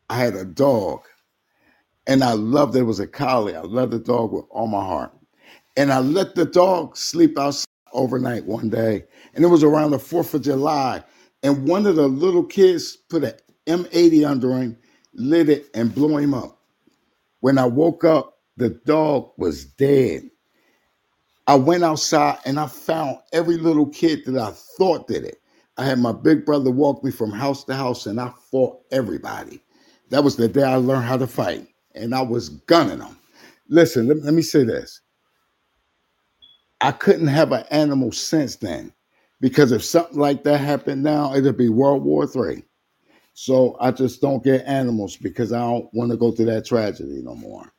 [0.09, 1.01] I had a dog,
[2.07, 2.81] and I loved it.
[2.81, 3.55] It was a collie.
[3.55, 5.13] I loved the dog with all my heart.
[5.77, 9.05] And I let the dog sleep outside overnight one day,
[9.35, 11.03] and it was around the 4th of July.
[11.43, 13.33] And one of the little kids put an
[13.67, 14.77] M80 under him,
[15.15, 16.59] lit it, and blew him up.
[17.39, 20.29] When I woke up, the dog was dead.
[21.47, 25.41] I went outside and I found every little kid that I thought did it.
[25.77, 29.61] I had my big brother walk me from house to house and I fought everybody.
[30.09, 33.17] That was the day I learned how to fight and I was gunning them.
[33.67, 35.01] Listen, let, me say this.
[36.81, 38.93] I couldn't have an animal since then
[39.41, 42.63] because if something like that happened now, it'd be World War Three.
[43.37, 47.21] So I just don't get animals because I don't want to go through that tragedy
[47.21, 47.69] no more.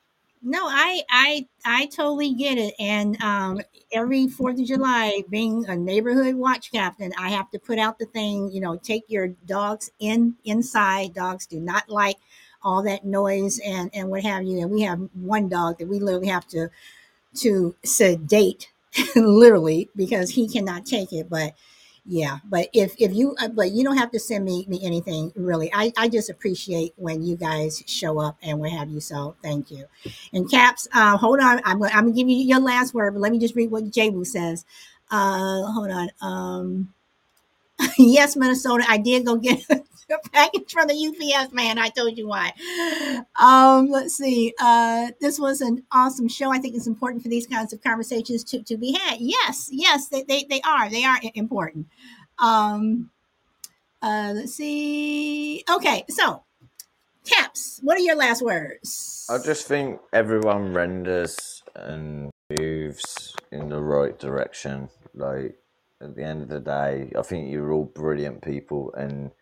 [0.42, 2.74] No, I I I totally get it.
[2.78, 7.78] And um, every Fourth of July, being a neighborhood watch captain, I have to put
[7.78, 8.50] out the thing.
[8.52, 11.14] You know, take your dogs in inside.
[11.14, 12.16] Dogs do not like
[12.62, 14.60] all that noise and and what have you.
[14.60, 16.68] And we have one dog that we literally have to
[17.36, 18.70] to sedate,
[19.16, 21.30] literally, because he cannot take it.
[21.30, 21.54] But
[22.06, 25.32] yeah, but if if you uh, but you don't have to send me me anything
[25.36, 25.70] really.
[25.74, 29.00] I I just appreciate when you guys show up and what have you.
[29.00, 29.86] So thank you.
[30.32, 31.60] And Caps, uh, hold on.
[31.64, 33.84] I'm, gonna- I'm gonna give you your last word, but let me just read what
[33.86, 34.66] Jabu says.
[35.10, 36.10] Uh, hold on.
[36.22, 36.94] Um,
[37.98, 39.64] yes, Minnesota, I did go get
[40.10, 41.78] a package from the UPS man.
[41.78, 42.52] I told you why.
[43.40, 44.54] Um, let's see.
[44.60, 46.52] Uh, this was an awesome show.
[46.52, 49.18] I think it's important for these kinds of conversations to, to be had.
[49.20, 50.88] Yes, yes, they, they, they are.
[50.88, 51.86] They are important.
[52.38, 53.10] Um,
[54.02, 55.64] uh, let's see.
[55.68, 56.42] Okay, so
[57.26, 59.26] Caps, what are your last words?
[59.28, 64.88] I just think everyone renders and moves in the right direction.
[65.14, 65.56] Like
[66.00, 69.32] at the end of the day, I think you're all brilliant people, and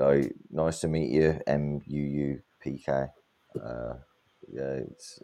[0.00, 3.06] like nice to meet you, M U U P K.
[3.54, 3.94] Uh,
[4.52, 5.22] yeah, it's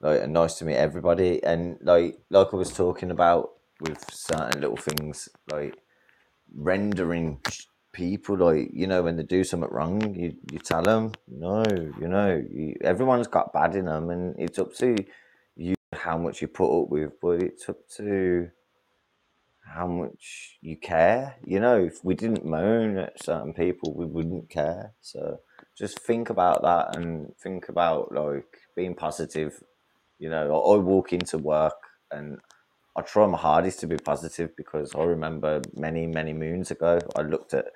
[0.00, 3.50] like nice to meet everybody, and like like I was talking about
[3.80, 5.78] with certain little things, like
[6.54, 7.40] rendering
[7.92, 11.64] people like you know when they do something wrong you you tell them no
[12.00, 14.94] you know you, everyone's got bad in them and it's up to
[15.56, 18.48] you how much you put up with but it's up to
[19.74, 24.48] how much you care you know if we didn't moan at certain people we wouldn't
[24.48, 25.38] care so
[25.76, 29.62] just think about that and think about like being positive
[30.18, 31.74] you know i, I walk into work
[32.10, 32.38] and
[32.98, 37.22] I try my hardest to be positive because I remember many, many moons ago, I
[37.22, 37.66] looked at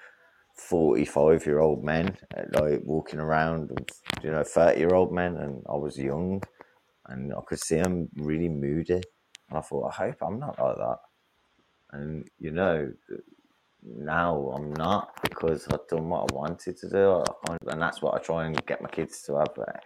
[0.57, 2.17] 45 year old men
[2.55, 6.43] like walking around, with, you know, 30 year old men, and I was young
[7.07, 9.01] and I could see them really moody.
[9.49, 10.99] And I thought, I hope I'm not like that.
[11.93, 12.93] And, you know,
[13.85, 17.25] now I'm not because I've done what I wanted to do.
[17.69, 19.59] And that's what I try and get my kids to have.
[19.59, 19.79] Uh,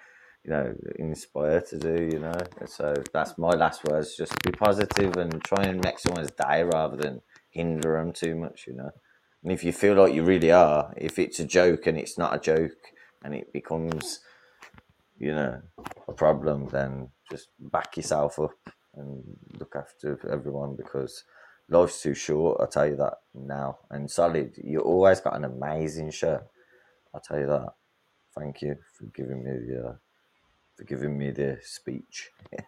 [0.46, 2.34] you know, inspire to do, you know.
[2.66, 4.16] So that's my last words.
[4.16, 7.20] Just be positive and try and make someone's day rather than
[7.50, 8.90] hinder them too much, you know.
[9.42, 12.34] And if you feel like you really are, if it's a joke and it's not
[12.34, 12.78] a joke
[13.24, 14.20] and it becomes,
[15.18, 15.60] you know,
[16.06, 19.24] a problem, then just back yourself up and
[19.58, 21.24] look after everyone because
[21.68, 22.58] life's too short.
[22.60, 23.78] I'll tell you that now.
[23.90, 26.46] And solid, you always got an amazing shirt.
[27.14, 27.74] I'll tell you that.
[28.38, 29.92] Thank you for giving me the uh,
[30.76, 32.30] for giving me the speech.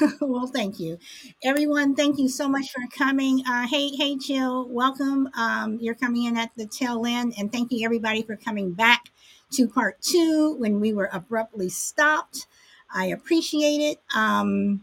[0.20, 0.98] well, thank you,
[1.42, 1.94] everyone.
[1.94, 3.42] Thank you so much for coming.
[3.46, 5.28] Uh, hey, hey, Jill, welcome.
[5.36, 9.10] Um, you're coming in at the tail end, and thank you everybody for coming back
[9.52, 12.46] to part two when we were abruptly stopped.
[12.92, 14.00] I appreciate it.
[14.14, 14.82] Um,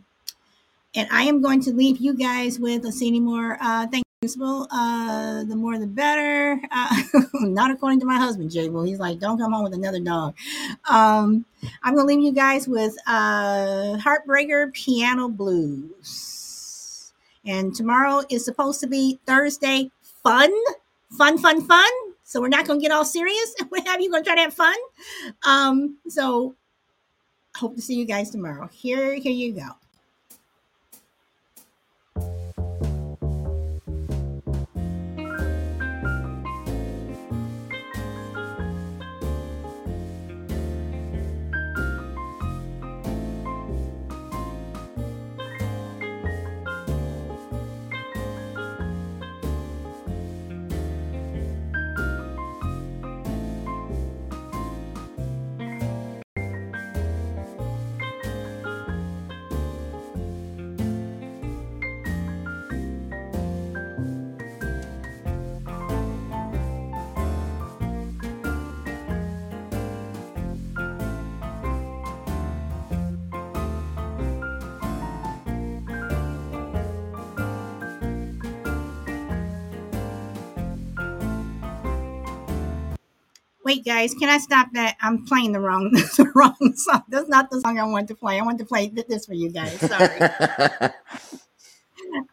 [0.95, 3.57] and I am going to leave you guys with a see anymore.
[3.61, 4.29] Uh, thank you,
[4.71, 6.61] Uh, the more the better.
[6.69, 7.01] Uh,
[7.33, 8.69] not according to my husband, Jay.
[8.69, 10.35] Well, he's like, don't come home with another dog.
[10.89, 11.45] Um,
[11.83, 17.13] I'm going to leave you guys with uh, Heartbreaker Piano Blues.
[17.45, 20.51] And tomorrow is supposed to be Thursday fun,
[21.17, 21.89] fun, fun, fun.
[22.23, 23.55] So we're not going to get all serious.
[23.71, 24.75] We have you going to try to have fun.
[25.45, 26.55] Um, so
[27.55, 28.67] hope to see you guys tomorrow.
[28.71, 29.80] Here, here you go.
[83.71, 84.97] Wait, guys, can I stop that?
[84.99, 87.03] I'm playing the wrong, the wrong song.
[87.07, 88.37] That's not the song I want to play.
[88.37, 89.79] I want to play this for you guys.
[89.79, 90.19] Sorry.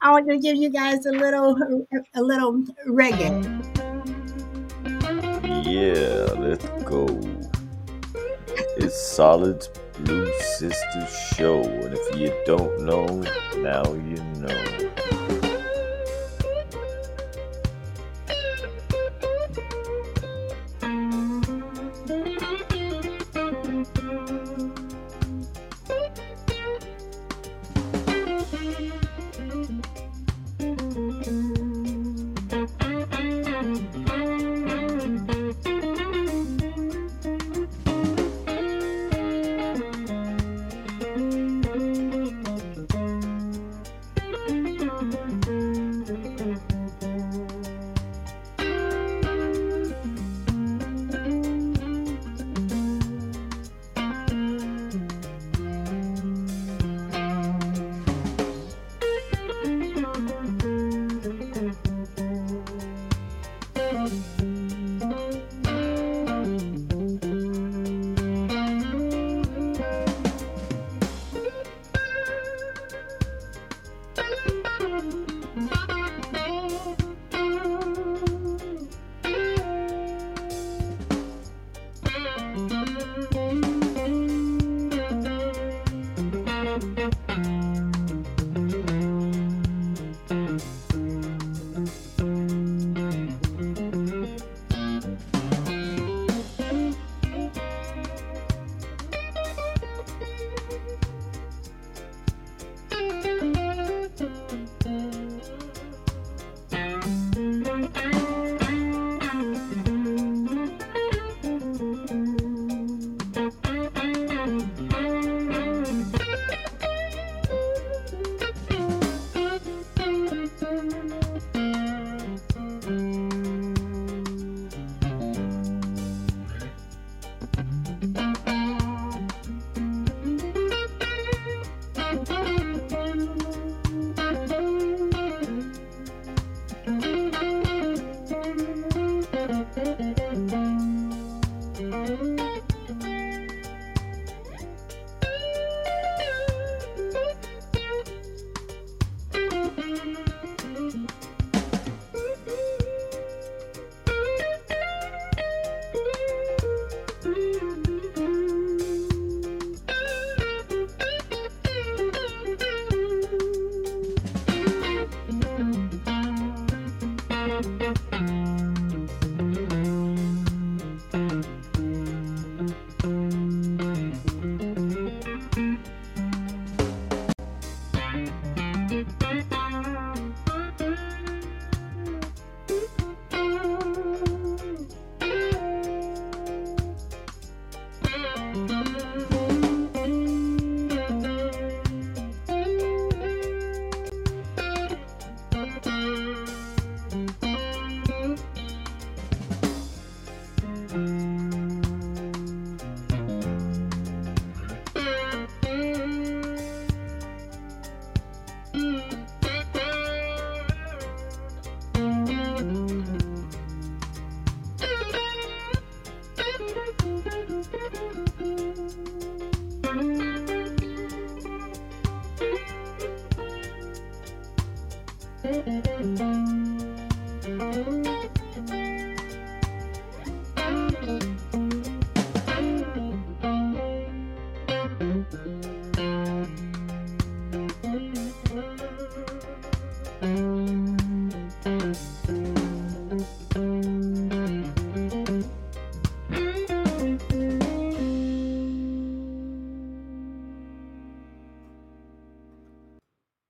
[0.02, 1.56] I want to give you guys a little,
[2.16, 3.44] a little reggae.
[5.64, 7.06] Yeah, let's go.
[8.76, 9.64] It's Solid
[10.00, 13.06] Blue Sisters Show, and if you don't know,
[13.58, 14.90] now you know.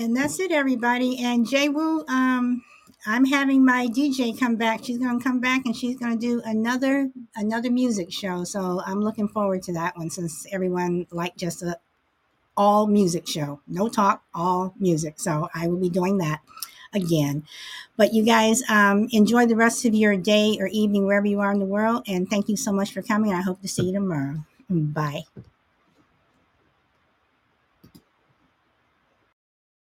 [0.09, 1.23] And that's it, everybody.
[1.23, 2.65] And Jay Wu, um,
[3.05, 4.83] I'm having my DJ come back.
[4.83, 8.43] She's gonna come back and she's gonna do another another music show.
[8.45, 11.77] So I'm looking forward to that one since everyone liked just a
[12.57, 13.61] all music show.
[13.69, 15.21] No talk, all music.
[15.21, 16.41] So I will be doing that
[16.95, 17.45] again.
[17.99, 21.53] But you guys um, enjoy the rest of your day or evening wherever you are
[21.53, 22.05] in the world.
[22.09, 23.35] And thank you so much for coming.
[23.35, 24.37] I hope to see you tomorrow.
[24.71, 25.25] Bye.